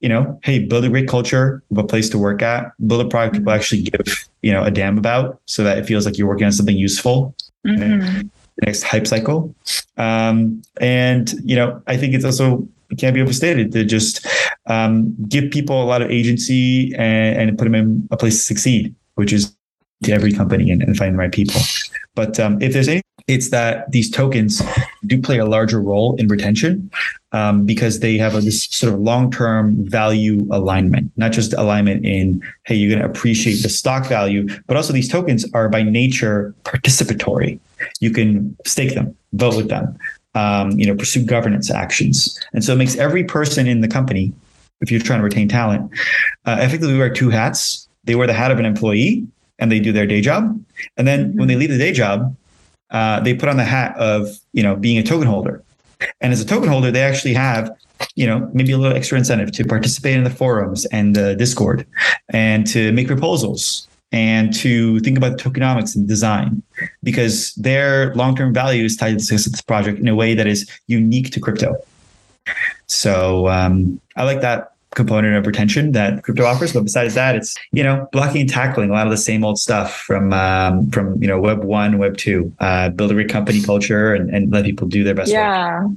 you 0.00 0.08
know, 0.08 0.38
hey, 0.42 0.58
build 0.60 0.84
a 0.84 0.88
great 0.88 1.08
culture 1.08 1.62
of 1.70 1.78
a 1.78 1.84
place 1.84 2.08
to 2.10 2.18
work 2.18 2.42
at, 2.42 2.72
build 2.86 3.04
a 3.04 3.08
product 3.08 3.36
people 3.36 3.52
actually 3.52 3.82
give, 3.82 4.28
you 4.42 4.52
know, 4.52 4.64
a 4.64 4.70
damn 4.70 4.98
about 4.98 5.40
so 5.46 5.64
that 5.64 5.78
it 5.78 5.86
feels 5.86 6.04
like 6.04 6.18
you're 6.18 6.28
working 6.28 6.46
on 6.46 6.52
something 6.52 6.76
useful. 6.76 7.34
Mm-hmm. 7.66 8.28
The 8.56 8.66
next 8.66 8.82
hype 8.82 9.06
cycle. 9.06 9.54
Um, 9.96 10.62
and, 10.80 11.32
you 11.44 11.56
know, 11.56 11.82
I 11.86 11.96
think 11.96 12.14
it's 12.14 12.24
also 12.24 12.66
it 12.90 12.98
can't 12.98 13.14
be 13.14 13.22
overstated 13.22 13.72
to 13.72 13.84
just 13.84 14.26
um, 14.66 15.16
give 15.26 15.50
people 15.50 15.82
a 15.82 15.86
lot 15.86 16.02
of 16.02 16.10
agency 16.10 16.94
and, 16.94 17.48
and, 17.48 17.58
put 17.58 17.64
them 17.64 17.74
in 17.74 18.06
a 18.10 18.16
place 18.18 18.36
to 18.36 18.42
succeed 18.42 18.94
which 19.14 19.32
is 19.32 19.54
to 20.04 20.12
every 20.12 20.32
company 20.32 20.70
and, 20.70 20.82
and 20.82 20.96
find 20.96 21.14
the 21.14 21.18
right 21.18 21.32
people. 21.32 21.60
But 22.14 22.38
um, 22.38 22.60
if 22.60 22.72
there's 22.72 22.88
any, 22.88 23.02
it's 23.28 23.50
that 23.50 23.90
these 23.90 24.10
tokens 24.10 24.60
do 25.06 25.20
play 25.20 25.38
a 25.38 25.44
larger 25.44 25.80
role 25.80 26.16
in 26.16 26.28
retention 26.28 26.90
um, 27.30 27.64
because 27.64 28.00
they 28.00 28.18
have 28.18 28.34
a, 28.34 28.40
this 28.40 28.64
sort 28.66 28.92
of 28.92 29.00
long-term 29.00 29.88
value 29.88 30.46
alignment, 30.50 31.12
not 31.16 31.32
just 31.32 31.52
alignment 31.54 32.04
in, 32.04 32.42
hey, 32.64 32.74
you're 32.74 32.90
going 32.90 33.02
to 33.02 33.08
appreciate 33.08 33.62
the 33.62 33.68
stock 33.68 34.06
value, 34.06 34.48
but 34.66 34.76
also 34.76 34.92
these 34.92 35.08
tokens 35.08 35.50
are 35.54 35.68
by 35.68 35.82
nature 35.82 36.54
participatory. 36.64 37.58
You 38.00 38.10
can 38.10 38.56
stake 38.66 38.94
them, 38.94 39.16
vote 39.32 39.56
with 39.56 39.68
them, 39.68 39.96
um, 40.34 40.72
you 40.72 40.86
know, 40.86 40.96
pursue 40.96 41.24
governance 41.24 41.70
actions. 41.70 42.38
And 42.52 42.64
so 42.64 42.72
it 42.72 42.76
makes 42.76 42.96
every 42.96 43.24
person 43.24 43.66
in 43.68 43.80
the 43.80 43.88
company, 43.88 44.32
if 44.80 44.90
you're 44.90 45.00
trying 45.00 45.20
to 45.20 45.24
retain 45.24 45.48
talent, 45.48 45.90
uh, 46.44 46.56
effectively 46.60 46.98
wear 46.98 47.12
two 47.12 47.30
hats 47.30 47.81
they 48.04 48.14
wear 48.14 48.26
the 48.26 48.32
hat 48.32 48.50
of 48.50 48.58
an 48.58 48.64
employee 48.64 49.26
and 49.58 49.70
they 49.70 49.80
do 49.80 49.92
their 49.92 50.06
day 50.06 50.20
job. 50.20 50.62
And 50.96 51.06
then 51.06 51.30
mm-hmm. 51.30 51.38
when 51.38 51.48
they 51.48 51.56
leave 51.56 51.70
the 51.70 51.78
day 51.78 51.92
job, 51.92 52.36
uh, 52.90 53.20
they 53.20 53.34
put 53.34 53.48
on 53.48 53.56
the 53.56 53.64
hat 53.64 53.96
of 53.96 54.28
you 54.52 54.62
know 54.62 54.76
being 54.76 54.98
a 54.98 55.02
token 55.02 55.26
holder. 55.26 55.62
And 56.20 56.32
as 56.32 56.40
a 56.40 56.46
token 56.46 56.68
holder, 56.68 56.90
they 56.90 57.02
actually 57.02 57.34
have 57.34 57.70
you 58.14 58.26
know 58.26 58.50
maybe 58.52 58.72
a 58.72 58.78
little 58.78 58.96
extra 58.96 59.18
incentive 59.18 59.52
to 59.52 59.64
participate 59.64 60.16
in 60.16 60.24
the 60.24 60.30
forums 60.30 60.84
and 60.86 61.16
the 61.16 61.34
Discord 61.34 61.86
and 62.30 62.66
to 62.68 62.92
make 62.92 63.06
proposals 63.06 63.88
and 64.12 64.54
to 64.54 65.00
think 65.00 65.16
about 65.16 65.38
tokenomics 65.38 65.96
and 65.96 66.06
design 66.06 66.62
because 67.02 67.54
their 67.54 68.14
long-term 68.14 68.52
value 68.52 68.84
is 68.84 68.94
tied 68.94 69.10
to 69.10 69.14
the 69.14 69.20
success 69.20 69.46
of 69.46 69.52
this 69.52 69.62
project 69.62 69.98
in 69.98 70.06
a 70.06 70.14
way 70.14 70.34
that 70.34 70.46
is 70.46 70.70
unique 70.86 71.30
to 71.30 71.40
crypto. 71.40 71.74
So 72.86 73.48
um, 73.48 74.00
I 74.16 74.24
like 74.24 74.42
that 74.42 74.72
component 74.94 75.36
of 75.36 75.46
retention 75.46 75.92
that 75.92 76.22
crypto 76.22 76.44
offers. 76.44 76.72
But 76.72 76.84
besides 76.84 77.14
that, 77.14 77.36
it's 77.36 77.56
you 77.72 77.82
know 77.82 78.08
blocking 78.12 78.42
and 78.42 78.50
tackling 78.50 78.90
a 78.90 78.92
lot 78.92 79.06
of 79.06 79.10
the 79.10 79.16
same 79.16 79.44
old 79.44 79.58
stuff 79.58 79.96
from 80.00 80.32
um, 80.32 80.90
from 80.90 81.20
you 81.22 81.28
know 81.28 81.40
Web 81.40 81.64
one, 81.64 81.98
Web 81.98 82.16
two. 82.16 82.52
Uh, 82.58 82.88
build 82.90 83.10
a 83.10 83.14
great 83.14 83.28
company 83.28 83.60
culture 83.60 84.14
and, 84.14 84.30
and 84.30 84.52
let 84.52 84.64
people 84.64 84.86
do 84.86 85.04
their 85.04 85.14
best. 85.14 85.30
Yeah. 85.30 85.84
Work. 85.84 85.92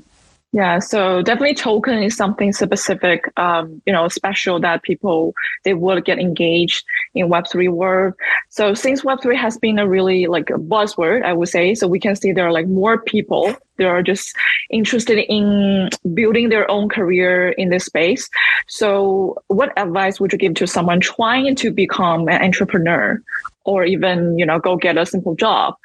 Yeah, 0.56 0.80
so 0.80 1.22
definitely 1.22 1.56
token 1.56 2.02
is 2.02 2.16
something 2.16 2.54
specific, 2.54 3.30
um, 3.38 3.82
you 3.86 3.92
know, 3.92 4.08
special 4.08 4.58
that 4.62 4.84
people 4.84 5.34
they 5.66 5.74
would 5.74 6.06
get 6.06 6.18
engaged 6.18 6.86
in 7.14 7.28
Web 7.28 7.46
three 7.52 7.68
world. 7.68 8.14
So 8.48 8.74
since 8.74 9.04
Web 9.04 9.22
three 9.22 9.36
has 9.36 9.58
been 9.58 9.78
a 9.80 9.86
really 9.86 10.28
like 10.28 10.50
a 10.50 10.54
buzzword, 10.54 11.26
I 11.26 11.34
would 11.34 11.50
say, 11.50 11.76
so 11.76 11.90
we 11.90 12.00
can 12.00 12.16
see 12.16 12.32
there 12.32 12.48
are 12.48 12.54
like 12.54 12.68
more 12.68 12.98
people 13.02 13.54
they 13.78 13.86
are 13.86 14.02
just 14.02 14.36
interested 14.70 15.18
in 15.18 15.90
building 16.14 16.50
their 16.50 16.70
own 16.70 16.90
career 16.90 17.50
in 17.50 17.70
this 17.70 17.86
space. 17.86 18.30
So, 18.68 19.38
what 19.48 19.72
advice 19.78 20.20
would 20.20 20.32
you 20.32 20.38
give 20.38 20.56
to 20.56 20.68
someone 20.68 21.00
trying 21.00 21.56
to 21.56 21.72
become 21.72 22.28
an 22.28 22.42
entrepreneur, 22.42 23.22
or 23.64 23.86
even 23.86 24.38
you 24.38 24.46
know 24.46 24.60
go 24.60 24.76
get 24.76 24.98
a 24.98 25.06
simple 25.06 25.36
job? 25.36 25.76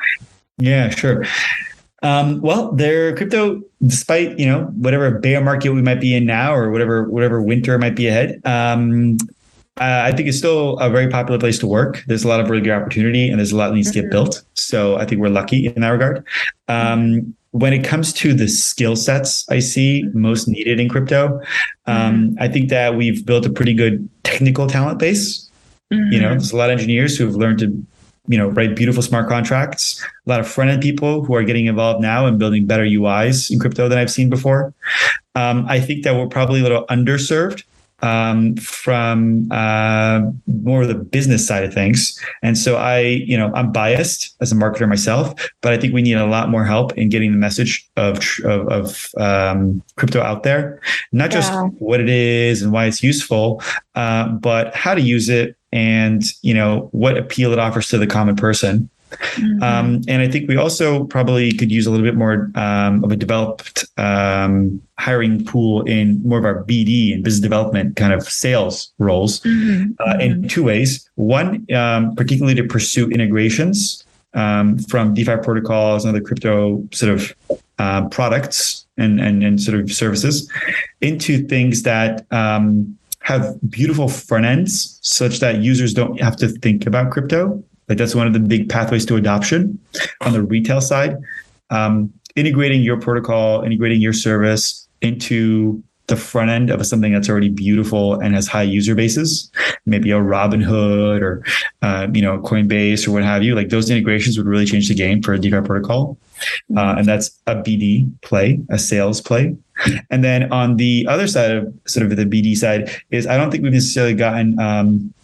Yeah, 0.58 0.90
sure. 0.90 1.24
Um, 2.02 2.40
well, 2.40 2.72
their 2.72 3.14
crypto, 3.14 3.62
despite 3.82 4.38
you 4.38 4.46
know 4.46 4.64
whatever 4.76 5.18
bear 5.18 5.40
market 5.40 5.72
we 5.72 5.82
might 5.82 6.00
be 6.00 6.14
in 6.14 6.24
now, 6.26 6.54
or 6.54 6.70
whatever 6.70 7.08
whatever 7.08 7.42
winter 7.42 7.78
might 7.78 7.94
be 7.94 8.06
ahead, 8.06 8.40
um, 8.44 9.18
uh, 9.80 10.02
I 10.04 10.12
think 10.12 10.28
it's 10.28 10.36
still 10.36 10.78
a 10.78 10.90
very 10.90 11.08
popular 11.08 11.38
place 11.38 11.58
to 11.60 11.66
work. 11.66 12.02
There's 12.06 12.24
a 12.24 12.28
lot 12.28 12.40
of 12.40 12.50
really 12.50 12.62
good 12.62 12.72
opportunity, 12.72 13.28
and 13.28 13.38
there's 13.38 13.52
a 13.52 13.56
lot 13.56 13.68
that 13.68 13.74
needs 13.74 13.88
to 13.88 13.94
get 13.94 14.04
mm-hmm. 14.04 14.10
built. 14.10 14.42
So 14.54 14.96
I 14.96 15.06
think 15.06 15.20
we're 15.20 15.28
lucky 15.28 15.66
in 15.66 15.80
that 15.80 15.88
regard. 15.88 16.24
Um, 16.68 17.34
when 17.52 17.72
it 17.72 17.84
comes 17.84 18.12
to 18.12 18.32
the 18.32 18.48
skill 18.48 18.96
sets 18.96 19.48
I 19.50 19.58
see 19.58 20.04
most 20.14 20.46
needed 20.46 20.78
in 20.78 20.88
crypto, 20.88 21.40
um, 21.86 22.30
mm-hmm. 22.30 22.42
I 22.42 22.48
think 22.48 22.70
that 22.70 22.94
we've 22.94 23.24
built 23.26 23.46
a 23.46 23.50
pretty 23.50 23.74
good 23.74 24.08
technical 24.22 24.66
talent 24.68 24.98
base. 24.98 25.50
Mm-hmm. 25.92 26.12
You 26.12 26.20
know, 26.20 26.30
there's 26.30 26.52
a 26.52 26.56
lot 26.56 26.70
of 26.70 26.78
engineers 26.78 27.16
who 27.16 27.26
have 27.26 27.34
learned 27.34 27.58
to 27.60 27.86
you 28.30 28.38
know, 28.38 28.48
write 28.48 28.76
beautiful 28.76 29.02
smart 29.02 29.28
contracts. 29.28 30.00
A 30.26 30.30
lot 30.30 30.38
of 30.38 30.46
front 30.46 30.70
end 30.70 30.82
people 30.82 31.24
who 31.24 31.34
are 31.34 31.42
getting 31.42 31.66
involved 31.66 32.00
now 32.00 32.26
and 32.26 32.38
building 32.38 32.64
better 32.64 32.84
UIs 32.84 33.50
in 33.50 33.58
crypto 33.58 33.88
than 33.88 33.98
I've 33.98 34.10
seen 34.10 34.30
before. 34.30 34.72
Um, 35.34 35.66
I 35.68 35.80
think 35.80 36.04
that 36.04 36.14
we're 36.14 36.28
probably 36.28 36.60
a 36.60 36.62
little 36.62 36.86
underserved 36.86 37.64
um, 38.02 38.56
from 38.56 39.50
uh, 39.50 40.22
more 40.46 40.82
of 40.82 40.88
the 40.88 40.94
business 40.94 41.46
side 41.46 41.64
of 41.64 41.72
things. 41.72 42.18
And 42.42 42.56
so 42.56 42.76
I, 42.76 43.00
you 43.00 43.36
know, 43.36 43.52
I'm 43.54 43.72
biased 43.72 44.34
as 44.40 44.52
a 44.52 44.54
marketer 44.54 44.88
myself, 44.88 45.34
but 45.60 45.72
I 45.72 45.78
think 45.78 45.94
we 45.94 46.02
need 46.02 46.16
a 46.16 46.26
lot 46.26 46.48
more 46.48 46.64
help 46.64 46.96
in 46.96 47.08
getting 47.08 47.32
the 47.32 47.38
message 47.38 47.88
of 47.96 48.18
of, 48.44 48.68
of 48.68 49.08
um, 49.18 49.82
crypto 49.96 50.20
out 50.20 50.42
there, 50.42 50.80
not 51.12 51.30
just 51.30 51.52
yeah. 51.52 51.64
what 51.78 52.00
it 52.00 52.08
is 52.08 52.62
and 52.62 52.72
why 52.72 52.86
it's 52.86 53.02
useful, 53.02 53.62
uh, 53.94 54.28
but 54.28 54.74
how 54.74 54.94
to 54.94 55.00
use 55.00 55.28
it 55.28 55.56
and 55.72 56.24
you 56.42 56.54
know 56.54 56.88
what 56.92 57.16
appeal 57.16 57.52
it 57.52 57.58
offers 57.58 57.88
to 57.88 57.98
the 57.98 58.06
common 58.06 58.36
person. 58.36 58.88
Mm-hmm. 59.10 59.62
Um, 59.62 60.02
and 60.08 60.22
I 60.22 60.28
think 60.28 60.48
we 60.48 60.56
also 60.56 61.04
probably 61.04 61.52
could 61.52 61.70
use 61.70 61.86
a 61.86 61.90
little 61.90 62.04
bit 62.04 62.16
more 62.16 62.50
um, 62.54 63.04
of 63.04 63.12
a 63.12 63.16
developed 63.16 63.84
um, 63.96 64.80
hiring 64.98 65.44
pool 65.44 65.82
in 65.82 66.22
more 66.26 66.38
of 66.38 66.44
our 66.44 66.64
BD 66.64 67.14
and 67.14 67.24
business 67.24 67.40
development 67.40 67.96
kind 67.96 68.12
of 68.12 68.22
sales 68.24 68.92
roles 68.98 69.40
mm-hmm. 69.40 69.92
uh, 70.00 70.18
in 70.18 70.32
mm-hmm. 70.32 70.46
two 70.48 70.64
ways. 70.64 71.08
One, 71.14 71.66
um, 71.74 72.14
particularly 72.14 72.54
to 72.56 72.64
pursue 72.64 73.10
integrations 73.10 74.04
um, 74.34 74.78
from 74.78 75.14
DeFi 75.14 75.36
protocols 75.42 76.04
and 76.04 76.14
other 76.14 76.24
crypto 76.24 76.86
sort 76.92 77.12
of 77.12 77.34
uh, 77.78 78.08
products 78.08 78.86
and, 78.96 79.20
and, 79.20 79.42
and 79.42 79.60
sort 79.60 79.80
of 79.80 79.90
services 79.90 80.50
into 81.00 81.46
things 81.46 81.82
that 81.82 82.26
um, 82.30 82.96
have 83.20 83.58
beautiful 83.68 84.08
front 84.08 84.44
ends 84.44 84.98
such 85.02 85.40
that 85.40 85.58
users 85.58 85.94
don't 85.94 86.20
have 86.20 86.36
to 86.36 86.48
think 86.48 86.86
about 86.86 87.10
crypto 87.10 87.62
like 87.90 87.98
that's 87.98 88.14
one 88.14 88.26
of 88.26 88.32
the 88.32 88.38
big 88.38 88.68
pathways 88.70 89.04
to 89.04 89.16
adoption 89.16 89.78
on 90.22 90.32
the 90.32 90.42
retail 90.42 90.80
side. 90.80 91.16
Um, 91.70 92.12
integrating 92.36 92.82
your 92.82 92.98
protocol, 92.98 93.62
integrating 93.62 94.00
your 94.00 94.12
service 94.12 94.88
into 95.02 95.82
the 96.06 96.16
front 96.16 96.50
end 96.50 96.70
of 96.70 96.84
something 96.86 97.12
that's 97.12 97.28
already 97.28 97.48
beautiful 97.48 98.14
and 98.20 98.34
has 98.34 98.46
high 98.46 98.62
user 98.62 98.94
bases, 98.94 99.50
maybe 99.86 100.10
a 100.10 100.18
Robinhood 100.18 101.20
or 101.20 101.44
uh, 101.82 102.06
you 102.12 102.22
know 102.22 102.38
Coinbase 102.38 103.08
or 103.08 103.12
what 103.12 103.24
have 103.24 103.42
you. 103.42 103.54
Like 103.56 103.70
those 103.70 103.90
integrations 103.90 104.38
would 104.38 104.46
really 104.46 104.66
change 104.66 104.88
the 104.88 104.94
game 104.94 105.20
for 105.20 105.34
a 105.34 105.38
DeFi 105.38 105.60
protocol, 105.62 106.16
uh, 106.76 106.94
and 106.96 107.06
that's 107.06 107.38
a 107.48 107.56
BD 107.56 108.10
play, 108.22 108.60
a 108.70 108.78
sales 108.78 109.20
play. 109.20 109.56
And 110.10 110.22
then 110.22 110.52
on 110.52 110.76
the 110.76 111.06
other 111.08 111.26
side 111.26 111.52
of 111.52 111.72
sort 111.86 112.04
of 112.04 112.14
the 112.16 112.24
BD 112.24 112.54
side 112.56 112.90
is 113.10 113.26
I 113.26 113.36
don't 113.36 113.50
think 113.50 113.62
we've 113.62 113.72
necessarily 113.72 114.14
gotten 114.14 114.58
um, 114.60 115.14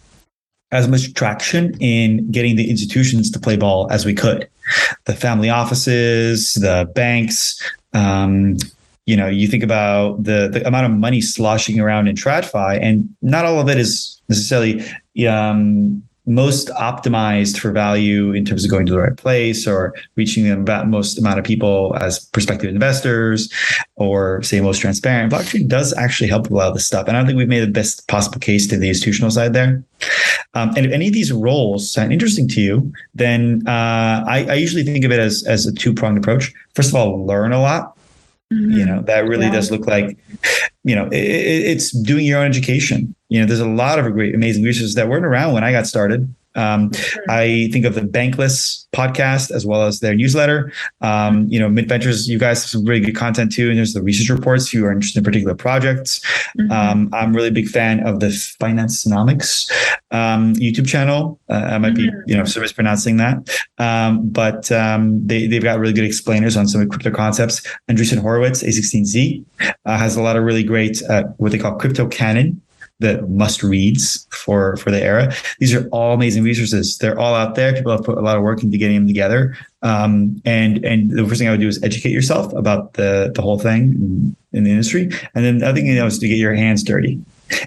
as 0.71 0.87
much 0.87 1.13
traction 1.13 1.75
in 1.79 2.29
getting 2.31 2.55
the 2.55 2.69
institutions 2.69 3.31
to 3.31 3.39
play 3.39 3.55
ball 3.55 3.89
as 3.91 4.05
we 4.05 4.13
could. 4.13 4.47
The 5.05 5.13
family 5.13 5.49
offices, 5.49 6.55
the 6.55 6.89
banks, 6.93 7.61
um, 7.93 8.57
you 9.05 9.15
know, 9.15 9.27
you 9.27 9.47
think 9.47 9.63
about 9.63 10.23
the, 10.23 10.49
the 10.51 10.67
amount 10.67 10.85
of 10.85 10.91
money 10.91 11.21
sloshing 11.21 11.79
around 11.79 12.09
in 12.09 12.15
TradFi, 12.15 12.79
and 12.81 13.07
not 13.21 13.45
all 13.45 13.59
of 13.61 13.69
it 13.69 13.77
is 13.77 14.21
necessarily 14.27 14.83
um, 15.27 16.03
most 16.27 16.67
optimized 16.69 17.57
for 17.57 17.71
value 17.71 18.33
in 18.33 18.43
terms 18.43 18.65
of 18.65 18.69
going 18.69 18.85
to 18.85 18.91
the 18.91 18.99
right 18.99 19.15
place 19.15 19.65
or 19.65 19.95
reaching 20.15 20.43
the 20.43 20.85
most 20.85 21.17
amount 21.17 21.39
of 21.39 21.45
people 21.45 21.95
as 22.01 22.19
prospective 22.19 22.69
investors 22.69 23.51
or 23.95 24.43
say 24.43 24.59
most 24.59 24.81
transparent. 24.81 25.31
Blockchain 25.31 25.67
does 25.67 25.93
actually 25.93 26.27
help 26.27 26.43
with 26.43 26.51
a 26.51 26.55
lot 26.55 26.67
of 26.67 26.73
this 26.73 26.85
stuff. 26.85 27.07
And 27.07 27.15
I 27.15 27.19
don't 27.21 27.27
think 27.27 27.37
we've 27.37 27.47
made 27.47 27.61
the 27.61 27.67
best 27.71 28.07
possible 28.07 28.39
case 28.39 28.67
to 28.67 28.77
the 28.77 28.89
institutional 28.89 29.31
side 29.31 29.53
there. 29.53 29.83
Um, 30.53 30.73
and 30.75 30.85
if 30.85 30.91
any 30.91 31.07
of 31.07 31.13
these 31.13 31.31
roles 31.31 31.91
sound 31.91 32.11
interesting 32.11 32.47
to 32.49 32.61
you, 32.61 32.93
then 33.15 33.63
uh, 33.65 34.23
I, 34.27 34.45
I 34.49 34.53
usually 34.55 34.83
think 34.83 35.05
of 35.05 35.11
it 35.11 35.19
as, 35.19 35.43
as 35.47 35.65
a 35.65 35.73
two 35.73 35.93
pronged 35.93 36.17
approach. 36.17 36.53
First 36.75 36.89
of 36.89 36.95
all, 36.95 37.25
learn 37.25 37.53
a 37.53 37.61
lot 37.61 37.97
Mm-hmm. 38.53 38.71
You 38.71 38.85
know, 38.85 39.01
that 39.03 39.27
really 39.27 39.47
yeah. 39.47 39.53
does 39.53 39.71
look 39.71 39.87
like, 39.87 40.17
you 40.83 40.95
know, 40.95 41.07
it, 41.07 41.17
it's 41.17 41.91
doing 41.91 42.25
your 42.25 42.39
own 42.39 42.45
education. 42.45 43.13
You 43.29 43.41
know, 43.41 43.45
there's 43.45 43.59
a 43.59 43.67
lot 43.67 43.99
of 43.99 44.11
great, 44.13 44.33
amazing 44.33 44.63
resources 44.63 44.95
that 44.95 45.09
weren't 45.09 45.25
around 45.25 45.53
when 45.53 45.63
I 45.63 45.71
got 45.71 45.85
started. 45.85 46.33
Um, 46.57 46.91
I 47.29 47.69
think 47.71 47.85
of 47.85 47.95
the 47.95 48.01
Bankless 48.01 48.87
podcast 48.93 49.51
as 49.51 49.65
well 49.65 49.83
as 49.83 49.99
their 49.99 50.15
newsletter. 50.15 50.71
Um, 51.01 51.47
you 51.47 51.59
know, 51.59 51.69
Mint 51.69 51.87
Ventures, 51.87 52.27
you 52.27 52.39
guys 52.39 52.63
have 52.63 52.69
some 52.69 52.83
really 52.83 52.99
good 52.99 53.15
content 53.15 53.51
too. 53.51 53.69
And 53.69 53.77
there's 53.77 53.93
the 53.93 54.01
research 54.01 54.29
reports 54.29 54.67
if 54.67 54.73
you 54.73 54.85
are 54.85 54.91
interested 54.91 55.19
in 55.19 55.23
particular 55.23 55.55
projects. 55.55 56.19
Mm-hmm. 56.57 56.71
Um, 56.71 57.09
I'm 57.13 57.35
really 57.35 57.49
a 57.49 57.51
big 57.51 57.67
fan 57.67 58.05
of 58.05 58.19
the 58.19 58.27
Financenomics 58.27 59.71
um, 60.11 60.53
YouTube 60.55 60.87
channel. 60.87 61.39
Uh, 61.49 61.53
I 61.53 61.77
might 61.77 61.93
mm-hmm. 61.93 62.17
be, 62.25 62.33
you 62.33 62.37
know, 62.37 62.43
mispronouncing 62.43 63.17
that. 63.17 63.37
Um, 63.77 64.27
but 64.29 64.71
um, 64.71 65.25
they, 65.25 65.47
they've 65.47 65.63
got 65.63 65.79
really 65.79 65.93
good 65.93 66.05
explainers 66.05 66.57
on 66.57 66.67
some 66.67 66.81
of 66.81 66.89
crypto 66.89 67.11
concepts. 67.11 67.61
Andreessen 67.89 68.19
Horowitz, 68.19 68.63
A16Z, 68.63 69.45
uh, 69.85 69.97
has 69.97 70.15
a 70.15 70.21
lot 70.21 70.35
of 70.35 70.43
really 70.43 70.63
great, 70.63 71.01
uh, 71.03 71.23
what 71.37 71.51
they 71.51 71.59
call 71.59 71.75
crypto 71.75 72.07
canon 72.07 72.61
the 72.99 73.21
must 73.27 73.61
reads 73.61 74.27
for 74.31 74.75
for 74.77 74.89
the 74.91 75.01
era. 75.01 75.33
These 75.59 75.73
are 75.73 75.87
all 75.89 76.13
amazing 76.13 76.43
resources. 76.43 76.97
They're 76.97 77.19
all 77.19 77.35
out 77.35 77.55
there. 77.55 77.73
People 77.73 77.91
have 77.91 78.03
put 78.03 78.17
a 78.17 78.21
lot 78.21 78.37
of 78.37 78.43
work 78.43 78.63
into 78.63 78.77
getting 78.77 78.95
them 78.95 79.07
together. 79.07 79.55
Um, 79.83 80.41
and 80.45 80.83
and 80.83 81.11
the 81.11 81.25
first 81.27 81.39
thing 81.39 81.47
I 81.47 81.51
would 81.51 81.59
do 81.59 81.67
is 81.67 81.81
educate 81.83 82.11
yourself 82.11 82.51
about 82.53 82.93
the 82.93 83.31
the 83.35 83.41
whole 83.41 83.59
thing 83.59 84.35
in, 84.51 84.63
the 84.63 84.71
industry. 84.71 85.09
And 85.35 85.45
then 85.45 85.59
the 85.59 85.67
other 85.67 85.75
thing 85.75 85.87
you 85.87 85.95
know 85.95 86.07
is 86.07 86.17
to 86.19 86.27
get 86.27 86.37
your 86.37 86.55
hands 86.55 86.83
dirty. 86.83 87.19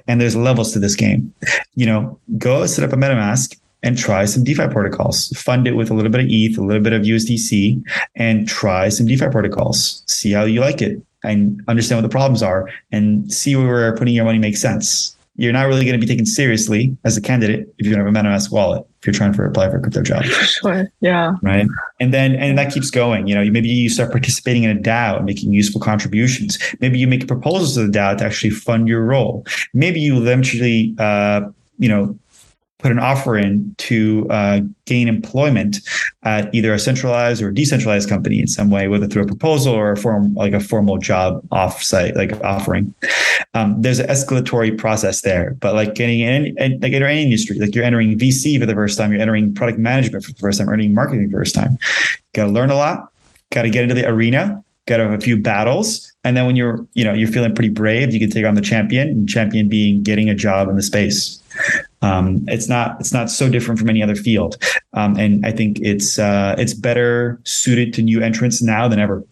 And 0.08 0.20
there's 0.20 0.36
levels 0.36 0.72
to 0.72 0.78
this 0.78 0.94
game. 0.94 1.32
You 1.74 1.86
know, 1.86 2.18
go 2.36 2.66
set 2.66 2.84
up 2.84 2.92
a 2.92 2.96
MetaMask 2.96 3.56
and 3.82 3.96
try 3.96 4.26
some 4.26 4.44
DeFi 4.44 4.68
protocols. 4.68 5.28
Fund 5.30 5.66
it 5.66 5.72
with 5.72 5.90
a 5.90 5.94
little 5.94 6.10
bit 6.10 6.20
of 6.20 6.26
ETH, 6.28 6.58
a 6.58 6.60
little 6.60 6.82
bit 6.82 6.92
of 6.92 7.02
USDC, 7.02 7.82
and 8.16 8.46
try 8.46 8.90
some 8.90 9.06
DeFi 9.06 9.28
protocols. 9.30 10.02
See 10.06 10.32
how 10.32 10.44
you 10.44 10.60
like 10.60 10.82
it 10.82 11.00
and 11.24 11.62
understand 11.68 11.98
what 11.98 12.08
the 12.08 12.12
problems 12.12 12.42
are 12.42 12.68
and 12.92 13.32
see 13.32 13.56
where 13.56 13.96
putting 13.96 14.14
your 14.14 14.24
money 14.24 14.38
makes 14.38 14.60
sense 14.60 15.16
you're 15.40 15.54
not 15.54 15.66
really 15.66 15.86
going 15.86 15.98
to 15.98 16.06
be 16.06 16.06
taken 16.06 16.26
seriously 16.26 16.94
as 17.04 17.16
a 17.16 17.20
candidate 17.20 17.66
if 17.78 17.86
you 17.86 17.94
don't 17.94 18.04
have 18.04 18.14
a 18.14 18.18
MetaMask 18.18 18.52
wallet 18.52 18.84
if 19.00 19.06
you're 19.06 19.14
trying 19.14 19.32
to 19.32 19.42
apply 19.42 19.70
for 19.70 19.78
a 19.78 19.80
crypto 19.80 20.02
job. 20.02 20.22
Sure. 20.24 20.86
Yeah. 21.00 21.36
Right. 21.42 21.66
And 21.98 22.12
then 22.12 22.34
and 22.34 22.58
that 22.58 22.72
keeps 22.72 22.90
going. 22.90 23.26
You 23.26 23.34
know, 23.34 23.50
maybe 23.50 23.68
you 23.68 23.88
start 23.88 24.10
participating 24.10 24.64
in 24.64 24.76
a 24.76 24.78
DAO 24.78 25.16
and 25.16 25.24
making 25.24 25.52
useful 25.54 25.80
contributions. 25.80 26.58
Maybe 26.80 26.98
you 26.98 27.06
make 27.06 27.26
proposals 27.26 27.74
to 27.74 27.86
the 27.86 27.98
DAO 27.98 28.18
to 28.18 28.24
actually 28.24 28.50
fund 28.50 28.86
your 28.86 29.02
role. 29.02 29.46
Maybe 29.72 30.00
you 30.00 30.20
eventually 30.20 30.94
uh, 30.98 31.42
you 31.80 31.88
know, 31.88 32.16
put 32.80 32.90
an 32.90 32.98
offer 32.98 33.36
in 33.36 33.74
to 33.78 34.26
uh, 34.30 34.60
gain 34.86 35.08
employment 35.08 35.78
at 36.22 36.52
either 36.54 36.72
a 36.72 36.78
centralized 36.78 37.42
or 37.42 37.50
decentralized 37.50 38.08
company 38.08 38.40
in 38.40 38.46
some 38.46 38.70
way, 38.70 38.88
whether 38.88 39.06
through 39.06 39.22
a 39.22 39.26
proposal 39.26 39.72
or 39.72 39.92
a 39.92 39.96
form 39.96 40.34
like 40.34 40.52
a 40.52 40.60
formal 40.60 40.98
job 40.98 41.42
offsite, 41.50 42.14
like 42.16 42.32
offering. 42.42 42.92
Um, 43.54 43.80
there's 43.80 43.98
an 43.98 44.08
escalatory 44.08 44.76
process 44.76 45.22
there, 45.22 45.56
but 45.60 45.74
like 45.74 45.94
getting 45.94 46.20
in, 46.20 46.54
like 46.80 46.92
in 46.92 47.02
any 47.02 47.22
industry, 47.22 47.58
like 47.58 47.74
you're 47.74 47.84
entering 47.84 48.18
VC 48.18 48.58
for 48.58 48.66
the 48.66 48.74
first 48.74 48.98
time, 48.98 49.12
you're 49.12 49.20
entering 49.20 49.54
product 49.54 49.78
management 49.78 50.24
for 50.24 50.32
the 50.32 50.38
first 50.38 50.58
time, 50.58 50.68
earning 50.68 50.94
marketing 50.94 51.26
for 51.26 51.38
the 51.38 51.40
first 51.40 51.54
time. 51.54 51.78
Got 52.34 52.46
to 52.46 52.50
learn 52.50 52.70
a 52.70 52.76
lot. 52.76 53.12
Got 53.50 53.62
to 53.62 53.70
get 53.70 53.82
into 53.82 53.94
the 53.94 54.08
arena. 54.08 54.62
Got 54.86 54.98
to 54.98 55.04
have 55.04 55.12
a 55.12 55.20
few 55.20 55.36
battles, 55.36 56.10
and 56.24 56.36
then 56.36 56.46
when 56.46 56.56
you're, 56.56 56.84
you 56.94 57.04
know, 57.04 57.12
you're 57.12 57.28
feeling 57.28 57.54
pretty 57.54 57.68
brave, 57.68 58.12
you 58.12 58.18
can 58.18 58.30
take 58.30 58.44
on 58.44 58.54
the 58.54 58.60
champion. 58.60 59.08
And 59.08 59.28
champion 59.28 59.68
being 59.68 60.02
getting 60.02 60.28
a 60.28 60.34
job 60.34 60.68
in 60.68 60.76
the 60.76 60.82
space. 60.82 61.40
Um, 62.02 62.44
it's 62.48 62.68
not 62.68 62.98
it's 63.00 63.12
not 63.12 63.30
so 63.30 63.48
different 63.48 63.78
from 63.78 63.90
any 63.90 64.02
other 64.02 64.14
field, 64.14 64.56
um, 64.94 65.16
and 65.18 65.44
I 65.44 65.52
think 65.52 65.78
it's 65.80 66.18
uh, 66.18 66.54
it's 66.58 66.72
better 66.74 67.40
suited 67.44 67.92
to 67.94 68.02
new 68.02 68.22
entrants 68.22 68.62
now 68.62 68.88
than 68.88 68.98
ever. 68.98 69.24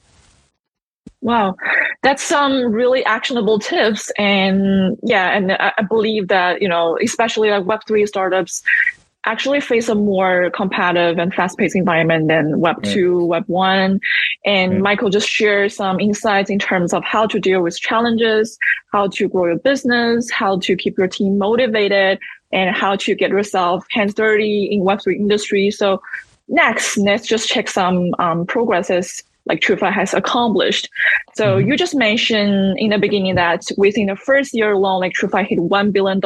Wow, 1.21 1.57
that's 2.03 2.23
some 2.23 2.71
really 2.71 3.05
actionable 3.05 3.59
tips, 3.59 4.11
and 4.19 4.99
yeah, 5.03 5.37
and 5.37 5.53
I 5.53 5.83
believe 5.89 6.29
that 6.29 6.61
you 6.61 6.69
know, 6.69 6.99
especially 7.03 7.51
like 7.51 7.65
Web 7.65 7.81
three 7.87 8.07
startups 8.07 8.63
actually 9.25 9.61
face 9.61 9.89
a 9.89 9.95
more 9.95 10.51
competitive 10.51 11.19
and 11.19 11.35
fast-paced 11.35 11.77
environment 11.77 12.29
than 12.29 12.61
Web 12.61 12.77
right. 12.79 12.93
two, 12.93 13.25
Web 13.25 13.45
one. 13.47 14.01
And 14.47 14.75
right. 14.75 14.81
Michael 14.81 15.11
just 15.11 15.29
shared 15.29 15.73
some 15.73 16.01
insights 16.01 16.49
in 16.51 16.59
terms 16.59 16.95
of 16.95 17.05
how 17.05 17.27
to 17.27 17.39
deal 17.39 17.61
with 17.63 17.79
challenges, 17.79 18.57
how 18.93 19.09
to 19.09 19.29
grow 19.29 19.47
your 19.47 19.59
business, 19.59 20.31
how 20.31 20.59
to 20.61 20.77
keep 20.77 20.97
your 20.97 21.09
team 21.09 21.37
motivated, 21.37 22.19
and 22.53 22.75
how 22.75 22.97
to 22.97 23.15
get 23.15 23.31
yourself 23.31 23.85
hands 23.91 24.15
dirty 24.15 24.69
in 24.71 24.81
Web3 24.81 25.17
industry. 25.17 25.71
So 25.71 26.03
next, 26.49 26.97
let's 26.97 27.27
just 27.27 27.49
check 27.49 27.69
some 27.69 28.15
um, 28.19 28.47
progresses 28.47 29.23
like 29.49 29.61
TrueFi 29.61 29.93
has 29.93 30.15
accomplished. 30.15 30.89
So 31.35 31.57
mm-hmm. 31.57 31.69
you 31.69 31.77
just 31.77 31.95
mentioned 31.95 32.79
in 32.79 32.91
the 32.91 32.99
beginning 32.99 33.35
that 33.35 33.65
within 33.77 34.07
the 34.07 34.17
first 34.17 34.55
year 34.55 34.73
alone, 34.73 35.01
like 35.01 35.15
TrueFi 35.15 35.47
hit 35.47 35.59
$1 35.59 35.93
billion 35.93 36.21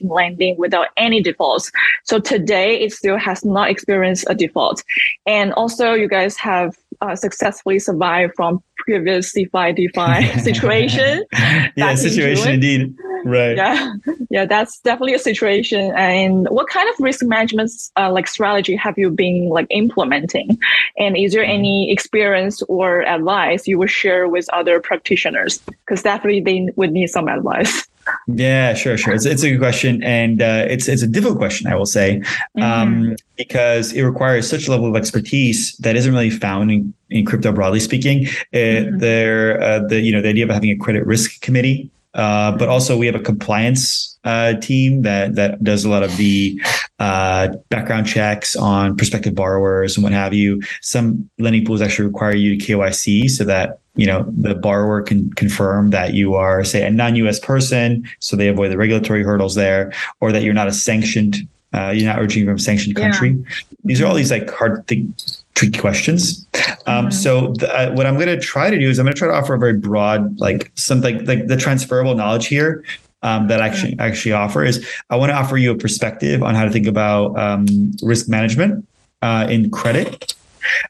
in 0.00 0.08
lending 0.08 0.56
without 0.58 0.88
any 0.96 1.22
defaults. 1.22 1.70
So 2.02 2.18
today 2.18 2.80
it 2.80 2.92
still 2.92 3.16
has 3.16 3.44
not 3.44 3.70
experienced 3.70 4.26
a 4.28 4.34
default. 4.34 4.82
And 5.26 5.52
also 5.54 5.92
you 5.94 6.08
guys 6.08 6.36
have 6.36 6.76
uh, 7.00 7.16
successfully 7.16 7.78
survived 7.78 8.32
from 8.36 8.62
previous 8.78 9.32
DeFi 9.32 9.72
DeFi 9.72 10.38
situation. 10.42 11.24
yeah, 11.76 11.94
situation 11.94 12.48
in 12.48 12.54
indeed. 12.54 12.96
right. 13.24 13.56
Yeah, 13.56 13.94
yeah, 14.30 14.44
that's 14.44 14.80
definitely 14.80 15.14
a 15.14 15.18
situation. 15.18 15.92
And 15.96 16.48
what 16.50 16.68
kind 16.68 16.88
of 16.88 16.94
risk 16.98 17.24
management 17.24 17.70
uh, 17.96 18.10
like 18.10 18.28
strategy 18.28 18.76
have 18.76 18.98
you 18.98 19.10
been 19.10 19.48
like 19.48 19.66
implementing? 19.70 20.58
And 20.98 21.16
is 21.16 21.32
there 21.32 21.42
mm-hmm. 21.42 21.52
any 21.52 21.92
experience 21.92 22.62
or 22.62 23.02
advice 23.02 23.66
you 23.66 23.78
would 23.78 23.90
share 23.90 24.28
with 24.28 24.48
other 24.52 24.80
practitioners? 24.80 25.58
Because 25.58 26.02
definitely 26.02 26.40
they 26.40 26.68
would 26.76 26.92
need 26.92 27.08
some 27.08 27.28
advice. 27.28 27.86
Yeah, 28.26 28.74
sure, 28.74 28.96
sure. 28.96 29.14
It's, 29.14 29.26
it's 29.26 29.42
a 29.42 29.50
good 29.50 29.60
question, 29.60 30.02
and 30.02 30.42
uh, 30.42 30.66
it's 30.68 30.88
it's 30.88 31.02
a 31.02 31.06
difficult 31.06 31.38
question, 31.38 31.66
I 31.66 31.74
will 31.74 31.86
say, 31.86 32.20
mm-hmm. 32.56 32.62
um, 32.62 33.16
because 33.36 33.92
it 33.92 34.02
requires 34.02 34.48
such 34.48 34.68
a 34.68 34.70
level 34.70 34.88
of 34.88 34.96
expertise 34.96 35.76
that 35.78 35.96
isn't 35.96 36.12
really 36.12 36.30
found 36.30 36.70
in, 36.70 36.94
in 37.10 37.24
crypto 37.24 37.52
broadly 37.52 37.80
speaking. 37.80 38.26
Uh, 38.26 38.56
mm-hmm. 38.56 38.98
there, 38.98 39.60
uh, 39.62 39.78
the 39.80 40.00
you 40.00 40.12
know 40.12 40.22
the 40.22 40.28
idea 40.28 40.44
of 40.44 40.50
having 40.50 40.70
a 40.70 40.76
credit 40.76 41.06
risk 41.06 41.40
committee 41.40 41.90
uh, 42.14 42.56
but 42.56 42.68
also 42.68 42.96
we 42.96 43.06
have 43.06 43.14
a 43.14 43.20
compliance 43.20 44.18
uh, 44.24 44.54
team 44.54 45.02
that 45.02 45.34
that 45.34 45.62
does 45.64 45.84
a 45.84 45.88
lot 45.88 46.02
of 46.02 46.16
the 46.16 46.60
uh, 46.98 47.48
background 47.70 48.06
checks 48.06 48.54
on 48.54 48.96
prospective 48.96 49.34
borrowers 49.34 49.96
and 49.96 50.04
what 50.04 50.12
have 50.12 50.32
you. 50.32 50.62
Some 50.80 51.28
lending 51.38 51.64
pools 51.64 51.82
actually 51.82 52.06
require 52.06 52.34
you 52.34 52.56
to 52.56 52.64
KYC 52.64 53.28
so 53.30 53.44
that 53.44 53.80
you 53.96 54.06
know 54.06 54.24
the 54.36 54.54
borrower 54.54 55.02
can 55.02 55.32
confirm 55.34 55.90
that 55.90 56.14
you 56.14 56.34
are 56.34 56.64
say 56.64 56.86
a 56.86 56.90
non-US 56.90 57.38
person, 57.40 58.08
so 58.20 58.36
they 58.36 58.48
avoid 58.48 58.70
the 58.70 58.76
regulatory 58.76 59.22
hurdles 59.22 59.54
there, 59.54 59.92
or 60.20 60.32
that 60.32 60.42
you're 60.42 60.54
not 60.54 60.68
a 60.68 60.72
sanctioned. 60.72 61.36
Uh, 61.72 61.90
you're 61.90 62.06
not 62.06 62.20
originating 62.20 62.46
from 62.46 62.56
a 62.56 62.60
sanctioned 62.60 62.94
country. 62.94 63.30
Yeah. 63.30 63.54
These 63.84 64.00
are 64.00 64.06
all 64.06 64.14
these 64.14 64.30
like 64.30 64.48
hard 64.48 64.86
things 64.86 65.44
tricky 65.54 65.78
questions. 65.78 66.46
Um, 66.86 67.06
mm-hmm. 67.06 67.10
So 67.10 67.52
the, 67.54 67.72
uh, 67.74 67.92
what 67.94 68.06
I'm 68.06 68.14
going 68.14 68.26
to 68.26 68.38
try 68.38 68.70
to 68.70 68.78
do 68.78 68.88
is 68.88 68.98
I'm 68.98 69.06
going 69.06 69.14
to 69.14 69.18
try 69.18 69.28
to 69.28 69.34
offer 69.34 69.54
a 69.54 69.58
very 69.58 69.78
broad, 69.78 70.38
like 70.38 70.70
something 70.74 71.24
like 71.24 71.46
the 71.46 71.56
transferable 71.56 72.14
knowledge 72.14 72.46
here 72.46 72.84
um, 73.24 73.48
that 73.48 73.60
I 73.60 73.66
actually 73.66 73.98
actually 73.98 74.32
offer 74.32 74.62
is 74.62 74.86
I 75.10 75.16
want 75.16 75.30
to 75.30 75.34
offer 75.34 75.56
you 75.56 75.72
a 75.72 75.76
perspective 75.76 76.42
on 76.42 76.54
how 76.54 76.64
to 76.64 76.70
think 76.70 76.86
about 76.86 77.36
um, 77.36 77.66
risk 78.02 78.28
management 78.28 78.86
uh, 79.22 79.46
in 79.50 79.70
credit. 79.70 80.34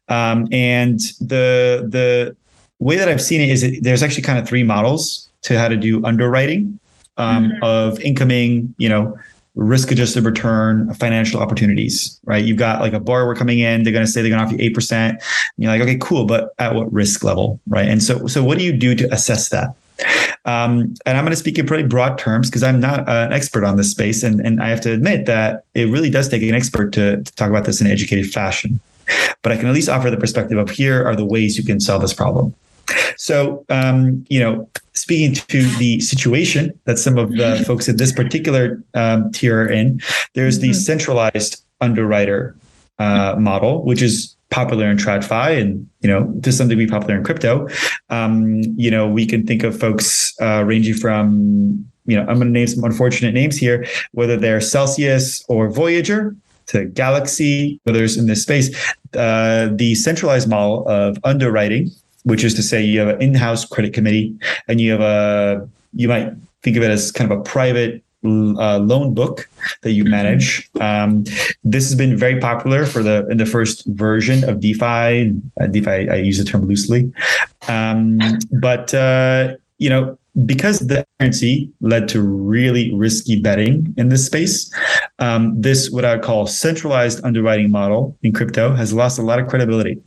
Um, 0.08 0.48
and 0.52 1.00
the 1.20 1.86
the 1.88 2.36
way 2.80 2.96
that 2.96 3.08
I've 3.08 3.22
seen 3.22 3.40
it 3.40 3.48
is 3.48 3.62
that 3.62 3.78
there's 3.82 4.02
actually 4.02 4.22
kind 4.22 4.38
of 4.38 4.46
three 4.46 4.64
models 4.64 5.30
to 5.42 5.58
how 5.58 5.68
to 5.68 5.76
do 5.76 6.04
underwriting 6.04 6.78
um, 7.16 7.50
mm-hmm. 7.50 7.64
of 7.64 8.00
incoming, 8.00 8.74
you 8.78 8.88
know, 8.88 9.16
risk 9.54 9.92
adjusted 9.92 10.24
return 10.24 10.92
financial 10.94 11.40
opportunities, 11.40 12.18
right? 12.24 12.44
You've 12.44 12.58
got 12.58 12.80
like 12.80 12.92
a 12.92 13.00
borrower 13.00 13.36
coming 13.36 13.60
in, 13.60 13.84
they're 13.84 13.92
going 13.92 14.04
to 14.04 14.10
say 14.10 14.20
they're 14.20 14.30
going 14.30 14.40
to 14.40 14.46
offer 14.46 14.60
you 14.60 14.70
8%. 14.72 15.10
And 15.10 15.20
you're 15.56 15.70
like, 15.70 15.82
okay, 15.82 15.98
cool. 16.00 16.24
But 16.24 16.52
at 16.58 16.74
what 16.74 16.92
risk 16.92 17.22
level, 17.22 17.60
right? 17.68 17.88
And 17.88 18.02
so, 18.02 18.26
so 18.26 18.42
what 18.42 18.58
do 18.58 18.64
you 18.64 18.72
do 18.72 18.96
to 18.96 19.12
assess 19.14 19.50
that? 19.50 19.76
Um, 20.44 20.94
and 21.06 21.16
I'm 21.16 21.24
going 21.24 21.30
to 21.30 21.36
speak 21.36 21.58
in 21.58 21.66
pretty 21.66 21.88
broad 21.88 22.18
terms 22.18 22.50
because 22.50 22.62
I'm 22.62 22.80
not 22.80 23.08
an 23.08 23.32
expert 23.32 23.64
on 23.64 23.76
this 23.76 23.90
space. 23.90 24.22
And, 24.22 24.40
and 24.40 24.62
I 24.62 24.68
have 24.68 24.80
to 24.82 24.92
admit 24.92 25.26
that 25.26 25.64
it 25.74 25.88
really 25.88 26.10
does 26.10 26.28
take 26.28 26.42
an 26.42 26.54
expert 26.54 26.92
to, 26.94 27.22
to 27.22 27.34
talk 27.34 27.48
about 27.48 27.64
this 27.64 27.80
in 27.80 27.86
an 27.86 27.92
educated 27.92 28.30
fashion. 28.30 28.80
But 29.42 29.52
I 29.52 29.56
can 29.56 29.66
at 29.66 29.74
least 29.74 29.88
offer 29.88 30.10
the 30.10 30.16
perspective 30.16 30.58
of 30.58 30.70
here 30.70 31.06
are 31.06 31.16
the 31.16 31.24
ways 31.24 31.56
you 31.56 31.64
can 31.64 31.80
solve 31.80 32.02
this 32.02 32.14
problem. 32.14 32.54
So, 33.16 33.64
um, 33.68 34.24
you 34.28 34.40
know, 34.40 34.68
speaking 34.94 35.34
to 35.34 35.62
the 35.76 36.00
situation 36.00 36.78
that 36.84 36.98
some 36.98 37.18
of 37.18 37.32
the 37.32 37.62
folks 37.66 37.88
in 37.88 37.96
this 37.96 38.12
particular 38.12 38.82
um, 38.94 39.30
tier 39.32 39.62
are 39.62 39.68
in, 39.70 40.00
there's 40.34 40.58
the 40.58 40.70
mm-hmm. 40.70 40.78
centralized 40.78 41.62
underwriter 41.80 42.56
uh, 42.98 43.36
model, 43.38 43.84
which 43.84 44.02
is 44.02 44.33
popular 44.54 44.88
in 44.88 44.96
TradFi 44.96 45.60
and, 45.60 45.88
you 46.00 46.08
know, 46.08 46.32
to 46.42 46.52
some 46.52 46.68
degree 46.68 46.86
popular 46.86 47.16
in 47.16 47.24
crypto. 47.24 47.66
Um, 48.08 48.62
you 48.76 48.90
know, 48.90 49.08
we 49.08 49.26
can 49.26 49.44
think 49.44 49.64
of 49.64 49.76
folks 49.76 50.32
uh, 50.40 50.62
ranging 50.64 50.94
from, 50.94 51.84
you 52.06 52.16
know, 52.16 52.22
I'm 52.22 52.36
going 52.36 52.52
to 52.52 52.58
name 52.60 52.68
some 52.68 52.84
unfortunate 52.84 53.34
names 53.34 53.56
here, 53.56 53.84
whether 54.12 54.36
they're 54.36 54.60
Celsius 54.60 55.44
or 55.48 55.68
Voyager 55.68 56.36
to 56.66 56.84
Galaxy, 56.84 57.80
others 57.88 58.16
in 58.16 58.26
this 58.26 58.42
space. 58.42 58.68
Uh, 59.12 59.70
the 59.72 59.96
centralized 59.96 60.48
model 60.48 60.86
of 60.88 61.18
underwriting 61.24 61.90
which 62.24 62.42
is 62.42 62.54
to 62.54 62.62
say 62.62 62.82
you 62.82 62.98
have 63.00 63.08
an 63.08 63.22
in-house 63.22 63.66
credit 63.66 63.92
committee 63.92 64.34
and 64.66 64.80
you 64.80 64.90
have 64.90 65.00
a 65.00 65.68
you 65.92 66.08
might 66.08 66.32
think 66.62 66.76
of 66.76 66.82
it 66.82 66.90
as 66.90 67.12
kind 67.12 67.30
of 67.30 67.38
a 67.38 67.42
private 67.42 68.02
uh, 68.24 68.78
loan 68.78 69.14
book 69.14 69.48
that 69.82 69.92
you 69.92 70.04
mm-hmm. 70.04 70.10
manage. 70.10 70.70
Um, 70.80 71.24
this 71.62 71.88
has 71.88 71.94
been 71.94 72.16
very 72.16 72.40
popular 72.40 72.86
for 72.86 73.02
the 73.02 73.26
in 73.28 73.38
the 73.38 73.46
first 73.46 73.86
version 73.86 74.48
of 74.48 74.60
DeFi. 74.60 75.32
Uh, 75.60 75.66
DeFi, 75.70 76.08
I 76.08 76.16
use 76.16 76.38
the 76.38 76.44
term 76.44 76.66
loosely, 76.66 77.12
um, 77.68 78.18
but 78.52 78.94
uh, 78.94 79.54
you 79.78 79.90
know 79.90 80.18
because 80.46 80.80
the 80.80 81.06
currency 81.18 81.70
led 81.80 82.08
to 82.08 82.20
really 82.20 82.92
risky 82.94 83.40
betting 83.40 83.94
in 83.96 84.08
this 84.08 84.26
space. 84.26 84.72
Um, 85.20 85.60
this 85.60 85.90
what 85.90 86.04
I 86.04 86.16
would 86.16 86.24
call 86.24 86.46
centralized 86.46 87.24
underwriting 87.24 87.70
model 87.70 88.16
in 88.22 88.32
crypto 88.32 88.74
has 88.74 88.92
lost 88.92 89.18
a 89.18 89.22
lot 89.22 89.38
of 89.38 89.48
credibility. 89.48 90.02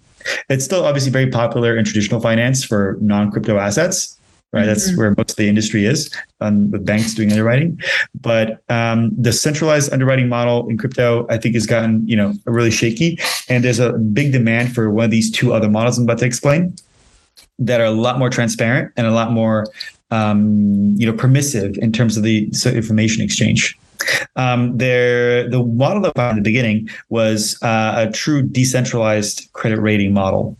It's 0.49 0.65
still 0.65 0.84
obviously 0.84 1.12
very 1.12 1.30
popular 1.30 1.77
in 1.77 1.86
traditional 1.86 2.19
finance 2.19 2.63
for 2.63 2.97
non-crypto 2.99 3.58
assets, 3.58 4.16
right? 4.53 4.62
Mm-hmm. 4.62 4.67
That's 4.67 4.97
where 4.97 5.13
most 5.17 5.31
of 5.31 5.36
the 5.36 5.47
industry 5.47 5.86
is, 5.86 6.13
um, 6.41 6.71
with 6.71 6.86
banks 6.86 7.13
doing 7.13 7.31
underwriting. 7.31 7.79
But 8.19 8.62
um, 8.69 9.12
the 9.17 9.33
centralized 9.33 9.91
underwriting 9.91 10.29
model 10.29 10.67
in 10.69 10.77
crypto, 10.77 11.27
I 11.29 11.38
think, 11.38 11.55
has 11.55 11.65
gotten 11.65 12.07
you 12.07 12.15
know 12.15 12.33
really 12.45 12.71
shaky, 12.71 13.19
and 13.49 13.63
there's 13.63 13.79
a 13.79 13.93
big 13.93 14.31
demand 14.31 14.73
for 14.73 14.89
one 14.89 15.05
of 15.05 15.12
these 15.12 15.31
two 15.31 15.53
other 15.53 15.69
models 15.69 15.97
I'm 15.97 16.03
about 16.03 16.19
to 16.19 16.25
explain 16.25 16.75
that 17.60 17.81
are 17.81 17.86
a 17.86 17.91
lot 17.91 18.19
more 18.19 18.29
transparent 18.29 18.91
and 18.97 19.07
a 19.07 19.12
lot 19.12 19.31
more 19.31 19.65
um, 20.12 20.95
you 20.97 21.05
know 21.05 21.13
permissive 21.13 21.77
in 21.77 21.91
terms 21.91 22.17
of 22.17 22.23
the 22.23 22.49
information 22.65 23.23
exchange. 23.23 23.77
Um, 24.36 24.77
there, 24.77 25.49
the 25.49 25.63
model 25.63 26.01
that 26.01 26.29
in 26.29 26.36
the 26.38 26.41
beginning 26.41 26.89
was 27.10 27.62
uh, 27.63 28.05
a 28.07 28.12
true 28.12 28.41
decentralized 28.41 29.51
credit 29.53 29.79
rating 29.79 30.13
model. 30.13 30.57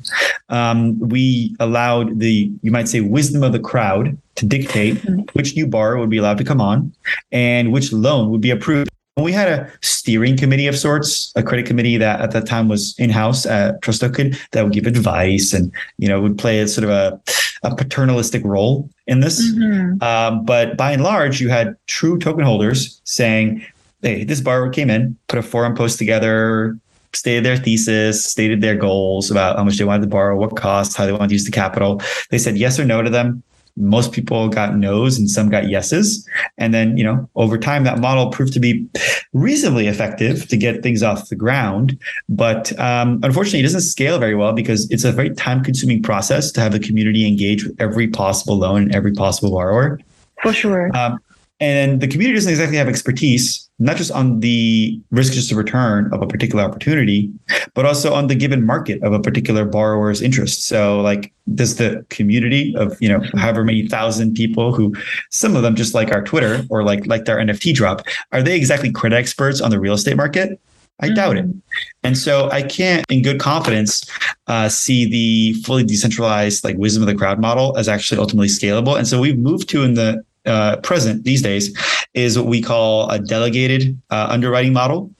Um, 0.50 1.00
we 1.00 1.56
allowed 1.60 2.20
the, 2.20 2.52
you 2.62 2.72
might 2.72 2.88
say, 2.88 3.02
wisdom 3.02 3.44
of 3.44 3.52
the 3.52 3.60
crowd 3.60 4.18
to 4.36 4.46
dictate 4.46 4.96
mm-hmm. 4.96 5.22
which 5.34 5.56
new 5.56 5.68
borrower 5.68 6.00
would 6.00 6.10
be 6.10 6.18
allowed 6.18 6.38
to 6.38 6.44
come 6.44 6.62
on 6.62 6.94
and 7.32 7.72
which 7.72 7.92
loan 7.92 8.30
would 8.30 8.42
be 8.42 8.52
approved 8.52 8.90
we 9.24 9.32
had 9.32 9.48
a 9.48 9.72
steering 9.82 10.38
committee 10.38 10.68
of 10.68 10.78
sorts, 10.78 11.32
a 11.36 11.42
credit 11.42 11.66
committee 11.66 11.98
that 11.98 12.22
at 12.22 12.32
that 12.32 12.46
time 12.46 12.68
was 12.68 12.96
in 13.00 13.10
house 13.10 13.46
at 13.46 13.82
Trust 13.82 14.02
Token 14.02 14.36
that 14.52 14.64
would 14.64 14.74
give 14.74 14.86
advice 14.86 15.54
and 15.54 15.72
you 15.98 16.08
know 16.08 16.22
would 16.22 16.38
play 16.38 16.60
a 16.60 16.68
sort 16.68 16.84
of 16.84 16.90
a, 16.92 17.20
a 17.64 17.76
paternalistic 17.76 18.44
role 18.46 18.90
in 19.08 19.22
this. 19.22 19.42
Mm-hmm. 19.42 20.04
Um, 20.04 20.46
but 20.46 20.78
by 20.78 20.92
and 20.92 21.04
large, 21.04 21.42
you 21.42 21.50
had 21.50 21.76
TRU 21.88 22.20
token 22.20 22.44
holders 22.44 23.02
saying, 23.06 23.66
"Hey, 24.02 24.24
this 24.24 24.42
borrower 24.42 24.70
came 24.70 24.90
in, 24.90 25.18
put 25.28 25.40
a 25.40 25.44
forum 25.44 25.76
post 25.76 25.98
together." 25.98 26.78
Stated 27.14 27.46
their 27.46 27.58
thesis, 27.58 28.24
stated 28.24 28.62
their 28.62 28.76
goals 28.76 29.32
about 29.32 29.56
how 29.56 29.64
much 29.64 29.78
they 29.78 29.86
wanted 29.86 30.02
to 30.02 30.08
borrow, 30.08 30.38
what 30.38 30.56
cost, 30.56 30.96
how 30.96 31.06
they 31.06 31.14
wanted 31.14 31.30
to 31.30 31.36
use 31.36 31.46
the 31.46 31.52
capital. 31.52 32.02
They 32.30 32.38
said 32.38 32.58
yes 32.58 32.78
or 32.78 32.86
no 32.86 33.02
to 33.02 33.10
them 33.10 33.44
most 33.78 34.12
people 34.12 34.50
got 34.50 34.76
no's 34.76 35.18
and 35.18 35.30
some 35.30 35.50
got 35.50 35.70
yeses. 35.70 36.28
And 36.58 36.74
then, 36.74 36.98
you 36.98 37.04
know, 37.04 37.30
over 37.36 37.58
time, 37.58 37.84
that 37.84 38.00
model 38.00 38.30
proved 38.30 38.54
to 38.54 38.60
be 38.60 38.86
reasonably 39.34 39.88
effective 39.88 40.48
to 40.48 40.58
get 40.58 40.84
things 40.84 41.04
off 41.04 41.30
the 41.30 41.36
ground. 41.36 41.98
But 42.28 42.78
um, 42.80 43.20
unfortunately, 43.24 43.60
it 43.60 43.64
doesn't 43.64 43.82
scale 43.82 44.20
very 44.20 44.36
well 44.36 44.54
because 44.54 44.90
it's 44.92 45.04
a 45.04 45.12
very 45.12 45.34
time 45.36 45.64
consuming 45.64 46.02
process 46.02 46.52
to 46.54 46.62
have 46.62 46.72
the 46.72 46.80
community 46.80 47.28
engage 47.28 47.64
with 47.64 47.80
every 47.80 48.08
possible 48.08 48.58
loan 48.58 48.84
and 48.84 48.96
every 48.96 49.14
possible 49.14 49.52
borrower. 49.52 50.00
For 50.42 50.54
sure. 50.54 50.96
Um, 50.96 51.20
and 51.60 52.02
the 52.02 52.08
community 52.08 52.36
doesn't 52.36 52.52
exactly 52.52 52.78
have 52.78 52.88
expertise, 52.88 53.67
not 53.80 53.96
just 53.98 54.12
on 54.12 54.40
the 54.40 55.00
risk 55.12 55.34
just 55.34 55.52
adjusted 55.52 55.56
return 55.56 56.12
of 56.14 56.22
a 56.22 56.28
particular 56.28 56.64
opportunity, 56.64 57.32
but 57.74 57.86
also 57.86 58.14
on 58.14 58.28
the 58.28 58.36
given 58.36 58.66
market 58.66 59.02
of 59.04 59.14
a 59.14 59.20
particular 59.20 59.66
borrower's 59.66 60.22
interest. 60.22 60.68
So, 60.68 61.00
like, 61.02 61.32
does 61.54 61.76
the 61.76 62.06
community 62.10 62.76
of 62.76 62.98
you 63.02 63.10
know 63.10 63.22
however 63.36 63.64
many 63.64 63.88
thousand 63.88 64.34
people 64.36 64.74
who, 64.74 64.96
some 65.30 65.56
of 65.56 65.62
them 65.62 65.76
just 65.76 65.94
like 65.94 66.12
our 66.12 66.24
Twitter 66.24 66.66
or 66.70 66.84
like 66.84 67.06
like 67.06 67.26
their 67.26 67.38
NFT 67.38 67.74
drop, 67.74 68.06
are 68.32 68.42
they 68.42 68.56
exactly 68.56 68.92
credit 68.92 69.16
experts 69.16 69.62
on 69.62 69.70
the 69.70 69.80
real 69.80 69.94
estate 69.94 70.18
market? 70.18 70.60
I 71.00 71.10
doubt 71.10 71.38
it. 71.38 71.46
Mm-hmm. 71.46 71.60
And 72.04 72.18
so 72.18 72.50
I 72.50 72.64
can't, 72.64 73.06
in 73.10 73.22
good 73.22 73.40
confidence, 73.40 74.10
uh, 74.48 74.68
see 74.68 75.06
the 75.06 75.62
fully 75.62 75.84
decentralized, 75.84 76.64
like 76.64 76.76
wisdom 76.78 77.04
of 77.04 77.08
the 77.08 77.14
crowd 77.16 77.40
model 77.40 77.78
as 77.78 77.88
actually 77.88 78.20
ultimately 78.20 78.48
scalable. 78.48 78.98
And 78.98 79.08
so 79.08 79.20
we've 79.20 79.38
moved 79.38 79.70
to 79.70 79.84
in 79.84 79.94
the 79.94 80.24
uh, 80.48 80.78
present 80.78 81.24
these 81.24 81.42
days 81.42 81.76
is 82.14 82.38
what 82.38 82.48
we 82.48 82.62
call 82.62 83.10
a 83.10 83.20
delegated 83.20 84.00
uh, 84.10 84.28
underwriting 84.30 84.74
model 84.74 85.12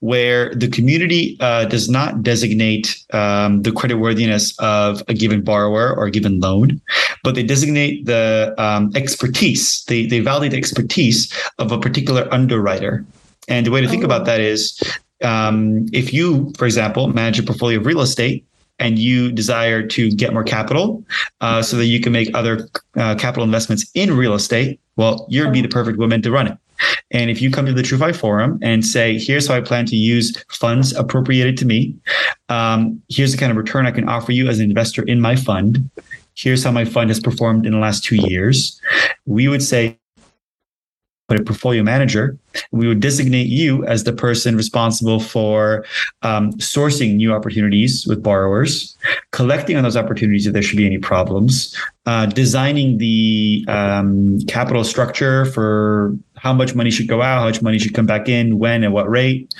where 0.00 0.52
the 0.54 0.68
community 0.68 1.36
uh, 1.40 1.64
does 1.66 1.88
not 1.88 2.22
designate 2.22 2.98
um, 3.12 3.62
the 3.62 3.70
creditworthiness 3.70 4.58
of 4.58 5.02
a 5.08 5.14
given 5.14 5.42
borrower 5.42 5.94
or 5.94 6.06
a 6.06 6.10
given 6.10 6.40
loan, 6.40 6.80
but 7.22 7.34
they 7.34 7.42
designate 7.42 8.04
the 8.06 8.52
um, 8.58 8.90
expertise. 8.94 9.84
They, 9.84 10.06
they 10.06 10.20
validate 10.20 10.50
the 10.50 10.58
expertise 10.58 11.32
of 11.58 11.72
a 11.72 11.78
particular 11.78 12.28
underwriter. 12.32 13.04
And 13.48 13.64
the 13.64 13.70
way 13.70 13.80
to 13.80 13.88
think 13.88 14.04
about 14.04 14.24
that 14.26 14.40
is 14.40 14.78
um, 15.22 15.86
if 15.92 16.12
you, 16.12 16.52
for 16.56 16.64
example, 16.64 17.08
manage 17.08 17.38
a 17.38 17.42
portfolio 17.42 17.78
of 17.78 17.86
real 17.86 18.00
estate 18.00 18.44
and 18.82 18.98
you 18.98 19.30
desire 19.30 19.86
to 19.86 20.10
get 20.10 20.32
more 20.32 20.42
capital 20.42 21.04
uh, 21.40 21.62
so 21.62 21.76
that 21.76 21.86
you 21.86 22.00
can 22.00 22.12
make 22.12 22.28
other 22.34 22.68
uh, 22.96 23.14
capital 23.14 23.44
investments 23.44 23.88
in 23.94 24.16
real 24.16 24.34
estate, 24.34 24.80
well, 24.96 25.24
you'd 25.30 25.52
be 25.52 25.62
the 25.62 25.68
perfect 25.68 25.98
woman 25.98 26.20
to 26.22 26.30
run 26.30 26.48
it. 26.48 26.58
And 27.12 27.30
if 27.30 27.40
you 27.40 27.50
come 27.50 27.64
to 27.66 27.72
the 27.72 27.82
TrueFi 27.82 28.16
forum 28.16 28.58
and 28.60 28.84
say, 28.84 29.16
here's 29.16 29.46
how 29.46 29.54
I 29.54 29.60
plan 29.60 29.86
to 29.86 29.96
use 29.96 30.36
funds 30.50 30.92
appropriated 30.94 31.56
to 31.58 31.64
me, 31.64 31.94
um, 32.48 33.00
here's 33.08 33.30
the 33.30 33.38
kind 33.38 33.52
of 33.52 33.56
return 33.56 33.86
I 33.86 33.92
can 33.92 34.08
offer 34.08 34.32
you 34.32 34.48
as 34.48 34.58
an 34.58 34.68
investor 34.68 35.04
in 35.04 35.20
my 35.20 35.36
fund, 35.36 35.88
here's 36.34 36.64
how 36.64 36.72
my 36.72 36.84
fund 36.84 37.10
has 37.10 37.20
performed 37.20 37.66
in 37.66 37.72
the 37.72 37.78
last 37.78 38.02
two 38.02 38.16
years, 38.16 38.80
we 39.26 39.46
would 39.46 39.62
say, 39.62 39.96
but 41.32 41.40
a 41.40 41.44
portfolio 41.44 41.82
manager. 41.82 42.36
We 42.72 42.86
would 42.86 43.00
designate 43.00 43.46
you 43.46 43.86
as 43.86 44.04
the 44.04 44.12
person 44.12 44.54
responsible 44.54 45.18
for 45.18 45.86
um, 46.20 46.52
sourcing 46.58 47.14
new 47.14 47.32
opportunities 47.32 48.06
with 48.06 48.22
borrowers, 48.22 48.94
collecting 49.30 49.78
on 49.78 49.82
those 49.82 49.96
opportunities 49.96 50.46
if 50.46 50.52
there 50.52 50.60
should 50.60 50.76
be 50.76 50.84
any 50.84 50.98
problems, 50.98 51.74
uh, 52.04 52.26
designing 52.26 52.98
the 52.98 53.64
um, 53.66 54.40
capital 54.46 54.84
structure 54.84 55.46
for 55.46 56.14
how 56.36 56.52
much 56.52 56.74
money 56.74 56.90
should 56.90 57.08
go 57.08 57.22
out, 57.22 57.38
how 57.38 57.46
much 57.46 57.62
money 57.62 57.78
should 57.78 57.94
come 57.94 58.04
back 58.04 58.28
in, 58.28 58.58
when, 58.58 58.84
and 58.84 58.92
what 58.92 59.08
rate, 59.08 59.54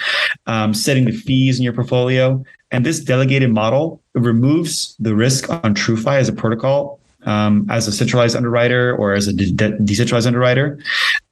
um, 0.47 0.75
setting 0.75 1.07
the 1.07 1.13
fees 1.13 1.59
in 1.59 1.65
your 1.65 1.73
portfolio. 1.73 2.45
And 2.71 2.85
this 2.85 3.01
delegated 3.01 3.51
model 3.51 4.03
removes 4.15 4.95
the 4.99 5.15
risk 5.15 5.49
on 5.49 5.75
TrueFi 5.75 6.19
as 6.19 6.29
a 6.29 6.35
protocol 6.35 7.01
um, 7.25 7.67
as 7.71 7.89
a 7.89 7.93
centralized 7.93 8.37
underwriter 8.37 8.97
or 8.97 9.13
as 9.13 9.29
a 9.29 9.33
de- 9.33 9.79
decentralized 9.79 10.27
underwriter. 10.27 10.79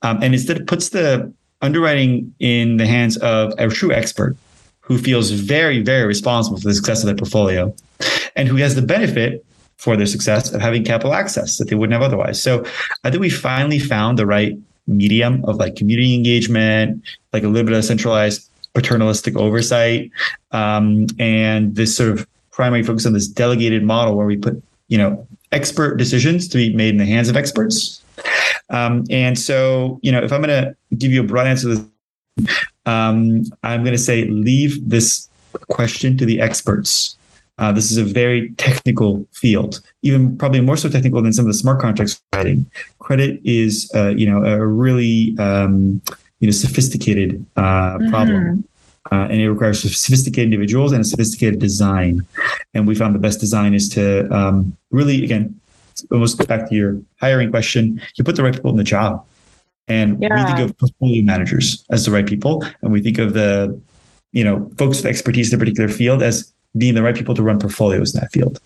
Um, 0.03 0.23
and 0.23 0.35
instead 0.35 0.67
puts 0.67 0.91
the 0.91 1.33
underwriting 1.63 2.35
in 2.39 2.77
the 2.79 2.87
hands 2.87 3.17
of 3.19 3.53
a 3.59 3.69
true 3.69 3.93
expert 3.93 4.37
who 4.81 4.99
feels 4.99 5.31
very, 5.31 5.83
very 5.83 6.07
responsible 6.07 6.59
for 6.59 6.69
the 6.69 6.75
success 6.75 7.01
of 7.01 7.07
their 7.07 7.15
portfolio 7.15 7.75
and 8.35 8.49
who 8.49 8.57
has 8.57 8.75
the 8.75 8.83
benefit 8.83 9.45
for 9.77 9.97
their 9.97 10.07
success 10.07 10.53
of 10.53 10.61
having 10.61 10.85
capital 10.85 11.15
access 11.15 11.59
that 11.59 11.69
they 11.69 11.77
wouldn't 11.77 11.93
have 11.93 12.03
otherwise. 12.03 12.43
So 12.43 12.65
I 13.05 13.11
think 13.11 13.21
we 13.21 13.31
finally 13.31 13.79
found 13.79 14.19
the 14.19 14.27
right 14.27 14.59
medium 14.87 15.45
of 15.45 15.57
like 15.57 15.77
community 15.77 16.15
engagement, 16.15 17.03
like 17.33 17.45
a 17.45 17.49
little 17.49 17.67
bit 17.67 17.77
of 17.77 17.85
centralized 17.85 18.49
paternalistic 18.75 19.37
oversight, 19.37 20.11
um, 20.53 21.07
and 21.19 21.75
this 21.77 21.97
sort 21.97 22.11
of 22.11 22.27
primary 22.51 22.83
focus 22.83 23.07
on 23.07 23.13
this 23.13 23.27
delegated 23.27 23.83
model 23.83 24.17
where 24.17 24.27
we 24.27 24.37
put, 24.37 24.63
you 24.89 24.99
know, 24.99 25.27
expert 25.53 25.97
decisions 25.97 26.49
to 26.49 26.57
be 26.57 26.75
made 26.75 26.91
in 26.91 26.97
the 26.97 27.07
hands 27.07 27.29
of 27.29 27.37
experts. 27.37 28.03
Um, 28.71 29.05
and 29.11 29.39
so, 29.39 29.99
you 30.03 30.13
know, 30.13 30.23
if 30.23 30.33
I'm 30.33 30.43
going 30.43 30.65
to 30.65 30.77
give 30.97 31.11
you 31.13 31.21
a 31.21 31.27
broad 31.27 31.47
answer 31.47 31.75
to 31.75 31.75
this, 32.37 32.51
um, 32.87 33.45
I'm 33.63 33.83
going 33.83 33.97
to 33.97 33.99
say 33.99 34.25
leave 34.27 34.89
this 34.89 35.29
question 35.69 36.17
to 36.19 36.25
the 36.25 36.41
experts. 36.41 37.17
Uh, 37.59 37.73
this 37.73 37.91
is 37.91 37.99
a 37.99 38.05
very 38.05 38.51
technical 38.53 39.27
field, 39.33 39.81
even 40.03 40.37
probably 40.39 40.61
more 40.61 40.79
so 40.79 40.89
technical 40.89 41.21
than 41.21 41.33
some 41.33 41.45
of 41.45 41.53
the 41.53 41.59
smart 41.59 41.79
contracts 41.81 42.21
writing. 42.35 42.65
Credit 43.01 43.39
is, 43.45 43.91
uh, 43.95 44.09
you 44.09 44.31
know, 44.31 44.43
a 44.45 44.65
really, 44.65 45.37
um, 45.39 46.01
you 46.39 46.47
know, 46.47 46.53
sophisticated 46.53 47.45
uh, 47.57 47.99
problem. 48.09 48.65
Uh, 49.11 49.27
and 49.31 49.41
it 49.41 49.51
requires 49.51 49.81
sophisticated 49.81 50.45
individuals 50.45 50.93
and 50.93 51.01
a 51.01 51.05
sophisticated 51.05 51.59
design. 51.59 52.21
And 52.75 52.87
we 52.87 52.95
found 52.95 53.15
the 53.15 53.19
best 53.19 53.41
design 53.41 53.73
is 53.75 53.89
to 53.91 54.31
um, 54.35 54.77
really, 54.91 55.25
again, 55.25 55.59
almost 56.13 56.47
back 56.47 56.69
to 56.69 56.75
your 56.75 57.01
hiring 57.21 57.51
question, 57.51 58.01
you 58.17 58.25
put 58.25 58.37
the 58.37 58.43
right 58.43 58.55
people 58.55 58.71
in 58.71 58.77
the 58.77 58.85
job. 58.85 59.25
And 59.89 60.23
yeah. 60.23 60.37
we 60.37 60.53
think 60.53 60.71
of 60.71 60.79
portfolio 60.79 61.23
managers 61.25 61.85
as 61.91 62.05
the 62.05 62.13
right 62.13 62.27
people, 62.27 62.65
and 62.83 62.93
we 62.93 63.03
think 63.03 63.19
of 63.19 63.35
the, 63.35 63.81
you 64.33 64.45
know, 64.45 64.71
folks 64.79 64.99
with 64.99 65.07
expertise 65.07 65.53
in 65.53 65.57
a 65.57 65.59
particular 65.59 65.89
field 65.89 66.23
as 66.23 66.53
being 66.77 66.95
the 66.95 67.03
right 67.03 67.15
people 67.15 67.35
to 67.35 67.43
run 67.43 67.59
portfolios 67.59 68.15
in 68.15 68.21
that 68.21 68.31
field. 68.31 68.61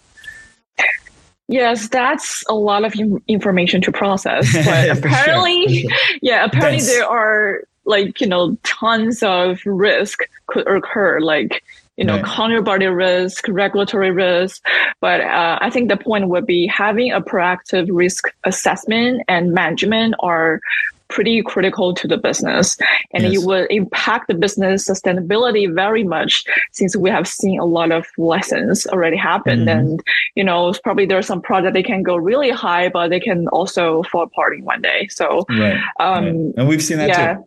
Yes, 1.49 1.89
that's 1.89 2.43
a 2.49 2.55
lot 2.55 2.85
of 2.85 2.95
information 3.29 3.81
to 3.83 3.93
process. 3.93 4.53
But 4.53 4.91
apparently, 4.99 5.83
sure. 5.83 5.91
yeah, 6.23 6.45
apparently 6.45 6.79
Dense. 6.79 6.89
there 6.89 7.09
are 7.09 7.65
like 7.85 8.21
you 8.21 8.27
know 8.27 8.57
tons 8.63 9.23
of 9.23 9.61
risk 9.65 10.21
could 10.47 10.67
occur 10.67 11.21
like 11.21 11.63
you 11.97 12.05
know 12.05 12.17
right. 12.17 12.25
counterparty 12.25 12.95
risk 12.95 13.47
regulatory 13.49 14.11
risk 14.11 14.65
but 15.01 15.21
uh, 15.21 15.59
i 15.61 15.71
think 15.71 15.89
the 15.89 15.97
point 15.97 16.29
would 16.29 16.47
be 16.47 16.67
having 16.67 17.13
a 17.13 17.21
proactive 17.21 17.89
risk 17.91 18.29
assessment 18.45 19.23
and 19.29 19.53
management 19.53 20.15
are 20.21 20.61
pretty 21.09 21.43
critical 21.43 21.95
to 21.95 22.09
the 22.09 22.17
business 22.17 22.77
and 23.13 23.23
yes. 23.23 23.35
it 23.35 23.47
will 23.47 23.67
impact 23.71 24.27
the 24.27 24.35
business 24.35 24.89
sustainability 24.89 25.73
very 25.73 26.03
much 26.03 26.45
since 26.73 26.97
we 26.97 27.09
have 27.09 27.29
seen 27.29 27.61
a 27.61 27.65
lot 27.65 27.93
of 27.93 28.07
lessons 28.17 28.87
already 28.89 29.17
happen 29.17 29.61
mm-hmm. 29.61 29.69
and 29.69 30.03
you 30.35 30.43
know 30.43 30.75
probably 30.83 31.07
there's 31.07 31.27
some 31.27 31.41
project 31.41 31.75
they 31.75 31.83
can 31.83 32.03
go 32.03 32.17
really 32.17 32.51
high 32.51 32.89
but 32.89 33.09
they 33.09 33.21
can 33.21 33.47
also 33.49 34.03
fall 34.05 34.25
apart 34.25 34.57
in 34.57 34.65
one 34.65 34.81
day 34.81 35.07
so 35.09 35.45
right. 35.51 35.81
Um, 36.01 36.25
right. 36.25 36.55
and 36.57 36.69
we've 36.69 36.83
seen 36.83 36.99
that 36.99 37.09
yeah. 37.09 37.35
too 37.35 37.45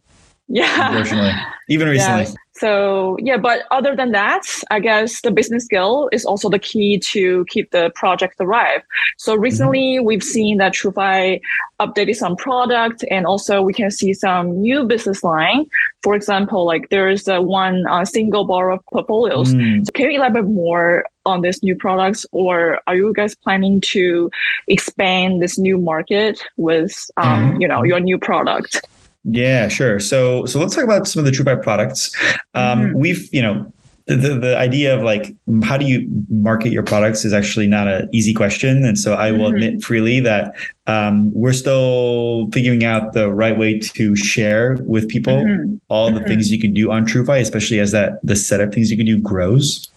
yeah. 0.47 0.89
Unfortunately, 0.89 1.33
even 1.69 1.87
recently. 1.87 2.27
So 2.53 3.17
yeah, 3.19 3.37
but 3.37 3.63
other 3.69 3.95
than 3.95 4.11
that, 4.13 4.41
I 4.71 4.79
guess 4.79 5.21
the 5.21 5.29
business 5.29 5.65
skill 5.65 6.09
is 6.11 6.25
also 6.25 6.49
the 6.49 6.57
key 6.57 6.97
to 7.11 7.45
keep 7.49 7.69
the 7.71 7.91
project 7.93 8.39
alive. 8.39 8.81
So 9.17 9.35
recently, 9.35 9.97
mm-hmm. 9.97 10.05
we've 10.05 10.23
seen 10.23 10.57
that 10.57 10.73
TrueFi 10.73 11.39
updated 11.79 12.15
some 12.15 12.35
product, 12.35 13.03
and 13.11 13.27
also 13.27 13.61
we 13.61 13.73
can 13.73 13.91
see 13.91 14.13
some 14.13 14.59
new 14.59 14.85
business 14.85 15.23
line. 15.23 15.65
For 16.01 16.15
example, 16.15 16.65
like 16.65 16.89
there's 16.89 17.27
a 17.27 17.41
one 17.41 17.85
uh, 17.87 18.05
single 18.05 18.45
borrower 18.45 18.79
portfolios. 18.91 19.53
Mm. 19.53 19.85
So 19.85 19.91
can 19.91 20.09
you 20.09 20.17
elaborate 20.17 20.45
more 20.45 21.05
on 21.25 21.41
this 21.41 21.61
new 21.61 21.75
products, 21.75 22.25
or 22.31 22.79
are 22.87 22.95
you 22.95 23.13
guys 23.13 23.35
planning 23.35 23.81
to 23.81 24.31
expand 24.67 25.43
this 25.43 25.59
new 25.59 25.77
market 25.77 26.41
with 26.55 27.11
um, 27.17 27.51
mm-hmm. 27.51 27.61
you 27.61 27.67
know 27.67 27.83
your 27.83 27.99
new 27.99 28.17
product? 28.17 28.81
Yeah, 29.29 29.67
sure. 29.67 29.99
So 29.99 30.45
so 30.45 30.59
let's 30.59 30.73
talk 30.73 30.85
about 30.85 31.07
some 31.07 31.19
of 31.19 31.25
the 31.25 31.31
TrueFi 31.31 31.61
products. 31.61 32.15
Um, 32.53 32.79
mm-hmm. 32.79 32.97
We've 32.97 33.33
you 33.33 33.41
know 33.41 33.71
the, 34.07 34.39
the 34.39 34.57
idea 34.57 34.95
of 34.95 35.03
like 35.03 35.35
how 35.63 35.75
do 35.77 35.85
you 35.85 36.07
market 36.29 36.71
your 36.71 36.83
products 36.83 37.25
is 37.25 37.33
actually 37.33 37.67
not 37.67 37.89
an 37.89 38.09
easy 38.13 38.33
question 38.33 38.85
and 38.85 38.97
so 38.97 39.13
i 39.15 39.31
will 39.31 39.47
mm-hmm. 39.47 39.55
admit 39.55 39.83
freely 39.83 40.21
that 40.21 40.55
um, 40.87 41.33
we're 41.33 41.51
still 41.51 42.49
figuring 42.53 42.85
out 42.85 43.11
the 43.11 43.29
right 43.29 43.57
way 43.57 43.77
to 43.77 44.15
share 44.15 44.77
with 44.83 45.09
people 45.09 45.33
mm-hmm. 45.33 45.75
all 45.89 46.09
the 46.09 46.19
mm-hmm. 46.19 46.29
things 46.29 46.49
you 46.49 46.57
can 46.57 46.73
do 46.73 46.89
on 46.89 47.05
TrueFi, 47.05 47.41
especially 47.41 47.79
as 47.79 47.91
that 47.91 48.21
the 48.23 48.37
set 48.37 48.61
of 48.61 48.73
things 48.73 48.89
you 48.89 48.95
can 48.95 49.05
do 49.05 49.19
grows. 49.19 49.89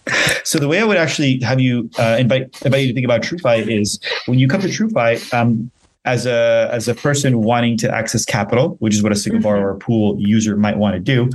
So 0.43 0.59
the 0.59 0.67
way 0.67 0.81
I 0.81 0.83
would 0.83 0.97
actually 0.97 1.39
have 1.41 1.61
you 1.61 1.89
uh, 1.97 2.17
invite 2.19 2.61
invite 2.65 2.81
you 2.81 2.87
to 2.89 2.93
think 2.93 3.05
about 3.05 3.21
TrueFi 3.21 3.69
is 3.69 4.01
when 4.25 4.37
you 4.37 4.49
come 4.49 4.59
to 4.59 4.67
TrueFi, 4.67 5.33
um, 5.33 5.71
as 6.05 6.25
a 6.25 6.69
as 6.71 6.87
a 6.87 6.95
person 6.95 7.41
wanting 7.41 7.77
to 7.77 7.93
access 7.93 8.25
capital, 8.25 8.75
which 8.79 8.93
is 8.93 9.03
what 9.03 9.11
a 9.11 9.15
single 9.15 9.39
mm-hmm. 9.39 9.43
borrower 9.43 9.75
pool 9.75 10.15
user 10.19 10.55
might 10.55 10.77
want 10.77 10.95
to 10.95 10.99
do, 10.99 11.29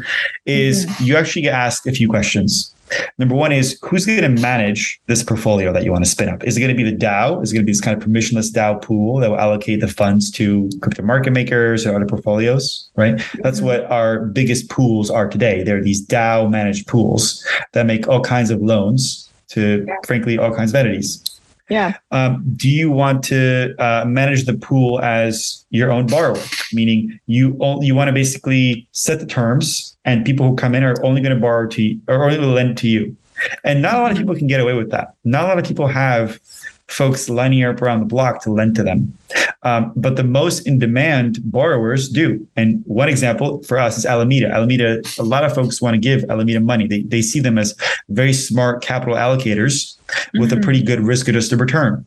is 0.45 0.87
mm-hmm. 0.87 1.05
you 1.05 1.17
actually 1.17 1.43
get 1.43 1.55
asked 1.55 1.87
a 1.87 1.93
few 1.93 2.09
questions. 2.09 2.73
Number 3.19 3.35
one 3.35 3.51
is 3.53 3.79
who's 3.83 4.07
going 4.07 4.23
to 4.23 4.41
manage 4.41 5.01
this 5.07 5.23
portfolio 5.23 5.73
that 5.73 5.85
you 5.85 5.91
want 5.91 6.05
to 6.05 6.11
spin 6.11 6.29
up? 6.29 6.45
Is 6.45 6.57
it 6.57 6.61
going 6.61 6.77
to 6.77 6.83
be 6.83 6.89
the 6.89 6.97
DAO? 6.97 7.43
Is 7.43 7.51
it 7.51 7.55
going 7.55 7.65
to 7.65 7.67
be 7.67 7.73
this 7.73 7.81
kind 7.81 8.01
of 8.01 8.09
permissionless 8.09 8.53
DAO 8.53 8.81
pool 8.81 9.19
that 9.19 9.31
will 9.31 9.41
allocate 9.41 9.81
the 9.81 9.89
funds 9.89 10.31
to 10.33 10.71
crypto 10.81 11.03
market 11.03 11.33
makers 11.33 11.85
or 11.85 11.97
other 11.97 12.07
portfolios? 12.07 12.89
Right. 12.95 13.21
That's 13.43 13.59
mm-hmm. 13.59 13.67
what 13.67 13.85
our 13.91 14.27
biggest 14.27 14.71
pools 14.71 15.11
are 15.11 15.29
today. 15.29 15.65
They're 15.65 15.83
these 15.83 16.05
DAO 16.07 16.49
managed 16.49 16.87
pools 16.87 17.45
that 17.73 17.87
make 17.87 18.07
all 18.07 18.21
kinds 18.21 18.51
of 18.51 18.63
loans 18.63 19.29
to, 19.49 19.87
frankly, 20.07 20.39
all 20.39 20.55
kinds 20.55 20.71
of 20.71 20.77
entities. 20.77 21.23
Yeah. 21.69 21.97
Um, 22.13 22.45
do 22.57 22.69
you 22.69 22.91
want 22.91 23.25
to 23.25 23.75
uh, 23.79 24.05
manage 24.05 24.45
the 24.45 24.55
pool 24.55 25.01
as 25.01 25.65
your 25.71 25.91
own 25.91 26.07
borrower? 26.07 26.41
Meaning 26.73 27.19
you 27.27 27.57
you 27.81 27.95
want 27.95 28.09
to 28.09 28.13
basically 28.13 28.87
set 28.93 29.19
the 29.19 29.27
terms, 29.27 29.97
and 30.05 30.25
people 30.25 30.49
who 30.49 30.57
come 30.57 30.75
in 30.75 30.85
are 30.85 30.95
only 31.05 31.21
going 31.21 31.35
to 31.35 31.41
borrow 31.41 31.67
to 31.69 31.83
you, 31.83 32.01
or 32.09 32.25
only 32.25 32.39
lend 32.39 32.79
to 32.79 32.89
you. 32.89 33.17
And 33.65 33.83
not 33.83 33.95
a 33.95 33.99
lot 33.99 34.13
of 34.13 34.17
people 34.17 34.35
can 34.35 34.47
get 34.47 34.61
away 34.61 34.75
with 34.75 34.91
that. 34.91 35.15
Not 35.25 35.45
a 35.45 35.49
lot 35.49 35.59
of 35.59 35.65
people 35.65 35.87
have 35.89 36.41
folks 36.89 37.29
lining 37.29 37.65
up 37.65 37.83
around 37.83 38.01
the 38.01 38.07
block 38.07 38.43
to 38.43 38.51
lend 38.51 38.75
to 38.77 38.83
them. 38.83 39.17
Um, 39.63 39.93
but 39.97 40.17
the 40.17 40.25
most 40.25 40.67
in 40.67 40.79
demand 40.79 41.39
borrowers 41.45 42.09
do. 42.09 42.47
And 42.57 42.83
one 42.87 43.09
example 43.09 43.63
for 43.65 43.79
us 43.79 43.99
is 43.99 44.07
Alameda. 44.07 44.49
Alameda, 44.49 45.03
a 45.19 45.25
lot 45.25 45.45
of 45.45 45.55
folks 45.55 45.83
want 45.83 45.95
to 45.95 46.01
give 46.01 46.29
Alameda 46.31 46.61
money. 46.61 46.87
They, 46.87 47.03
they 47.03 47.23
see 47.23 47.41
them 47.41 47.59
as 47.59 47.75
very 48.09 48.33
smart 48.33 48.83
capital 48.83 49.17
allocators 49.17 49.97
with 50.35 50.51
mm-hmm. 50.51 50.61
a 50.61 50.63
pretty 50.63 50.83
good 50.83 51.01
risk 51.01 51.27
adjusted 51.27 51.61
return. 51.61 52.05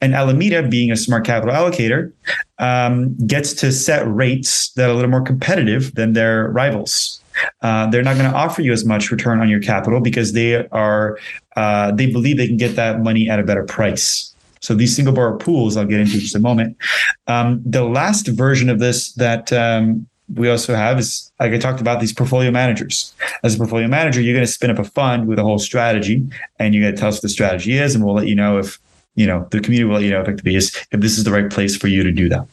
And 0.00 0.14
Alameda, 0.14 0.66
being 0.66 0.90
a 0.90 0.96
smart 0.96 1.24
capital 1.24 1.54
allocator, 1.54 2.12
um, 2.58 3.16
gets 3.26 3.52
to 3.54 3.72
set 3.72 4.06
rates 4.06 4.70
that 4.72 4.88
are 4.88 4.92
a 4.92 4.94
little 4.94 5.10
more 5.10 5.22
competitive 5.22 5.94
than 5.94 6.12
their 6.12 6.48
rivals. 6.48 7.21
Uh, 7.62 7.86
they're 7.90 8.02
not 8.02 8.16
going 8.16 8.30
to 8.30 8.36
offer 8.36 8.60
you 8.62 8.72
as 8.72 8.84
much 8.84 9.10
return 9.10 9.40
on 9.40 9.48
your 9.48 9.60
capital 9.60 10.00
because 10.00 10.32
they 10.32 10.66
are 10.68 11.18
uh, 11.56 11.92
they 11.92 12.06
believe 12.06 12.36
they 12.36 12.46
can 12.46 12.56
get 12.56 12.76
that 12.76 13.00
money 13.00 13.28
at 13.28 13.38
a 13.38 13.42
better 13.42 13.64
price. 13.64 14.34
So 14.60 14.74
these 14.74 14.94
single 14.94 15.12
borrower 15.12 15.36
pools, 15.36 15.76
I'll 15.76 15.86
get 15.86 16.00
into 16.00 16.18
just 16.18 16.36
a 16.36 16.38
moment. 16.38 16.76
Um, 17.26 17.62
the 17.66 17.84
last 17.84 18.28
version 18.28 18.68
of 18.68 18.78
this 18.78 19.12
that 19.14 19.52
um, 19.52 20.06
we 20.34 20.48
also 20.48 20.74
have 20.74 20.98
is 20.98 21.32
like 21.40 21.52
I 21.52 21.58
talked 21.58 21.80
about 21.80 22.00
these 22.00 22.12
portfolio 22.12 22.50
managers. 22.50 23.12
As 23.42 23.54
a 23.54 23.58
portfolio 23.58 23.88
manager, 23.88 24.20
you're 24.20 24.34
going 24.34 24.46
to 24.46 24.52
spin 24.52 24.70
up 24.70 24.78
a 24.78 24.84
fund 24.84 25.26
with 25.26 25.38
a 25.38 25.42
whole 25.42 25.58
strategy, 25.58 26.24
and 26.58 26.74
you're 26.74 26.82
going 26.82 26.94
to 26.94 27.00
tell 27.00 27.08
us 27.08 27.16
what 27.16 27.22
the 27.22 27.28
strategy 27.28 27.76
is, 27.76 27.94
and 27.94 28.04
we'll 28.04 28.14
let 28.14 28.28
you 28.28 28.34
know 28.34 28.58
if 28.58 28.78
you 29.14 29.26
know 29.26 29.46
the 29.50 29.60
community 29.60 29.84
will 29.84 29.94
let 29.94 30.04
you 30.04 30.10
know 30.10 30.20
effectively 30.20 30.54
is 30.54 30.74
if 30.90 31.00
this 31.00 31.18
is 31.18 31.24
the 31.24 31.32
right 31.32 31.50
place 31.50 31.76
for 31.76 31.88
you 31.88 32.02
to 32.02 32.12
do 32.12 32.28
that. 32.28 32.46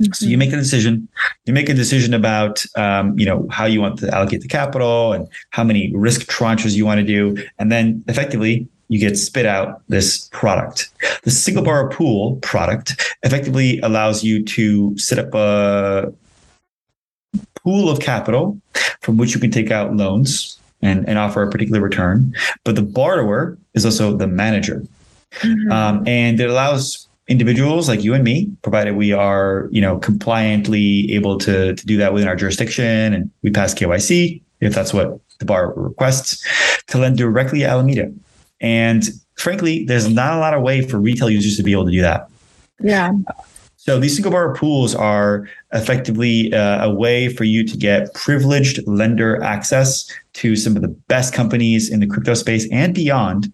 Mm-hmm. 0.00 0.12
So 0.12 0.26
you 0.26 0.38
make 0.38 0.52
a 0.52 0.56
decision. 0.56 1.08
You 1.46 1.52
make 1.52 1.68
a 1.68 1.74
decision 1.74 2.14
about 2.14 2.64
um, 2.76 3.18
you 3.18 3.26
know 3.26 3.46
how 3.50 3.64
you 3.66 3.80
want 3.80 3.98
to 4.00 4.14
allocate 4.14 4.40
the 4.40 4.48
capital 4.48 5.12
and 5.12 5.28
how 5.50 5.64
many 5.64 5.92
risk 5.94 6.28
tranches 6.28 6.76
you 6.76 6.86
want 6.86 6.98
to 6.98 7.06
do, 7.06 7.42
and 7.58 7.72
then 7.72 8.04
effectively 8.06 8.68
you 8.88 8.98
get 8.98 9.18
spit 9.18 9.46
out 9.46 9.82
this 9.88 10.28
product. 10.32 10.90
The 11.22 11.30
single 11.30 11.62
borrower 11.62 11.90
pool 11.90 12.36
product 12.36 13.16
effectively 13.22 13.80
allows 13.80 14.24
you 14.24 14.42
to 14.44 14.96
set 14.96 15.18
up 15.18 15.34
a 15.34 16.12
pool 17.56 17.90
of 17.90 18.00
capital 18.00 18.58
from 19.02 19.16
which 19.16 19.34
you 19.34 19.40
can 19.40 19.50
take 19.50 19.70
out 19.70 19.94
loans 19.94 20.58
and, 20.80 21.06
and 21.08 21.18
offer 21.18 21.42
a 21.42 21.50
particular 21.50 21.80
return. 21.80 22.34
But 22.64 22.76
the 22.76 22.82
borrower 22.82 23.58
is 23.74 23.84
also 23.84 24.16
the 24.16 24.26
manager. 24.26 24.82
Mm-hmm. 25.40 25.70
Um, 25.70 26.08
and 26.08 26.40
it 26.40 26.48
allows 26.48 27.07
individuals 27.28 27.88
like 27.88 28.02
you 28.02 28.14
and 28.14 28.24
me, 28.24 28.50
provided 28.62 28.96
we 28.96 29.12
are, 29.12 29.68
you 29.70 29.80
know, 29.80 29.98
compliantly 29.98 31.12
able 31.12 31.38
to, 31.38 31.74
to 31.74 31.86
do 31.86 31.96
that 31.98 32.12
within 32.12 32.28
our 32.28 32.36
jurisdiction 32.36 33.14
and 33.14 33.30
we 33.42 33.50
pass 33.50 33.74
KYC, 33.74 34.42
if 34.60 34.74
that's 34.74 34.92
what 34.92 35.20
the 35.38 35.44
bar 35.44 35.72
requests, 35.74 36.44
to 36.88 36.98
lend 36.98 37.18
directly 37.18 37.64
at 37.64 37.70
Alameda. 37.70 38.12
And 38.60 39.04
frankly, 39.36 39.84
there's 39.84 40.08
not 40.08 40.32
a 40.32 40.38
lot 40.38 40.54
of 40.54 40.62
way 40.62 40.82
for 40.82 40.98
retail 40.98 41.30
users 41.30 41.56
to 41.58 41.62
be 41.62 41.72
able 41.72 41.84
to 41.84 41.92
do 41.92 42.00
that. 42.00 42.28
Yeah. 42.80 43.12
So 43.76 43.98
these 43.98 44.14
single 44.14 44.32
borrower 44.32 44.54
pools 44.54 44.94
are 44.94 45.48
effectively 45.72 46.52
uh, 46.52 46.86
a 46.86 46.94
way 46.94 47.28
for 47.28 47.44
you 47.44 47.64
to 47.66 47.76
get 47.76 48.12
privileged 48.14 48.86
lender 48.86 49.42
access 49.42 50.12
to 50.34 50.56
some 50.56 50.76
of 50.76 50.82
the 50.82 50.88
best 50.88 51.32
companies 51.32 51.90
in 51.90 52.00
the 52.00 52.06
crypto 52.06 52.34
space 52.34 52.68
and 52.72 52.94
beyond 52.94 53.52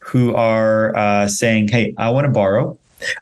who 0.00 0.34
are 0.34 0.96
uh, 0.96 1.26
saying, 1.26 1.68
hey, 1.68 1.94
I 1.98 2.10
want 2.10 2.26
to 2.26 2.30
borrow. 2.30 2.78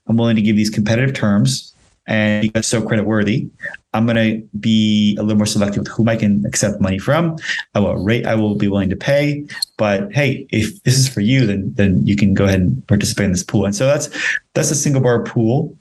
I'm 0.08 0.16
willing 0.16 0.36
to 0.36 0.42
give 0.42 0.56
these 0.56 0.70
competitive 0.70 1.14
terms. 1.14 1.74
And 2.08 2.42
because 2.42 2.66
so 2.66 2.82
credit 2.82 3.04
worthy, 3.04 3.48
I'm 3.94 4.06
going 4.06 4.16
to 4.16 4.48
be 4.58 5.16
a 5.20 5.22
little 5.22 5.36
more 5.36 5.46
selective 5.46 5.84
with 5.84 5.88
whom 5.88 6.08
I 6.08 6.16
can 6.16 6.44
accept 6.44 6.80
money 6.80 6.98
from, 6.98 7.36
at 7.74 7.82
what 7.82 7.94
rate 7.94 8.26
I 8.26 8.34
will 8.34 8.56
be 8.56 8.66
willing 8.66 8.90
to 8.90 8.96
pay. 8.96 9.46
But 9.76 10.12
hey, 10.12 10.46
if 10.50 10.82
this 10.82 10.98
is 10.98 11.08
for 11.08 11.20
you, 11.20 11.46
then 11.46 11.72
then 11.74 12.04
you 12.04 12.16
can 12.16 12.34
go 12.34 12.44
ahead 12.44 12.60
and 12.60 12.86
participate 12.88 13.26
in 13.26 13.32
this 13.32 13.44
pool. 13.44 13.66
And 13.66 13.74
so 13.74 13.86
that's 13.86 14.10
that's 14.54 14.70
a 14.72 14.74
single 14.74 15.00
bar 15.00 15.22
pool. 15.22 15.76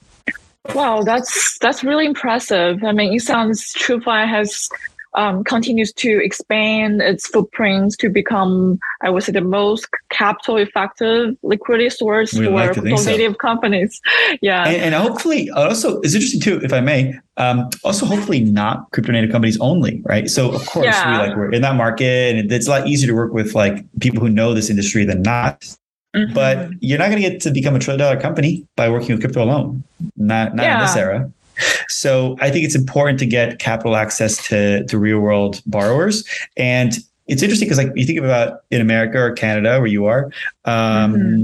Wow, 0.76 1.02
that's 1.02 1.58
that's 1.58 1.84
really 1.84 2.06
impressive. 2.06 2.84
I 2.84 2.92
mean, 2.92 3.14
it 3.14 3.22
sounds 3.22 3.74
TrueFi 3.74 4.28
has 4.28 4.70
um, 5.14 5.44
continues 5.44 5.92
to 5.94 6.24
expand 6.24 7.02
its 7.02 7.28
footprints 7.28 7.98
to 7.98 8.10
become, 8.10 8.80
I 9.02 9.10
would 9.10 9.24
say, 9.24 9.32
the 9.32 9.42
most 9.42 9.88
capital 10.10 10.58
effective 10.58 11.36
liquidity 11.44 11.90
source 11.90 12.34
we 12.34 12.46
for 12.46 12.52
like 12.52 12.78
native 12.78 13.34
so. 13.34 13.38
companies. 13.38 14.00
Yeah. 14.42 14.68
And, 14.68 14.94
and, 14.94 14.96
hopefully, 14.96 15.50
also, 15.52 16.00
it's 16.02 16.14
interesting 16.14 16.40
too, 16.40 16.62
if 16.64 16.72
I 16.74 16.80
may, 16.80 17.14
um, 17.38 17.70
also 17.84 18.06
hopefully 18.06 18.40
not 18.40 18.90
crypto 18.92 19.12
native 19.12 19.32
companies 19.32 19.60
only, 19.60 20.02
right? 20.06 20.30
So, 20.30 20.52
of 20.52 20.66
course, 20.66 20.86
yeah. 20.86 21.12
we 21.12 21.28
like 21.28 21.38
we're 21.38 21.52
in 21.52 21.62
that 21.64 21.76
market 21.76 22.36
and 22.36 22.52
it's 22.52 22.68
a 22.68 22.70
lot 22.70 22.88
easier 22.88 23.08
to 23.08 23.14
work 23.14 23.34
with 23.34 23.54
like 23.54 23.86
people 24.00 24.22
who 24.22 24.30
know 24.30 24.54
this 24.54 24.70
industry 24.70 25.06
than 25.06 25.22
not. 25.22 25.62
Mm-hmm. 26.16 26.34
But 26.34 26.70
you're 26.80 26.98
not 26.98 27.10
going 27.10 27.22
to 27.22 27.30
get 27.30 27.42
to 27.42 27.52
become 27.52 27.76
a 27.76 27.80
trillion 27.80 28.00
dollar 28.00 28.20
company 28.20 28.68
by 28.76 28.90
working 28.90 29.12
with 29.12 29.22
crypto 29.22 29.44
alone. 29.44 29.84
Not 30.18 30.56
not 30.56 30.64
yeah. 30.64 30.80
in 30.80 30.86
this 30.86 30.96
era. 30.96 31.32
So 31.90 32.38
I 32.40 32.50
think 32.50 32.66
it's 32.66 32.76
important 32.76 33.20
to 33.20 33.26
get 33.26 33.60
capital 33.60 33.96
access 33.96 34.46
to, 34.48 34.86
to 34.86 34.98
real 34.98 35.20
world 35.20 35.62
borrowers. 35.66 36.28
And 36.58 36.98
it's 37.28 37.42
interesting 37.42 37.68
because 37.68 37.78
like 37.78 37.92
you 37.96 38.06
think 38.06 38.20
about 38.20 38.62
in 38.72 38.82
America 38.82 39.20
or 39.20 39.32
Canada 39.32 39.80
where 39.80 39.88
you 39.88 40.06
are, 40.06 40.26
um, 40.66 41.14
mm-hmm. 41.14 41.44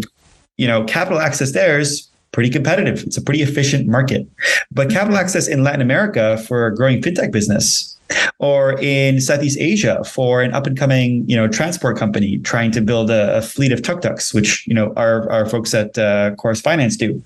you 0.57 0.67
know, 0.67 0.83
capital 0.85 1.19
access 1.19 1.51
there 1.51 1.79
is 1.79 2.07
pretty 2.31 2.49
competitive. 2.49 3.03
It's 3.03 3.17
a 3.17 3.21
pretty 3.21 3.41
efficient 3.41 3.87
market. 3.87 4.27
But 4.71 4.89
capital 4.89 5.17
access 5.17 5.47
in 5.47 5.63
Latin 5.63 5.81
America 5.81 6.37
for 6.37 6.67
a 6.67 6.75
growing 6.75 7.01
fintech 7.01 7.31
business 7.31 7.96
or 8.39 8.79
in 8.79 9.19
Southeast 9.19 9.57
Asia 9.59 10.03
for 10.03 10.41
an 10.41 10.53
up 10.53 10.67
and 10.67 10.77
coming, 10.77 11.27
you 11.27 11.35
know, 11.35 11.47
transport 11.47 11.97
company 11.97 12.37
trying 12.39 12.71
to 12.71 12.81
build 12.81 13.09
a, 13.09 13.37
a 13.37 13.41
fleet 13.41 13.71
of 13.71 13.81
tuk-tuks, 13.81 14.33
which 14.33 14.65
you 14.67 14.73
know 14.73 14.93
our, 14.95 15.29
our 15.31 15.45
folks 15.45 15.73
at 15.73 15.97
uh, 15.97 16.31
Cauris 16.35 16.61
Finance 16.61 16.97
do 16.97 17.23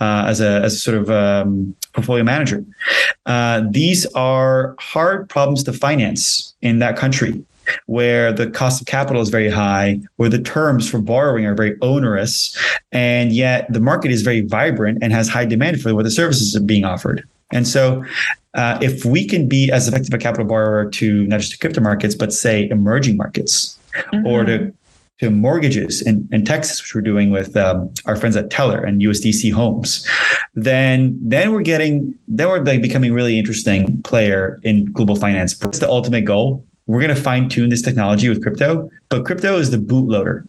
uh, 0.00 0.24
as 0.26 0.40
a 0.40 0.62
as 0.62 0.82
sort 0.82 0.96
of 0.96 1.10
um, 1.10 1.74
portfolio 1.92 2.24
manager. 2.24 2.64
Uh, 3.26 3.62
these 3.70 4.06
are 4.14 4.74
hard 4.78 5.28
problems 5.28 5.62
to 5.64 5.72
finance 5.72 6.54
in 6.62 6.78
that 6.78 6.96
country 6.96 7.44
where 7.86 8.32
the 8.32 8.50
cost 8.50 8.80
of 8.80 8.86
capital 8.86 9.22
is 9.22 9.28
very 9.28 9.50
high, 9.50 9.98
where 10.16 10.28
the 10.28 10.38
terms 10.38 10.88
for 10.88 10.98
borrowing 10.98 11.46
are 11.46 11.54
very 11.54 11.76
onerous, 11.80 12.56
and 12.92 13.32
yet 13.32 13.70
the 13.72 13.80
market 13.80 14.10
is 14.10 14.22
very 14.22 14.42
vibrant 14.42 14.98
and 15.02 15.12
has 15.12 15.28
high 15.28 15.44
demand 15.44 15.80
for 15.80 15.94
what 15.94 16.04
the 16.04 16.10
services 16.10 16.54
are 16.54 16.60
being 16.60 16.84
offered. 16.84 17.26
And 17.54 17.66
so, 17.66 18.04
uh, 18.54 18.78
if 18.80 19.04
we 19.04 19.26
can 19.26 19.48
be 19.48 19.70
as 19.72 19.88
effective 19.88 20.14
a 20.14 20.18
capital 20.18 20.46
borrower 20.46 20.88
to 20.90 21.26
not 21.26 21.40
just 21.40 21.52
to 21.52 21.58
crypto 21.58 21.80
markets, 21.80 22.14
but 22.14 22.32
say 22.32 22.68
emerging 22.68 23.16
markets 23.16 23.78
mm-hmm. 23.94 24.26
or 24.26 24.44
to 24.44 24.72
to 25.20 25.30
mortgages 25.30 26.02
in, 26.02 26.28
in 26.32 26.44
Texas, 26.44 26.82
which 26.82 26.94
we're 26.94 27.00
doing 27.00 27.30
with 27.30 27.56
um, 27.56 27.92
our 28.04 28.16
friends 28.16 28.36
at 28.36 28.50
Teller 28.50 28.82
and 28.82 29.00
USDC 29.00 29.52
Homes, 29.52 30.06
then 30.54 31.16
then 31.22 31.52
we're 31.52 31.62
getting 31.62 32.14
then 32.28 32.48
we're 32.48 32.62
like 32.62 32.82
becoming 32.82 33.12
really 33.12 33.38
interesting 33.38 34.02
player 34.02 34.60
in 34.62 34.86
global 34.86 35.16
finance. 35.16 35.60
It's 35.62 35.78
the 35.78 35.88
ultimate 35.88 36.24
goal. 36.24 36.64
We're 36.86 37.00
going 37.00 37.14
to 37.14 37.20
fine 37.20 37.48
tune 37.48 37.70
this 37.70 37.80
technology 37.80 38.28
with 38.28 38.42
crypto, 38.42 38.90
but 39.08 39.24
crypto 39.24 39.56
is 39.56 39.70
the 39.70 39.78
bootloader. 39.78 40.44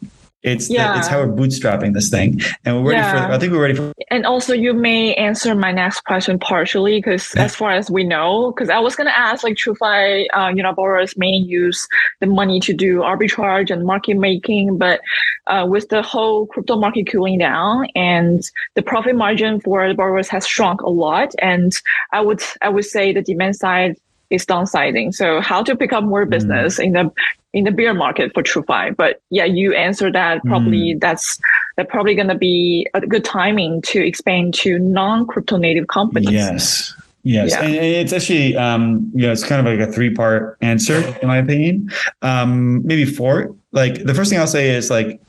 It's 0.46 0.70
yeah. 0.70 0.94
The, 0.94 1.00
it's 1.00 1.08
how 1.08 1.20
we're 1.22 1.34
bootstrapping 1.34 1.94
this 1.94 2.10
thing, 2.10 2.40
and 2.64 2.78
we're 2.78 2.92
ready 2.92 3.02
yeah. 3.02 3.28
for. 3.28 3.34
I 3.34 3.40
think 3.40 3.52
we're 3.52 3.62
ready 3.62 3.74
for. 3.74 3.92
And 4.12 4.26
also, 4.26 4.54
you 4.54 4.74
may 4.74 5.16
answer 5.16 5.56
my 5.56 5.72
next 5.72 6.02
question 6.02 6.38
partially 6.38 7.00
because, 7.00 7.34
as 7.36 7.56
far 7.56 7.72
as 7.72 7.90
we 7.90 8.04
know, 8.04 8.52
because 8.52 8.70
I 8.70 8.78
was 8.78 8.96
going 8.96 9.08
to 9.08 9.18
ask, 9.18 9.44
like, 9.44 9.56
TrueFi, 9.56 10.28
uh, 10.34 10.54
you 10.56 10.62
know, 10.62 10.72
borrowers 10.74 11.18
may 11.18 11.32
use 11.32 11.88
the 12.20 12.28
money 12.28 12.60
to 12.60 12.74
do 12.74 13.00
arbitrage 13.00 13.72
and 13.72 13.86
market 13.86 14.18
making, 14.18 14.78
but 14.78 15.02
uh, 15.48 15.66
with 15.68 15.90
the 15.90 16.04
whole 16.04 16.46
crypto 16.46 16.76
market 16.76 17.08
cooling 17.12 17.40
down 17.40 17.88
and 17.96 18.52
the 18.76 18.84
profit 18.84 19.16
margin 19.16 19.60
for 19.62 19.88
the 19.88 19.96
borrowers 19.96 20.30
has 20.30 20.46
shrunk 20.46 20.82
a 20.82 20.90
lot, 20.90 21.32
and 21.42 21.74
I 22.14 22.22
would 22.22 22.42
I 22.62 22.70
would 22.70 22.86
say 22.86 23.12
the 23.12 23.24
demand 23.24 23.56
side 23.56 23.96
is 24.36 24.46
downsizing. 24.46 25.14
So 25.14 25.42
how 25.42 25.64
to 25.64 25.76
pick 25.76 25.94
up 25.94 26.04
more 26.04 26.26
mm. 26.26 26.30
business 26.30 26.80
mm. 26.80 26.86
in 26.86 26.94
the 26.94 27.12
in 27.54 27.64
the 27.64 27.72
bear 27.72 27.94
market 27.94 28.34
for 28.34 28.44
TrueFi. 28.44 28.96
But 28.96 29.22
yeah, 29.30 29.46
you 29.46 29.74
answer 29.74 30.12
that 30.12 30.44
probably 30.44 30.96
mm. 30.96 31.00
that's 31.00 31.40
that 31.78 31.90
probably 31.90 32.14
gonna 32.16 32.38
be 32.38 32.88
a 32.94 33.02
good 33.02 33.24
timing 33.26 33.82
to 33.84 34.06
expand 34.06 34.54
to 34.56 34.78
non 34.80 35.26
crypto 35.26 35.58
native 35.58 35.88
companies. 35.88 36.32
Yes. 36.32 36.94
Yes, 37.28 37.54
yeah. 37.54 37.64
and 37.64 37.74
it's 37.74 38.14
actually 38.14 38.56
um, 38.56 39.12
yeah, 39.16 39.32
it's 39.32 39.44
kind 39.44 39.60
of 39.60 39.66
like 39.66 39.90
a 39.90 39.92
three 39.92 40.14
part 40.14 40.60
answer 40.62 40.98
in 41.24 41.28
my 41.28 41.38
opinion. 41.38 41.90
Um, 42.22 42.86
maybe 42.86 43.04
four. 43.04 43.56
Like 43.72 44.04
the 44.04 44.14
first 44.14 44.30
thing 44.30 44.40
I'll 44.40 44.46
say 44.46 44.70
is 44.70 44.92
like, 44.92 45.20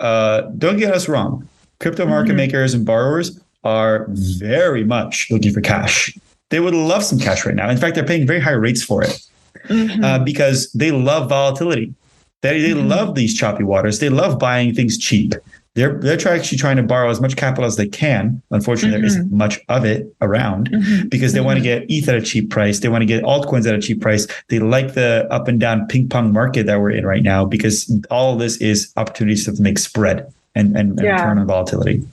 uh, 0.00 0.42
don't 0.58 0.78
get 0.78 0.92
us 0.92 1.08
wrong. 1.08 1.48
Crypto 1.78 2.06
market 2.06 2.30
mm-hmm. 2.30 2.38
makers 2.38 2.74
and 2.74 2.84
borrowers 2.84 3.38
are 3.62 4.06
very 4.10 4.82
much 4.82 5.28
looking 5.30 5.52
for 5.52 5.60
cash 5.60 6.12
they 6.50 6.60
would 6.60 6.74
love 6.74 7.04
some 7.04 7.18
cash 7.18 7.44
right 7.44 7.54
now. 7.54 7.68
In 7.68 7.76
fact, 7.76 7.94
they're 7.94 8.04
paying 8.04 8.26
very 8.26 8.40
high 8.40 8.52
rates 8.52 8.82
for 8.82 9.02
it 9.02 9.20
mm-hmm. 9.64 10.04
uh, 10.04 10.18
because 10.20 10.70
they 10.72 10.90
love 10.90 11.28
volatility. 11.28 11.94
They, 12.42 12.60
they 12.60 12.70
mm-hmm. 12.70 12.88
love 12.88 13.14
these 13.14 13.36
choppy 13.36 13.64
waters. 13.64 13.98
They 13.98 14.08
love 14.08 14.38
buying 14.38 14.74
things 14.74 14.96
cheap. 14.96 15.34
They're 15.74 15.94
they're 15.94 16.16
actually 16.28 16.58
trying 16.58 16.76
to 16.78 16.82
borrow 16.82 17.08
as 17.08 17.20
much 17.20 17.36
capital 17.36 17.64
as 17.64 17.76
they 17.76 17.86
can. 17.86 18.42
Unfortunately, 18.50 18.96
mm-hmm. 18.96 19.02
there 19.02 19.06
isn't 19.06 19.32
much 19.32 19.60
of 19.68 19.84
it 19.84 20.12
around 20.20 20.70
mm-hmm. 20.70 21.08
because 21.08 21.34
they 21.34 21.40
want 21.40 21.62
to 21.62 21.64
mm-hmm. 21.64 21.86
get 21.86 21.90
ETH 21.90 22.08
at 22.08 22.16
a 22.16 22.22
cheap 22.22 22.50
price. 22.50 22.80
They 22.80 22.88
want 22.88 23.02
to 23.02 23.06
get 23.06 23.22
altcoins 23.22 23.66
at 23.66 23.74
a 23.74 23.80
cheap 23.80 24.00
price. 24.00 24.26
They 24.48 24.58
like 24.58 24.94
the 24.94 25.28
up 25.30 25.46
and 25.46 25.60
down 25.60 25.86
ping 25.86 26.08
pong 26.08 26.32
market 26.32 26.66
that 26.66 26.80
we're 26.80 26.90
in 26.90 27.06
right 27.06 27.22
now 27.22 27.44
because 27.44 27.92
all 28.10 28.32
of 28.32 28.40
this 28.40 28.56
is 28.56 28.92
opportunities 28.96 29.44
to 29.44 29.62
make 29.62 29.78
spread 29.78 30.32
and, 30.58 30.76
and, 30.76 31.00
yeah. 31.00 31.12
return 31.12 31.38
on 31.38 31.46
volatility. 31.46 32.06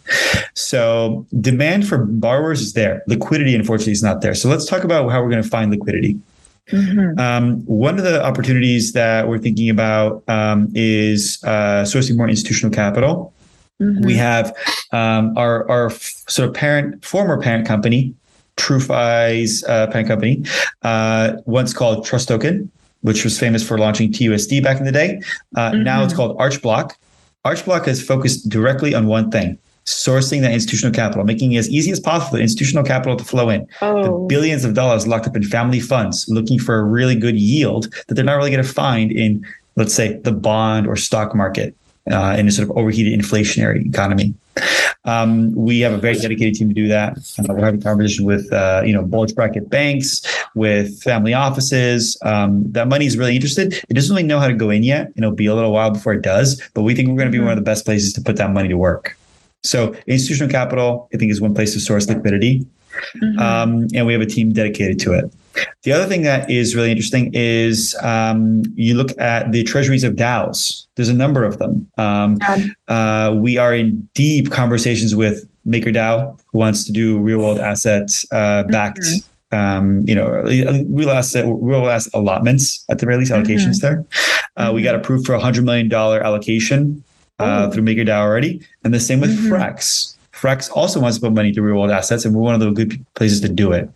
So 0.53 1.25
demand 1.39 1.87
for 1.87 1.97
borrowers 1.97 2.61
is 2.61 2.73
there. 2.73 3.03
Liquidity, 3.07 3.55
unfortunately, 3.55 3.93
is 3.93 4.03
not 4.03 4.21
there. 4.21 4.35
So 4.35 4.49
let's 4.49 4.65
talk 4.65 4.83
about 4.83 5.09
how 5.09 5.21
we're 5.21 5.29
going 5.29 5.43
to 5.43 5.49
find 5.49 5.71
liquidity. 5.71 6.19
Mm-hmm. 6.69 7.19
Um, 7.19 7.65
one 7.65 7.97
of 7.97 8.03
the 8.03 8.23
opportunities 8.23 8.93
that 8.93 9.27
we're 9.27 9.37
thinking 9.37 9.69
about 9.69 10.23
um, 10.27 10.69
is 10.73 11.39
uh, 11.43 11.83
sourcing 11.83 12.17
more 12.17 12.27
institutional 12.27 12.73
capital. 12.73 13.33
Mm-hmm. 13.81 14.05
We 14.05 14.15
have 14.15 14.55
um, 14.91 15.37
our 15.37 15.69
our 15.69 15.89
sort 15.89 16.47
of 16.49 16.55
parent, 16.55 17.03
former 17.03 17.39
parent 17.39 17.67
company, 17.67 18.15
TrueFi's 18.57 19.63
uh, 19.65 19.87
parent 19.87 20.07
company, 20.07 20.43
uh, 20.81 21.33
once 21.45 21.73
called 21.73 22.05
Trust 22.05 22.29
Token, 22.29 22.71
which 23.01 23.23
was 23.23 23.37
famous 23.37 23.67
for 23.67 23.77
launching 23.77 24.11
TUSD 24.11 24.63
back 24.63 24.79
in 24.79 24.85
the 24.85 24.91
day. 24.91 25.21
Uh, 25.55 25.71
mm-hmm. 25.71 25.83
Now 25.83 26.03
it's 26.03 26.13
called 26.13 26.37
Archblock. 26.37 26.93
Archblock 27.45 27.85
has 27.85 28.01
focused 28.01 28.49
directly 28.49 28.93
on 28.93 29.07
one 29.07 29.31
thing 29.31 29.57
sourcing 29.85 30.41
that 30.41 30.51
institutional 30.51 30.91
capital, 30.91 31.23
making 31.23 31.51
it 31.51 31.57
as 31.57 31.69
easy 31.69 31.91
as 31.91 31.99
possible 31.99 32.37
for 32.37 32.41
institutional 32.41 32.83
capital 32.83 33.15
to 33.15 33.23
flow 33.23 33.49
in. 33.49 33.67
Oh. 33.81 34.03
The 34.03 34.25
billions 34.27 34.65
of 34.65 34.73
dollars 34.73 35.05
locked 35.05 35.27
up 35.27 35.35
in 35.35 35.43
family 35.43 35.79
funds 35.79 36.27
looking 36.27 36.57
for 36.57 36.79
a 36.79 36.83
really 36.83 37.15
good 37.15 37.37
yield 37.37 37.93
that 38.07 38.15
they're 38.15 38.25
not 38.25 38.35
really 38.35 38.49
going 38.49 38.63
to 38.63 38.69
find 38.69 39.11
in, 39.11 39.45
let's 39.75 39.93
say, 39.93 40.17
the 40.17 40.31
bond 40.31 40.87
or 40.87 40.95
stock 40.95 41.35
market 41.35 41.75
uh, 42.11 42.35
in 42.37 42.47
a 42.47 42.51
sort 42.51 42.67
of 42.67 42.75
overheated 42.75 43.17
inflationary 43.17 43.85
economy. 43.85 44.33
Um, 45.06 45.53
we 45.53 45.82
have 45.82 45.93
a 45.93 45.97
very 45.97 46.16
dedicated 46.16 46.56
team 46.56 46.70
to 46.70 46.74
do 46.74 46.88
that. 46.88 47.18
Uh, 47.38 47.53
we're 47.53 47.66
having 47.66 47.82
conversation 47.82 48.26
with 48.26 48.51
uh, 48.51 48.82
you 48.86 48.93
know 48.93 49.03
bulge 49.03 49.36
bracket 49.36 49.70
banks, 49.70 50.26
with 50.56 51.01
family 51.03 51.34
offices. 51.34 52.18
Um, 52.24 52.72
that 52.72 52.88
money 52.88 53.06
is 53.06 53.18
really 53.18 53.36
interested. 53.36 53.74
It 53.74 53.93
doesn't 53.93 54.16
really 54.16 54.28
know 54.28 54.39
how 54.39 54.47
to 54.47 54.53
go 54.53 54.70
in 54.70 54.84
yet. 54.84 55.08
And 55.08 55.24
it'll 55.24 55.36
be 55.36 55.45
a 55.45 55.53
little 55.53 55.72
while 55.72 55.91
before 55.91 56.14
it 56.14 56.22
does, 56.22 56.62
but 56.74 56.82
we 56.82 56.95
think 56.95 57.10
we're 57.10 57.18
going 57.18 57.32
to 57.32 57.38
be 57.38 57.39
one 57.39 57.51
of 57.51 57.58
the 57.58 57.62
best 57.62 57.86
places 57.86 58.14
to 58.14 58.22
put 58.22 58.38
that 58.38 58.51
money 58.51 58.70
to 58.70 58.78
work. 58.78 59.18
So 59.64 59.95
institutional 60.08 60.49
capital, 60.49 61.10
I 61.14 61.18
think, 61.18 61.32
is 61.32 61.41
one 61.41 61.53
place 61.53 61.74
to 61.74 61.80
source 61.80 62.08
liquidity, 62.08 62.66
mm-hmm. 63.16 63.39
um, 63.39 63.88
and 63.93 64.06
we 64.06 64.14
have 64.14 64.22
a 64.22 64.28
team 64.28 64.53
dedicated 64.53 64.99
to 65.01 65.14
it. 65.14 65.32
The 65.84 65.91
other 65.91 66.06
thing 66.06 66.24
that 66.24 66.49
is 66.49 66.76
really 66.76 66.91
interesting 66.91 67.32
is 67.34 67.95
um, 68.01 68.64
you 68.76 68.95
look 68.95 69.18
at 69.20 69.51
the 69.51 69.64
treasuries 69.64 70.03
of 70.03 70.14
DAOs. 70.14 70.86
There's 70.95 71.10
a 71.10 71.14
number 71.14 71.43
of 71.43 71.60
them. 71.60 71.89
Um, 71.97 72.38
uh, 72.88 73.36
we 73.38 73.58
are 73.58 73.74
in 73.74 74.08
deep 74.14 74.51
conversations 74.51 75.16
with 75.16 75.47
MakerDAO, 75.68 76.39
who 76.51 76.58
wants 76.58 76.84
to 76.86 76.91
do 76.91 77.20
real 77.20 77.39
world 77.39 77.60
assets 77.60 78.26
uh, 78.32 78.64
backed. 78.64 78.99
Mm-hmm. 78.99 79.32
Um, 79.51 80.03
you 80.06 80.16
know, 80.16 80.28
real 80.89 81.12
asset, 81.12 81.45
real 81.47 81.88
asset 81.88 82.14
allotments 82.14 82.84
at 82.89 82.99
the 82.99 83.06
very 83.06 83.20
least, 83.20 83.32
allocations 83.32 83.80
mm-hmm. 83.80 83.82
there. 83.82 84.06
Uh, 84.58 84.66
mm-hmm. 84.66 84.76
We 84.76 84.82
got 84.82 84.95
approved 84.95 85.26
for 85.26 85.34
a 85.34 85.39
hundred 85.39 85.64
million 85.64 85.88
dollar 85.88 86.20
allocation 86.22 87.03
uh, 87.39 87.68
oh. 87.68 87.72
through 87.72 87.84
MakerDAO 87.84 88.20
already, 88.20 88.62
and 88.84 88.93
the 88.93 88.99
same 88.99 89.22
with 89.22 89.38
mm-hmm. 89.38 89.53
Frax. 89.53 90.16
Frax 90.34 90.70
also 90.72 90.99
wants 90.99 91.18
to 91.18 91.22
put 91.22 91.32
money 91.32 91.51
to 91.53 91.62
real 91.62 91.76
world 91.76 91.91
assets, 91.91 92.26
and 92.26 92.36
we're 92.36 92.41
one 92.41 92.56
of 92.56 92.60
the 92.60 92.72
good 92.72 93.06
places 93.14 93.39
to 93.41 93.49
do 93.49 93.72
it. 93.72 93.89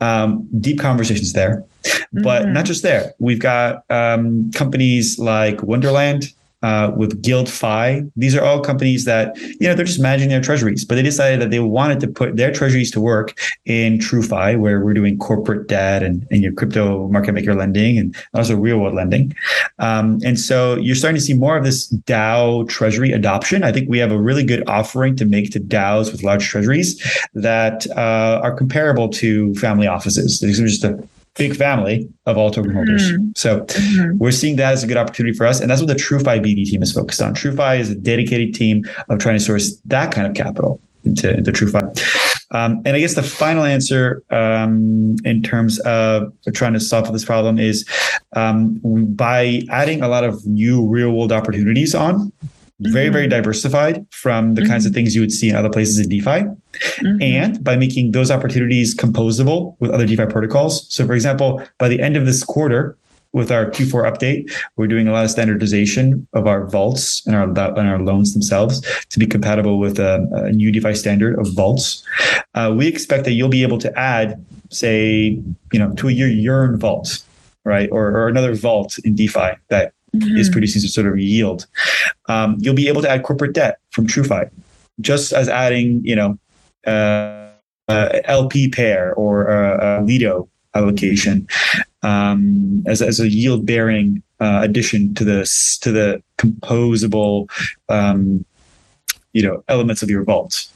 Um, 0.00 0.46
deep 0.60 0.78
conversations 0.78 1.32
there, 1.32 1.64
but 2.12 2.42
mm-hmm. 2.42 2.52
not 2.52 2.66
just 2.66 2.82
there. 2.82 3.14
We've 3.18 3.40
got 3.40 3.82
um, 3.88 4.50
companies 4.52 5.18
like 5.18 5.62
Wonderland, 5.62 6.32
uh, 6.66 6.90
with 6.96 7.22
GuildFi. 7.22 8.10
These 8.16 8.34
are 8.34 8.44
all 8.44 8.60
companies 8.60 9.04
that, 9.04 9.36
you 9.60 9.68
know, 9.68 9.74
they're 9.74 9.84
just 9.84 10.00
managing 10.00 10.30
their 10.30 10.40
treasuries, 10.40 10.84
but 10.84 10.96
they 10.96 11.02
decided 11.02 11.40
that 11.40 11.50
they 11.50 11.60
wanted 11.60 12.00
to 12.00 12.08
put 12.08 12.36
their 12.36 12.52
treasuries 12.52 12.90
to 12.90 13.00
work 13.00 13.38
in 13.66 13.98
TrueFi, 13.98 14.58
where 14.58 14.84
we're 14.84 14.98
doing 15.02 15.16
corporate 15.16 15.68
debt 15.68 16.02
and, 16.02 16.26
and 16.32 16.42
your 16.42 16.52
crypto 16.52 17.06
market 17.08 17.32
maker 17.32 17.54
lending 17.54 17.98
and 17.98 18.16
also 18.34 18.56
real 18.56 18.78
world 18.80 18.96
lending. 18.96 19.32
Um, 19.78 20.18
and 20.24 20.40
so 20.40 20.76
you're 20.78 20.96
starting 20.96 21.20
to 21.20 21.26
see 21.28 21.34
more 21.34 21.56
of 21.56 21.62
this 21.62 21.88
DAO 22.12 22.68
treasury 22.68 23.12
adoption. 23.12 23.62
I 23.62 23.70
think 23.70 23.88
we 23.88 23.98
have 23.98 24.10
a 24.10 24.20
really 24.20 24.42
good 24.42 24.68
offering 24.68 25.14
to 25.16 25.24
make 25.24 25.52
to 25.52 25.60
DAOs 25.60 26.10
with 26.10 26.24
large 26.24 26.48
treasuries 26.48 27.00
that 27.34 27.86
uh, 27.90 28.40
are 28.42 28.54
comparable 28.56 29.08
to 29.10 29.54
family 29.54 29.86
offices. 29.86 30.40
These 30.40 30.60
are 30.60 30.66
just 30.66 30.82
a 30.82 30.98
big 31.36 31.56
family 31.56 32.08
of 32.26 32.36
all 32.38 32.50
token 32.50 32.72
holders. 32.72 33.12
Mm-hmm. 33.12 33.30
So 33.34 33.60
mm-hmm. 33.60 34.18
we're 34.18 34.30
seeing 34.32 34.56
that 34.56 34.72
as 34.72 34.82
a 34.82 34.86
good 34.86 34.96
opportunity 34.96 35.36
for 35.36 35.46
us. 35.46 35.60
And 35.60 35.70
that's 35.70 35.80
what 35.80 35.88
the 35.88 35.94
TrueFi 35.94 36.40
BD 36.40 36.64
team 36.64 36.82
is 36.82 36.92
focused 36.92 37.20
on. 37.20 37.34
TrueFi 37.34 37.78
is 37.78 37.90
a 37.90 37.94
dedicated 37.94 38.54
team 38.54 38.84
of 39.08 39.18
trying 39.18 39.36
to 39.36 39.44
source 39.44 39.76
that 39.86 40.12
kind 40.12 40.26
of 40.26 40.34
capital 40.34 40.80
into, 41.04 41.32
into 41.32 41.52
TrueFi. 41.52 41.82
Um, 42.52 42.82
and 42.84 42.96
I 42.96 43.00
guess 43.00 43.14
the 43.14 43.22
final 43.22 43.64
answer 43.64 44.22
um, 44.30 45.16
in 45.24 45.42
terms 45.42 45.78
of 45.80 46.32
trying 46.54 46.72
to 46.74 46.80
solve 46.80 47.12
this 47.12 47.24
problem 47.24 47.58
is 47.58 47.86
um, 48.34 48.80
by 49.14 49.62
adding 49.70 50.02
a 50.02 50.08
lot 50.08 50.24
of 50.24 50.46
new 50.46 50.86
real 50.86 51.12
world 51.12 51.32
opportunities 51.32 51.94
on, 51.94 52.32
very, 52.80 53.08
very 53.08 53.24
mm-hmm. 53.24 53.30
diversified 53.30 54.06
from 54.10 54.54
the 54.54 54.60
mm-hmm. 54.60 54.70
kinds 54.70 54.86
of 54.86 54.92
things 54.92 55.14
you 55.14 55.20
would 55.20 55.32
see 55.32 55.48
in 55.48 55.56
other 55.56 55.70
places 55.70 55.98
in 55.98 56.08
DeFi. 56.08 56.28
Mm-hmm. 56.28 57.22
And 57.22 57.64
by 57.64 57.76
making 57.76 58.12
those 58.12 58.30
opportunities 58.30 58.94
composable 58.94 59.76
with 59.80 59.90
other 59.90 60.06
DeFi 60.06 60.26
protocols. 60.26 60.86
So, 60.94 61.06
for 61.06 61.14
example, 61.14 61.62
by 61.78 61.88
the 61.88 62.00
end 62.00 62.16
of 62.16 62.26
this 62.26 62.44
quarter, 62.44 62.96
with 63.36 63.52
our 63.52 63.66
Q4 63.66 64.10
update, 64.10 64.50
we're 64.76 64.86
doing 64.86 65.08
a 65.08 65.12
lot 65.12 65.24
of 65.24 65.30
standardization 65.30 66.26
of 66.32 66.46
our 66.46 66.66
vaults 66.66 67.26
and 67.26 67.36
our 67.36 67.44
and 67.44 67.88
our 67.88 67.98
loans 67.98 68.32
themselves 68.32 68.80
to 69.10 69.18
be 69.18 69.26
compatible 69.26 69.78
with 69.78 69.98
a, 69.98 70.26
a 70.32 70.52
new 70.52 70.72
DeFi 70.72 70.94
standard 70.94 71.38
of 71.38 71.52
vaults. 71.52 72.02
Uh, 72.54 72.72
we 72.74 72.86
expect 72.86 73.24
that 73.24 73.32
you'll 73.32 73.50
be 73.50 73.62
able 73.62 73.76
to 73.76 73.98
add, 73.98 74.42
say, 74.70 75.38
you 75.70 75.78
know, 75.78 75.92
to 75.96 76.08
your 76.08 76.28
Yearn 76.28 76.78
vault, 76.78 77.22
right, 77.64 77.90
or, 77.92 78.06
or 78.06 78.28
another 78.28 78.54
vault 78.54 78.98
in 79.04 79.14
DeFi 79.14 79.50
that 79.68 79.92
mm-hmm. 80.20 80.36
is 80.36 80.48
producing 80.48 80.80
some 80.80 80.88
sort 80.88 81.06
of 81.06 81.18
yield. 81.18 81.66
Um, 82.28 82.56
you'll 82.58 82.74
be 82.74 82.88
able 82.88 83.02
to 83.02 83.10
add 83.10 83.22
corporate 83.22 83.52
debt 83.52 83.78
from 83.90 84.06
TrueFi, 84.06 84.50
just 85.00 85.32
as 85.32 85.48
adding, 85.48 86.00
you 86.04 86.16
know, 86.16 86.38
uh, 86.86 87.50
uh, 87.88 88.20
LP 88.24 88.68
pair 88.68 89.14
or 89.14 89.46
a, 89.46 90.00
a 90.00 90.04
Lido 90.04 90.48
allocation 90.74 91.46
um, 92.02 92.84
as, 92.86 93.02
as 93.02 93.20
a 93.20 93.28
yield 93.28 93.66
bearing 93.66 94.22
uh, 94.40 94.60
addition 94.62 95.14
to 95.14 95.24
the 95.24 95.78
to 95.80 95.90
the 95.90 96.22
composable 96.38 97.48
um, 97.88 98.44
you 99.32 99.42
know 99.42 99.62
elements 99.68 100.02
of 100.02 100.10
your 100.10 100.22
vault. 100.24 100.66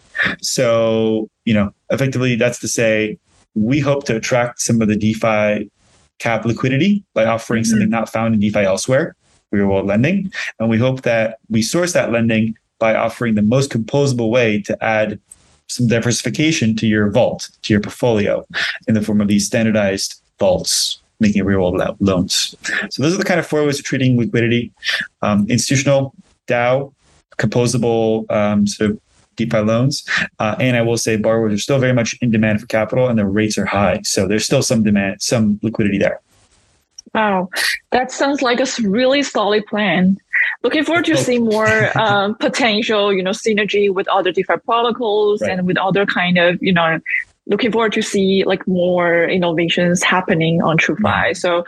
So 0.40 1.28
you 1.44 1.54
know 1.54 1.72
effectively 1.90 2.36
that's 2.36 2.58
to 2.60 2.68
say 2.68 3.18
we 3.54 3.80
hope 3.80 4.04
to 4.04 4.16
attract 4.16 4.60
some 4.60 4.80
of 4.80 4.88
the 4.88 4.96
DeFi 4.96 5.70
cap 6.18 6.44
liquidity 6.44 7.04
by 7.14 7.24
offering 7.24 7.62
mm-hmm. 7.62 7.70
something 7.70 7.90
not 7.90 8.08
found 8.08 8.34
in 8.34 8.40
DeFi 8.40 8.60
elsewhere 8.60 9.14
real 9.50 9.66
world 9.66 9.86
lending. 9.86 10.32
And 10.58 10.68
we 10.68 10.78
hope 10.78 11.02
that 11.02 11.38
we 11.48 11.62
source 11.62 11.92
that 11.92 12.12
lending 12.12 12.56
by 12.78 12.94
offering 12.94 13.34
the 13.34 13.42
most 13.42 13.70
composable 13.70 14.30
way 14.30 14.60
to 14.62 14.84
add 14.84 15.20
some 15.68 15.86
diversification 15.86 16.74
to 16.76 16.86
your 16.86 17.10
vault, 17.10 17.48
to 17.62 17.72
your 17.72 17.80
portfolio 17.80 18.46
in 18.88 18.94
the 18.94 19.02
form 19.02 19.20
of 19.20 19.28
these 19.28 19.46
standardized 19.46 20.20
vaults, 20.38 21.00
making 21.20 21.44
real 21.44 21.60
world 21.60 21.96
loans. 22.00 22.56
So 22.90 23.02
those 23.02 23.14
are 23.14 23.18
the 23.18 23.24
kind 23.24 23.38
of 23.38 23.46
four 23.46 23.64
ways 23.64 23.78
of 23.78 23.84
treating 23.84 24.18
liquidity. 24.18 24.72
Um, 25.22 25.46
institutional, 25.48 26.14
DAO, 26.48 26.92
composable 27.38 28.30
um, 28.30 28.66
sort 28.66 28.90
of 28.90 29.00
DeFi 29.36 29.58
loans. 29.58 30.04
Uh, 30.38 30.56
and 30.58 30.76
I 30.76 30.82
will 30.82 30.98
say 30.98 31.16
borrowers 31.16 31.54
are 31.54 31.58
still 31.58 31.78
very 31.78 31.92
much 31.92 32.16
in 32.20 32.30
demand 32.30 32.60
for 32.60 32.66
capital 32.66 33.08
and 33.08 33.18
the 33.18 33.26
rates 33.26 33.56
are 33.56 33.66
high. 33.66 34.00
So 34.02 34.26
there's 34.26 34.44
still 34.44 34.62
some 34.62 34.82
demand, 34.82 35.22
some 35.22 35.60
liquidity 35.62 35.98
there. 35.98 36.20
Wow, 37.14 37.48
that 37.90 38.12
sounds 38.12 38.40
like 38.40 38.60
a 38.60 38.66
really 38.82 39.22
solid 39.22 39.66
plan. 39.66 40.16
Looking 40.62 40.84
forward 40.84 41.06
to 41.06 41.16
see 41.16 41.38
more 41.38 41.98
um, 41.98 42.34
potential, 42.40 43.12
you 43.12 43.22
know, 43.22 43.30
synergy 43.30 43.92
with 43.92 44.06
other 44.08 44.30
different 44.30 44.64
protocols 44.64 45.42
right. 45.42 45.50
and 45.50 45.66
with 45.66 45.76
other 45.76 46.06
kind 46.06 46.38
of, 46.38 46.62
you 46.62 46.72
know, 46.72 47.00
looking 47.50 47.72
forward 47.72 47.92
to 47.92 48.00
see 48.00 48.44
like 48.44 48.66
more 48.66 49.24
innovations 49.24 50.02
happening 50.02 50.62
on 50.62 50.78
TrueFi. 50.78 51.36
So 51.36 51.64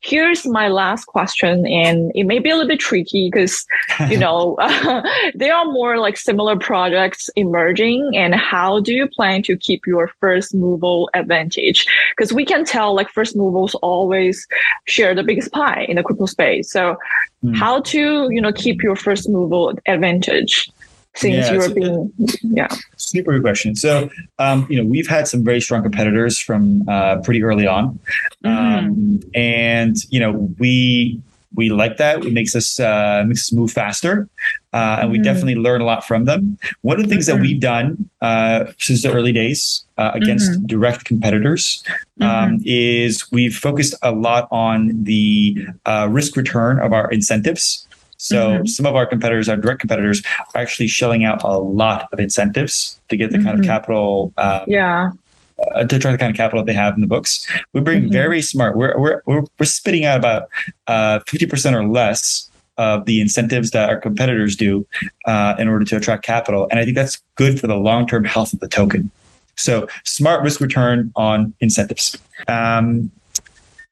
here's 0.00 0.46
my 0.46 0.68
last 0.68 1.04
question, 1.04 1.66
and 1.66 2.10
it 2.14 2.24
may 2.24 2.38
be 2.38 2.50
a 2.50 2.54
little 2.54 2.68
bit 2.68 2.80
tricky 2.80 3.30
because 3.30 3.64
you 4.08 4.18
know 4.18 4.56
uh, 4.58 5.02
there 5.34 5.54
are 5.54 5.66
more 5.66 5.98
like 5.98 6.16
similar 6.16 6.56
projects 6.56 7.28
emerging. 7.36 8.16
And 8.16 8.34
how 8.34 8.80
do 8.80 8.92
you 8.92 9.06
plan 9.06 9.42
to 9.42 9.56
keep 9.56 9.86
your 9.86 10.10
first 10.20 10.54
mover 10.54 11.04
advantage? 11.14 11.86
Because 12.16 12.32
we 12.32 12.44
can 12.44 12.64
tell 12.64 12.94
like 12.94 13.10
first 13.10 13.36
movers 13.36 13.74
always 13.76 14.46
share 14.86 15.14
the 15.14 15.22
biggest 15.22 15.52
pie 15.52 15.84
in 15.88 15.96
the 15.96 16.02
crypto 16.02 16.26
space. 16.26 16.72
So 16.72 16.96
mm. 17.44 17.54
how 17.54 17.80
to 17.82 18.28
you 18.30 18.40
know 18.40 18.52
keep 18.52 18.82
your 18.82 18.96
first 18.96 19.28
mover 19.28 19.78
advantage? 19.86 20.70
Since 21.16 21.46
yeah, 21.46 21.52
you're 21.52 21.74
being 21.74 22.12
yeah 22.42 22.68
super 22.96 23.32
good 23.32 23.42
question 23.42 23.74
so 23.74 24.08
um, 24.38 24.66
you 24.70 24.80
know 24.80 24.88
we've 24.88 25.08
had 25.08 25.26
some 25.26 25.44
very 25.44 25.60
strong 25.60 25.82
competitors 25.82 26.38
from 26.38 26.86
uh, 26.88 27.16
pretty 27.22 27.42
early 27.42 27.66
on 27.66 27.98
mm-hmm. 28.44 28.48
um, 28.48 29.20
and 29.34 29.96
you 30.10 30.20
know 30.20 30.32
we 30.58 31.20
we 31.54 31.70
like 31.70 31.96
that 31.96 32.24
it 32.24 32.32
makes 32.32 32.54
us 32.54 32.78
uh, 32.78 33.24
makes 33.26 33.48
us 33.48 33.52
move 33.52 33.72
faster 33.72 34.28
uh, 34.72 34.98
and 35.00 35.10
we 35.10 35.16
mm-hmm. 35.16 35.24
definitely 35.24 35.54
learn 35.54 35.80
a 35.80 35.84
lot 35.84 36.04
from 36.04 36.26
them 36.26 36.58
one 36.82 36.98
of 36.98 37.02
the 37.04 37.08
things 37.08 37.26
mm-hmm. 37.26 37.38
that 37.38 37.42
we've 37.42 37.60
done 37.60 38.08
uh, 38.20 38.66
since 38.78 39.02
the 39.02 39.12
early 39.12 39.32
days 39.32 39.84
uh, 39.96 40.10
against 40.14 40.50
mm-hmm. 40.50 40.66
direct 40.66 41.04
competitors 41.04 41.82
um, 42.20 42.28
mm-hmm. 42.28 42.56
is 42.64 43.30
we've 43.32 43.56
focused 43.56 43.94
a 44.02 44.12
lot 44.12 44.46
on 44.50 45.02
the 45.04 45.66
uh, 45.86 46.06
risk 46.10 46.36
return 46.36 46.78
of 46.78 46.92
our 46.92 47.10
incentives 47.10 47.85
so 48.26 48.50
mm-hmm. 48.50 48.66
some 48.66 48.86
of 48.86 48.96
our 48.96 49.06
competitors, 49.06 49.48
our 49.48 49.56
direct 49.56 49.78
competitors, 49.78 50.20
are 50.54 50.60
actually 50.60 50.88
shelling 50.88 51.24
out 51.24 51.44
a 51.44 51.58
lot 51.58 52.08
of 52.12 52.18
incentives 52.18 53.00
to 53.08 53.16
get 53.16 53.30
the 53.30 53.36
mm-hmm. 53.36 53.46
kind 53.46 53.58
of 53.58 53.64
mm-hmm. 53.64 53.70
capital. 53.70 54.32
Um, 54.36 54.62
yeah. 54.66 55.10
Uh, 55.74 55.84
to 55.84 55.98
try 55.98 56.10
the 56.10 56.18
kind 56.18 56.30
of 56.30 56.36
capital 56.36 56.62
they 56.64 56.72
have 56.72 56.94
in 56.94 57.00
the 57.00 57.06
books, 57.06 57.46
we 57.72 57.80
bring 57.80 58.02
mm-hmm. 58.02 58.12
very 58.12 58.42
smart. 58.42 58.76
We're 58.76 58.98
we're 58.98 59.22
we're, 59.26 59.44
we're 59.58 59.64
spitting 59.64 60.04
out 60.04 60.18
about 60.18 60.48
uh, 60.88 61.20
fifty 61.28 61.46
uh, 61.46 61.48
percent 61.48 61.76
or 61.76 61.86
less 61.86 62.50
of 62.76 63.06
the 63.06 63.20
incentives 63.22 63.70
that 63.70 63.88
our 63.88 63.96
competitors 63.96 64.54
do 64.54 64.86
uh, 65.24 65.54
in 65.58 65.68
order 65.68 65.84
to 65.84 65.96
attract 65.96 66.24
capital, 66.24 66.66
and 66.70 66.78
I 66.78 66.84
think 66.84 66.96
that's 66.96 67.22
good 67.36 67.58
for 67.58 67.68
the 67.68 67.76
long 67.76 68.06
term 68.06 68.24
health 68.24 68.52
of 68.52 68.60
the 68.60 68.68
token. 68.68 69.10
So 69.54 69.88
smart 70.04 70.42
risk 70.42 70.60
return 70.60 71.10
on 71.16 71.54
incentives. 71.60 72.18
Um, 72.48 73.10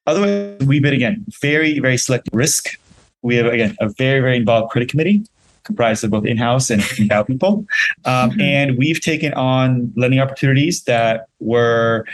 otherwise, 0.07 0.59
we've 0.66 0.82
been 0.82 0.93
again 0.93 1.24
very 1.41 1.78
very 1.78 1.97
selective 1.97 2.35
risk 2.35 2.78
we 3.25 3.37
have 3.37 3.47
again 3.47 3.77
a 3.81 3.89
very 3.89 4.20
very 4.20 4.37
involved 4.37 4.70
credit 4.70 4.89
committee 4.89 5.25
comprised 5.64 6.05
of 6.05 6.11
both 6.11 6.27
in-house 6.27 6.70
and 6.70 6.83
out 7.11 7.27
people. 7.27 7.66
Um, 8.05 8.31
mm-hmm. 8.31 8.41
And 8.43 8.79
we've 8.79 9.01
taken 9.01 9.33
on 9.33 9.93
lending 9.97 10.20
opportunities 10.20 10.83
that 10.85 11.27
were, 11.41 12.07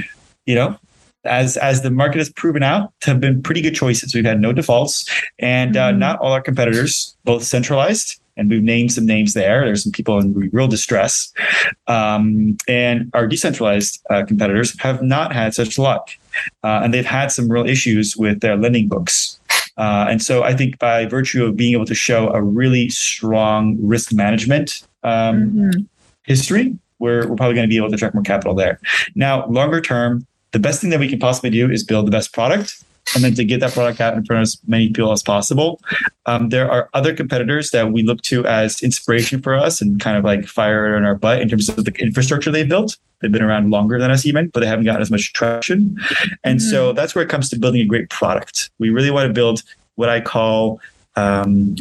you 0.46 0.54
know, 0.54 0.78
as 1.24 1.56
as 1.56 1.82
the 1.82 1.90
market 1.90 2.18
has 2.18 2.30
proven 2.30 2.62
out 2.62 2.92
to 3.00 3.10
have 3.10 3.20
been 3.20 3.42
pretty 3.42 3.60
good 3.60 3.74
choices. 3.74 4.14
We've 4.14 4.24
had 4.24 4.40
no 4.40 4.52
defaults, 4.52 5.04
and 5.38 5.76
uh, 5.76 5.90
mm-hmm. 5.90 5.98
not 5.98 6.18
all 6.20 6.32
our 6.32 6.40
competitors, 6.40 7.16
both 7.24 7.42
centralized 7.42 8.20
and 8.36 8.48
we've 8.48 8.62
named 8.62 8.92
some 8.92 9.04
names 9.04 9.34
there. 9.34 9.64
There's 9.66 9.82
some 9.82 9.92
people 9.92 10.18
in 10.18 10.32
real 10.52 10.68
distress, 10.68 11.32
um, 11.86 12.56
and 12.66 13.10
our 13.12 13.26
decentralized 13.26 14.00
uh, 14.08 14.24
competitors 14.24 14.80
have 14.80 15.02
not 15.02 15.32
had 15.32 15.52
such 15.54 15.78
luck, 15.78 16.10
uh, 16.64 16.80
and 16.82 16.94
they've 16.94 17.04
had 17.04 17.32
some 17.32 17.50
real 17.50 17.66
issues 17.66 18.16
with 18.16 18.40
their 18.40 18.56
lending 18.56 18.88
books. 18.88 19.38
Uh, 19.80 20.06
and 20.10 20.20
so 20.22 20.42
I 20.42 20.54
think 20.54 20.78
by 20.78 21.06
virtue 21.06 21.46
of 21.46 21.56
being 21.56 21.72
able 21.72 21.86
to 21.86 21.94
show 21.94 22.28
a 22.34 22.42
really 22.42 22.90
strong 22.90 23.78
risk 23.80 24.12
management 24.12 24.82
um, 25.02 25.50
mm-hmm. 25.50 25.80
history, 26.24 26.76
we're, 26.98 27.26
we're 27.26 27.36
probably 27.36 27.54
going 27.54 27.66
to 27.66 27.72
be 27.72 27.78
able 27.78 27.88
to 27.88 27.94
attract 27.94 28.14
more 28.14 28.22
capital 28.22 28.54
there. 28.54 28.78
Now, 29.14 29.46
longer 29.46 29.80
term, 29.80 30.26
the 30.52 30.58
best 30.58 30.82
thing 30.82 30.90
that 30.90 31.00
we 31.00 31.08
can 31.08 31.18
possibly 31.18 31.48
do 31.48 31.70
is 31.70 31.82
build 31.82 32.06
the 32.06 32.10
best 32.10 32.34
product 32.34 32.84
and 33.14 33.24
then 33.24 33.34
to 33.34 33.44
get 33.44 33.60
that 33.60 33.72
product 33.72 34.00
out 34.00 34.14
in 34.14 34.24
front 34.24 34.40
of 34.40 34.42
as 34.42 34.58
many 34.66 34.88
people 34.88 35.12
as 35.12 35.22
possible. 35.22 35.80
Um, 36.26 36.50
there 36.50 36.70
are 36.70 36.88
other 36.94 37.14
competitors 37.14 37.70
that 37.70 37.92
we 37.92 38.02
look 38.02 38.22
to 38.22 38.46
as 38.46 38.82
inspiration 38.82 39.42
for 39.42 39.54
us 39.54 39.80
and 39.80 40.00
kind 40.00 40.16
of 40.16 40.24
like 40.24 40.46
fire 40.46 40.96
in 40.96 41.04
our 41.04 41.14
butt 41.14 41.40
in 41.40 41.48
terms 41.48 41.68
of 41.68 41.84
the 41.84 41.92
infrastructure 41.98 42.50
they've 42.50 42.68
built. 42.68 42.96
They've 43.20 43.32
been 43.32 43.42
around 43.42 43.70
longer 43.70 43.98
than 43.98 44.10
us 44.10 44.24
even, 44.24 44.48
but 44.48 44.60
they 44.60 44.66
haven't 44.66 44.84
gotten 44.84 45.02
as 45.02 45.10
much 45.10 45.32
traction. 45.32 45.96
And 46.44 46.60
mm-hmm. 46.60 46.70
so 46.70 46.92
that's 46.92 47.14
where 47.14 47.24
it 47.24 47.28
comes 47.28 47.50
to 47.50 47.58
building 47.58 47.82
a 47.82 47.86
great 47.86 48.10
product. 48.10 48.70
We 48.78 48.90
really 48.90 49.10
want 49.10 49.26
to 49.26 49.32
build 49.32 49.62
what 49.96 50.08
I 50.08 50.20
call 50.20 50.80
um, 51.16 51.76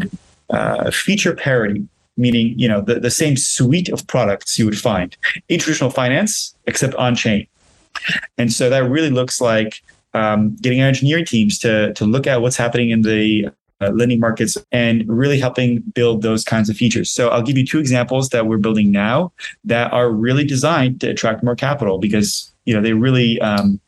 uh, 0.50 0.92
feature 0.92 1.36
parity 1.36 1.88
meaning 2.18 2.54
you 2.60 2.68
know 2.68 2.82
the, 2.82 3.00
the 3.00 3.10
same 3.10 3.38
suite 3.38 3.88
of 3.90 4.06
products 4.08 4.60
you 4.60 4.66
would 4.66 4.78
find 4.78 5.16
in 5.48 5.58
traditional 5.60 5.90
finance 5.90 6.54
except 6.68 6.94
on 6.96 7.16
chain 7.16 7.48
and 8.38 8.52
so 8.52 8.70
that 8.70 8.84
really 8.84 9.10
looks 9.10 9.40
like 9.40 9.82
um, 10.14 10.56
getting 10.62 10.82
our 10.82 10.88
engineering 10.88 11.26
teams 11.26 11.58
to 11.60 11.94
to 11.94 12.06
look 12.06 12.28
at 12.28 12.42
what's 12.42 12.58
happening 12.58 12.90
in 12.90 13.02
the 13.02 13.50
uh, 13.82 13.92
lending 13.92 14.20
markets 14.20 14.58
and 14.72 15.08
really 15.08 15.40
helping 15.40 15.80
build 15.94 16.22
those 16.22 16.44
kinds 16.44 16.70
of 16.70 16.76
features. 16.76 17.10
So 17.12 17.30
I'll 17.30 17.42
give 17.42 17.58
you 17.58 17.66
two 17.66 17.80
examples 17.80 18.30
that 18.30 18.46
we're 18.46 18.58
building 18.58 18.92
now 18.92 19.32
that 19.64 19.94
are 19.94 20.12
really 20.12 20.44
designed 20.44 21.00
to 21.02 21.10
attract 21.10 21.44
more 21.44 21.56
capital 21.56 21.98
because 21.98 22.52
you 22.66 22.74
know 22.74 22.82
they 22.82 22.94
really 22.94 23.40
um, 23.42 23.80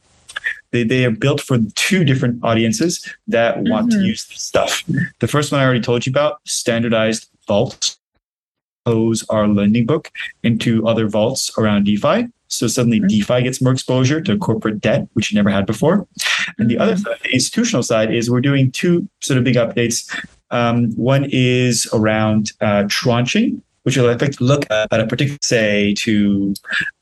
they, 0.72 0.84
they 0.84 1.06
are 1.06 1.12
built 1.12 1.42
for 1.42 1.58
two 1.76 2.04
different 2.04 2.44
audiences 2.44 3.06
that 3.28 3.58
want 3.58 3.90
mm-hmm. 3.90 4.00
to 4.00 4.06
use 4.06 4.24
stuff. 4.24 4.84
The 5.20 5.28
first 5.28 5.52
one 5.52 5.62
I 5.62 5.66
already 5.66 5.82
told 5.82 6.06
you 6.06 6.12
about, 6.12 6.40
standardized 6.46 7.30
vaults, 7.48 8.00
pose 8.86 9.24
our 9.30 9.48
lending 9.48 9.86
book 9.86 10.12
into 10.44 10.88
other 10.88 11.08
vaults 11.08 11.52
around 11.58 11.86
DeFi. 11.86 12.28
So 12.48 12.68
suddenly 12.68 13.00
mm-hmm. 13.00 13.08
DeFi 13.08 13.44
gets 13.44 13.62
more 13.62 13.72
exposure 13.72 14.20
to 14.22 14.38
corporate 14.38 14.82
debt, 14.82 15.08
which 15.14 15.32
you 15.32 15.36
never 15.36 15.50
had 15.50 15.66
before. 15.66 16.06
And 16.58 16.70
the 16.70 16.78
other 16.78 16.94
mm-hmm. 16.94 17.04
side, 17.04 17.20
the 17.24 17.34
institutional 17.34 17.84
side, 17.84 18.14
is 18.14 18.30
we're 18.30 18.42
doing 18.42 18.72
two 18.72 19.08
sort 19.22 19.38
of 19.38 19.44
big 19.44 19.56
updates. 19.56 20.14
Um, 20.52 20.92
one 20.96 21.28
is 21.32 21.88
around 21.94 22.52
uh, 22.60 22.84
tranching, 22.88 23.62
which 23.84 23.96
will 23.96 24.10
effectively 24.10 24.48
look 24.48 24.66
at 24.70 25.00
a 25.00 25.08
particular, 25.08 25.40
say, 25.42 25.94
to 26.00 26.54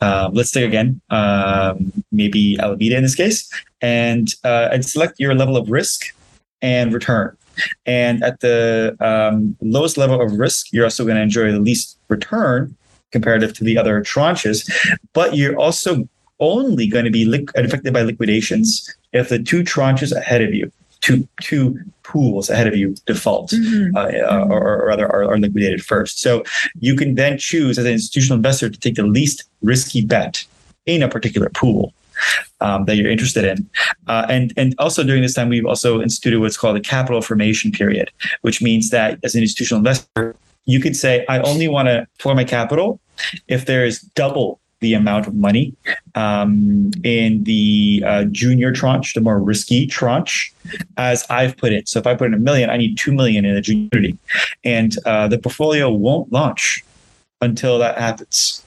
um, 0.01 0.33
let's 0.33 0.51
say 0.51 0.63
again, 0.63 1.01
um, 1.09 1.91
maybe 2.11 2.59
Alameda 2.59 2.97
in 2.97 3.03
this 3.03 3.15
case, 3.15 3.51
and 3.81 4.35
uh, 4.43 4.69
and 4.71 4.85
select 4.85 5.19
your 5.19 5.33
level 5.33 5.57
of 5.57 5.69
risk 5.69 6.13
and 6.61 6.93
return. 6.93 7.35
And 7.85 8.23
at 8.23 8.39
the 8.39 8.95
um, 8.99 9.55
lowest 9.61 9.97
level 9.97 10.21
of 10.21 10.33
risk, 10.33 10.71
you're 10.71 10.85
also 10.85 11.03
going 11.03 11.15
to 11.15 11.21
enjoy 11.21 11.51
the 11.51 11.59
least 11.59 11.97
return 12.07 12.75
comparative 13.11 13.53
to 13.53 13.63
the 13.63 13.77
other 13.77 14.01
tranches. 14.01 14.69
But 15.13 15.35
you're 15.35 15.57
also 15.57 16.07
only 16.39 16.87
going 16.87 17.05
to 17.05 17.11
be 17.11 17.25
li- 17.25 17.47
affected 17.55 17.93
by 17.93 18.01
liquidations 18.01 18.95
if 19.11 19.29
the 19.29 19.39
two 19.39 19.63
tranches 19.63 20.15
ahead 20.15 20.41
of 20.41 20.53
you, 20.53 20.71
two 21.01 21.27
two 21.41 21.79
pools 22.03 22.49
ahead 22.49 22.67
of 22.67 22.75
you 22.75 22.95
default 23.05 23.51
mm-hmm. 23.51 23.95
uh, 23.95 24.01
uh, 24.01 24.47
or, 24.49 24.81
or, 24.81 24.87
rather 24.87 25.05
are, 25.05 25.31
are, 25.31 25.37
liquidated 25.37 25.83
first. 25.83 26.19
So 26.19 26.43
you 26.79 26.95
can 26.95 27.15
then 27.15 27.37
choose 27.37 27.77
as 27.77 27.85
an 27.85 27.91
institutional 27.91 28.37
investor 28.37 28.69
to 28.69 28.79
take 28.79 28.95
the 28.95 29.03
least 29.03 29.43
risky 29.61 30.03
bet 30.03 30.43
in 30.85 31.03
a 31.03 31.07
particular 31.07 31.49
pool. 31.49 31.93
Um, 32.61 32.83
that 32.85 32.97
you're 32.97 33.09
interested 33.09 33.45
in. 33.45 33.69
Uh, 34.07 34.25
and, 34.29 34.53
and 34.57 34.75
also 34.79 35.01
during 35.01 35.21
this 35.21 35.33
time, 35.33 35.47
we've 35.47 35.65
also 35.65 36.01
instituted 36.01 36.41
what's 36.41 36.57
called 36.57 36.75
a 36.75 36.81
capital 36.81 37.21
formation 37.21 37.71
period, 37.71 38.11
which 38.41 38.61
means 38.61 38.89
that 38.89 39.17
as 39.23 39.33
an 39.33 39.41
institutional 39.41 39.79
investor, 39.79 40.35
you 40.65 40.81
could 40.81 40.95
say, 40.95 41.25
I 41.29 41.39
only 41.39 41.69
want 41.69 41.87
to 41.87 42.05
pour 42.19 42.35
my 42.35 42.43
capital 42.43 42.99
if 43.47 43.65
there 43.65 43.85
is 43.85 44.01
double 44.13 44.59
the 44.81 44.93
amount 44.93 45.27
of 45.27 45.35
money 45.35 45.73
um, 46.15 46.91
in 47.03 47.43
the 47.45 48.03
uh, 48.05 48.23
junior 48.25 48.71
tranche, 48.71 49.13
the 49.13 49.21
more 49.21 49.39
risky 49.39 49.87
tranche, 49.87 50.53
as 50.97 51.25
I've 51.29 51.55
put 51.57 51.71
it. 51.71 51.87
So 51.87 51.99
if 51.99 52.07
I 52.07 52.15
put 52.15 52.27
in 52.27 52.33
a 52.33 52.39
million, 52.39 52.69
I 52.69 52.77
need 52.77 52.97
two 52.97 53.13
million 53.13 53.45
in 53.45 53.55
the 53.55 53.61
junior, 53.61 54.17
and 54.63 54.95
uh, 55.05 55.27
the 55.27 55.37
portfolio 55.37 55.89
won't 55.89 56.31
launch 56.31 56.83
until 57.41 57.79
that 57.79 57.97
happens. 57.97 58.63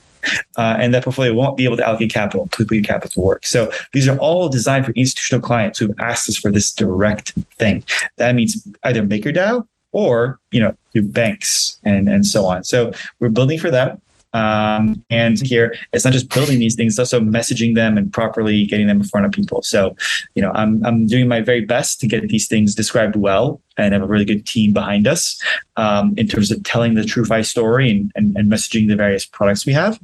Uh, 0.57 0.77
and 0.79 0.95
that 0.95 1.05
portfolio 1.05 1.35
won't 1.35 1.57
be 1.57 1.65
able 1.65 1.77
to 1.77 1.87
allocate 1.87 2.13
capital 2.13 2.49
to 2.53 2.65
put 2.65 2.75
your 2.75 2.85
capital 2.85 3.11
to 3.11 3.21
work. 3.21 3.47
So 3.47 3.71
these 3.93 4.09
are 4.09 4.19
all 4.19 4.49
designed 4.49 4.87
for 4.87 4.93
institutional 4.93 5.41
clients 5.41 5.79
who've 5.79 5.99
asked 5.99 6.29
us 6.29 6.37
for 6.37 6.51
this 6.51 6.73
direct 6.73 7.33
thing. 7.59 7.85
That 8.17 8.35
means 8.35 8.67
either 8.85 9.03
MakerDAO 9.03 9.67
or 9.93 10.41
you 10.51 10.61
know 10.61 10.75
through 10.93 11.03
banks 11.03 11.79
and 11.85 12.09
and 12.09 12.27
so 12.27 12.47
on. 12.47 12.65
So 12.65 12.93
we're 13.21 13.29
building 13.29 13.59
for 13.59 13.71
that. 13.71 14.01
Um, 14.33 15.05
and 15.11 15.41
here 15.41 15.75
it's 15.93 16.05
not 16.05 16.13
just 16.13 16.29
building 16.29 16.59
these 16.59 16.75
things, 16.75 16.95
it's 16.95 16.99
also 16.99 17.21
messaging 17.21 17.75
them 17.75 17.99
and 17.99 18.13
properly 18.13 18.65
getting 18.67 18.87
them 18.87 19.01
in 19.01 19.05
front 19.05 19.27
of 19.27 19.33
people. 19.33 19.63
So, 19.63 19.95
you 20.35 20.43
know, 20.43 20.53
I'm 20.55 20.85
I'm 20.85 21.07
doing 21.07 21.29
my 21.29 21.41
very 21.41 21.65
best 21.65 22.01
to 22.01 22.07
get 22.07 22.29
these 22.29 22.49
things 22.49 22.75
described 22.75 23.17
well 23.17 23.61
and 23.77 23.93
have 23.93 24.03
a 24.03 24.07
really 24.07 24.25
good 24.25 24.47
team 24.47 24.73
behind 24.73 25.07
us 25.07 25.41
um, 25.77 26.15
in 26.17 26.29
terms 26.29 26.51
of 26.51 26.63
telling 26.65 26.95
the 26.95 27.03
TrueFi 27.03 27.45
story 27.45 27.91
and, 27.91 28.13
and, 28.15 28.37
and 28.37 28.51
messaging 28.51 28.89
the 28.89 28.97
various 28.97 29.25
products 29.25 29.67
we 29.67 29.73
have. 29.73 30.01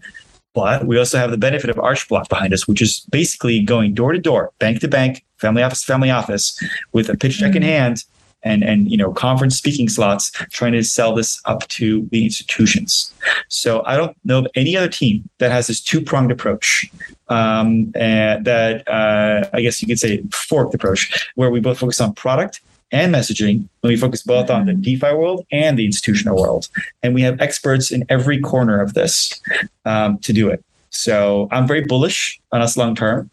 But 0.55 0.87
we 0.87 0.99
also 0.99 1.18
have 1.18 1.31
the 1.31 1.39
benefit 1.39 1.70
of 1.70 1.76
Archblock 1.76 2.29
behind 2.29 2.53
us, 2.53 2.66
which 2.66 2.83
is 2.83 3.07
basically 3.11 3.61
going 3.61 3.95
door 3.95 4.12
to 4.12 4.18
door, 4.18 4.53
bank 4.59 4.81
to 4.81 4.89
bank, 4.89 5.24
family 5.37 5.62
office, 5.62 5.85
family 5.85 6.11
office, 6.11 6.61
with 6.93 7.09
a 7.09 7.16
pitch 7.16 7.41
deck 7.41 7.55
in 7.55 7.62
mm-hmm. 7.62 7.70
hand 7.70 8.05
and 8.49 8.65
and 8.65 8.91
you 8.91 8.97
know 8.97 9.13
conference 9.13 9.57
speaking 9.57 9.89
slots 9.89 10.31
trying 10.51 10.73
to 10.73 10.83
sell 10.83 11.15
this 11.15 11.41
up 11.45 11.67
to 11.69 12.09
the 12.11 12.25
institutions. 12.25 13.13
So 13.49 13.83
i 13.85 13.97
don't 13.97 14.17
know 14.25 14.39
of 14.41 14.47
any 14.55 14.77
other 14.77 14.89
team 14.89 15.29
that 15.39 15.51
has 15.51 15.67
this 15.67 15.81
two-pronged 15.81 16.33
approach 16.33 16.91
um, 17.29 17.93
and 17.95 18.45
that 18.45 18.89
uh, 18.89 19.49
i 19.53 19.61
guess 19.61 19.81
you 19.81 19.89
could 19.89 19.99
say 19.99 20.23
forked 20.33 20.75
approach 20.75 21.31
where 21.35 21.51
we 21.51 21.61
both 21.61 21.79
focus 21.79 22.01
on 22.01 22.15
product 22.15 22.61
and 22.91 23.15
messaging 23.15 23.57
and 23.83 23.91
we 23.93 23.97
focus 23.97 24.23
both 24.23 24.49
on 24.51 24.67
the 24.67 24.73
mm-hmm. 24.73 24.99
defi 24.99 25.15
world 25.15 25.45
and 25.53 25.79
the 25.79 25.85
institutional 25.85 26.41
world. 26.41 26.69
And 27.03 27.15
we 27.15 27.21
have 27.21 27.39
experts 27.39 27.91
in 27.91 28.03
every 28.09 28.41
corner 28.41 28.81
of 28.81 28.95
this 28.95 29.39
um, 29.85 30.19
to 30.21 30.33
do 30.33 30.49
it. 30.49 30.65
So 30.91 31.49
i'm 31.51 31.67
very 31.67 31.85
bullish 31.85 32.41
on 32.51 32.63
us 32.63 32.77
long 32.77 32.95
term 32.95 33.31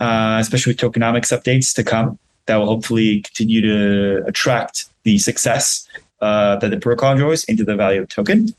uh, 0.00 0.38
especially 0.40 0.72
with 0.72 0.80
tokenomics 0.80 1.30
updates 1.36 1.74
to 1.74 1.84
come 1.84 2.18
that 2.46 2.56
will 2.56 2.66
hopefully 2.66 3.22
continue 3.22 3.60
to 3.60 4.24
attract 4.26 4.86
the 5.04 5.18
success 5.18 5.86
uh, 6.20 6.56
that 6.56 6.70
the 6.70 6.78
protocol 6.78 7.12
enjoys 7.12 7.44
into 7.44 7.64
the 7.64 7.76
value 7.76 8.02
of 8.02 8.08
token. 8.08 8.54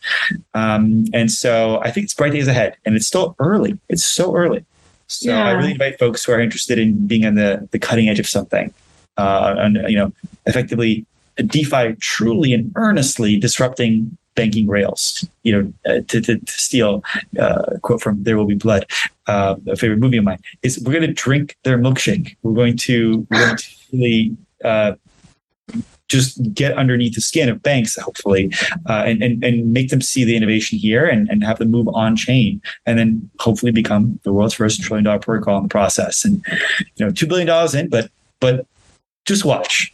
Um, 0.53 1.05
and 1.13 1.31
so 1.31 1.79
I 1.81 1.91
think 1.91 2.05
it's 2.05 2.13
bright 2.13 2.33
days 2.33 2.47
ahead, 2.47 2.77
and 2.85 2.95
it's 2.95 3.07
still 3.07 3.35
early. 3.39 3.77
It's 3.89 4.03
so 4.03 4.35
early. 4.35 4.65
So 5.07 5.31
yeah. 5.31 5.45
I 5.45 5.51
really 5.51 5.71
invite 5.71 5.99
folks 5.99 6.23
who 6.25 6.33
are 6.33 6.39
interested 6.39 6.77
in 6.77 7.07
being 7.07 7.25
on 7.25 7.35
the, 7.35 7.67
the 7.71 7.79
cutting 7.79 8.09
edge 8.09 8.19
of 8.19 8.27
something, 8.27 8.73
uh, 9.17 9.55
and 9.57 9.77
you 9.89 9.97
know, 9.97 10.11
effectively 10.45 11.05
DeFi 11.37 11.95
truly 11.99 12.53
and 12.53 12.71
earnestly 12.75 13.37
disrupting 13.37 14.17
banking 14.35 14.67
rails. 14.67 15.27
You 15.43 15.51
know, 15.53 15.73
uh, 15.85 16.01
to, 16.07 16.21
to, 16.21 16.37
to, 16.37 16.51
steal 16.51 17.03
uh, 17.39 17.63
a 17.67 17.79
quote 17.79 18.01
from 18.01 18.21
There 18.23 18.37
Will 18.37 18.45
Be 18.45 18.55
Blood, 18.55 18.85
uh, 19.27 19.55
a 19.67 19.75
favorite 19.75 19.99
movie 19.99 20.17
of 20.17 20.25
mine, 20.25 20.39
is 20.61 20.79
we're 20.79 20.93
going 20.93 21.07
to 21.07 21.13
drink 21.13 21.55
their 21.63 21.77
milkshake. 21.77 22.35
We're 22.43 22.53
going 22.53 22.77
to 22.77 23.25
we're 23.29 23.45
going 23.45 23.57
to 23.57 23.76
uh, 24.63 24.93
just 26.07 26.53
get 26.53 26.77
underneath 26.77 27.15
the 27.15 27.21
skin 27.21 27.49
of 27.49 27.61
banks, 27.61 27.99
hopefully, 27.99 28.51
uh, 28.87 29.03
and, 29.05 29.21
and 29.21 29.43
and 29.43 29.73
make 29.73 29.89
them 29.89 30.01
see 30.01 30.23
the 30.23 30.37
innovation 30.37 30.77
here 30.77 31.05
and, 31.05 31.29
and 31.29 31.43
have 31.43 31.59
them 31.59 31.69
move 31.69 31.87
on 31.89 32.15
chain, 32.15 32.61
and 32.85 32.97
then 32.97 33.29
hopefully 33.39 33.71
become 33.71 34.19
the 34.23 34.31
world's 34.31 34.53
first 34.53 34.81
trillion 34.81 35.03
dollar 35.03 35.19
protocol 35.19 35.57
in 35.57 35.63
the 35.63 35.69
process. 35.69 36.23
And 36.23 36.45
you 36.95 37.05
know, 37.05 37.11
two 37.11 37.27
billion 37.27 37.47
dollars 37.47 37.75
in, 37.75 37.89
but 37.89 38.09
but 38.39 38.65
just 39.25 39.43
watch 39.43 39.93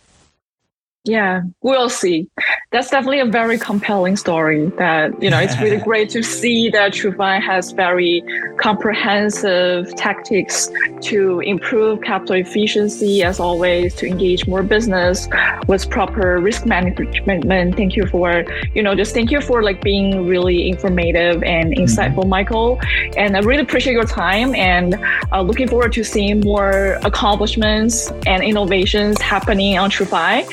yeah, 1.06 1.42
we'll 1.62 1.90
see. 1.90 2.30
that's 2.72 2.90
definitely 2.90 3.20
a 3.20 3.26
very 3.26 3.60
compelling 3.60 4.18
story 4.18 4.66
that 4.78 5.22
you 5.22 5.30
know 5.30 5.40
it's 5.40 5.60
really 5.60 5.78
great 5.90 6.10
to 6.10 6.24
see 6.24 6.70
that 6.70 6.94
TrueFi 6.94 7.42
has 7.42 7.72
very 7.72 8.24
comprehensive 8.58 9.94
tactics 9.96 10.70
to 11.02 11.40
improve 11.42 12.02
capital 12.02 12.36
efficiency 12.36 13.22
as 13.22 13.40
always 13.40 13.94
to 13.96 14.08
engage 14.08 14.48
more 14.48 14.64
business 14.64 15.28
with 15.68 15.88
proper 15.90 16.40
risk 16.40 16.66
management 16.66 17.76
thank 17.76 17.96
you 17.96 18.06
for 18.08 18.44
you 18.74 18.82
know 18.82 18.96
just 18.96 19.14
thank 19.14 19.30
you 19.30 19.42
for 19.42 19.62
like 19.62 19.82
being 19.84 20.26
really 20.26 20.68
informative 20.70 21.44
and 21.44 21.74
mm-hmm. 21.74 21.84
insightful 21.84 22.22
mm-hmm. 22.22 22.30
michael 22.30 22.80
and 23.18 23.38
i 23.38 23.40
really 23.42 23.62
appreciate 23.62 23.94
your 23.94 24.06
time 24.06 24.56
and 24.56 24.96
uh, 25.32 25.42
looking 25.42 25.68
forward 25.68 25.94
to 25.94 26.04
seeing 26.04 26.40
more 26.40 26.98
accomplishments 27.04 28.12
and 28.26 28.44
innovations 28.44 29.22
happening 29.22 29.78
on 29.78 29.92
TrueFi 29.92 30.44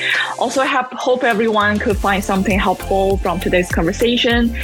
also 0.41 0.63
have, 0.63 0.87
hope 0.93 1.23
everyone 1.23 1.77
could 1.77 1.97
find 1.97 2.23
something 2.23 2.57
helpful 2.57 3.17
from 3.17 3.39
today's 3.39 3.69
conversation. 3.69 4.57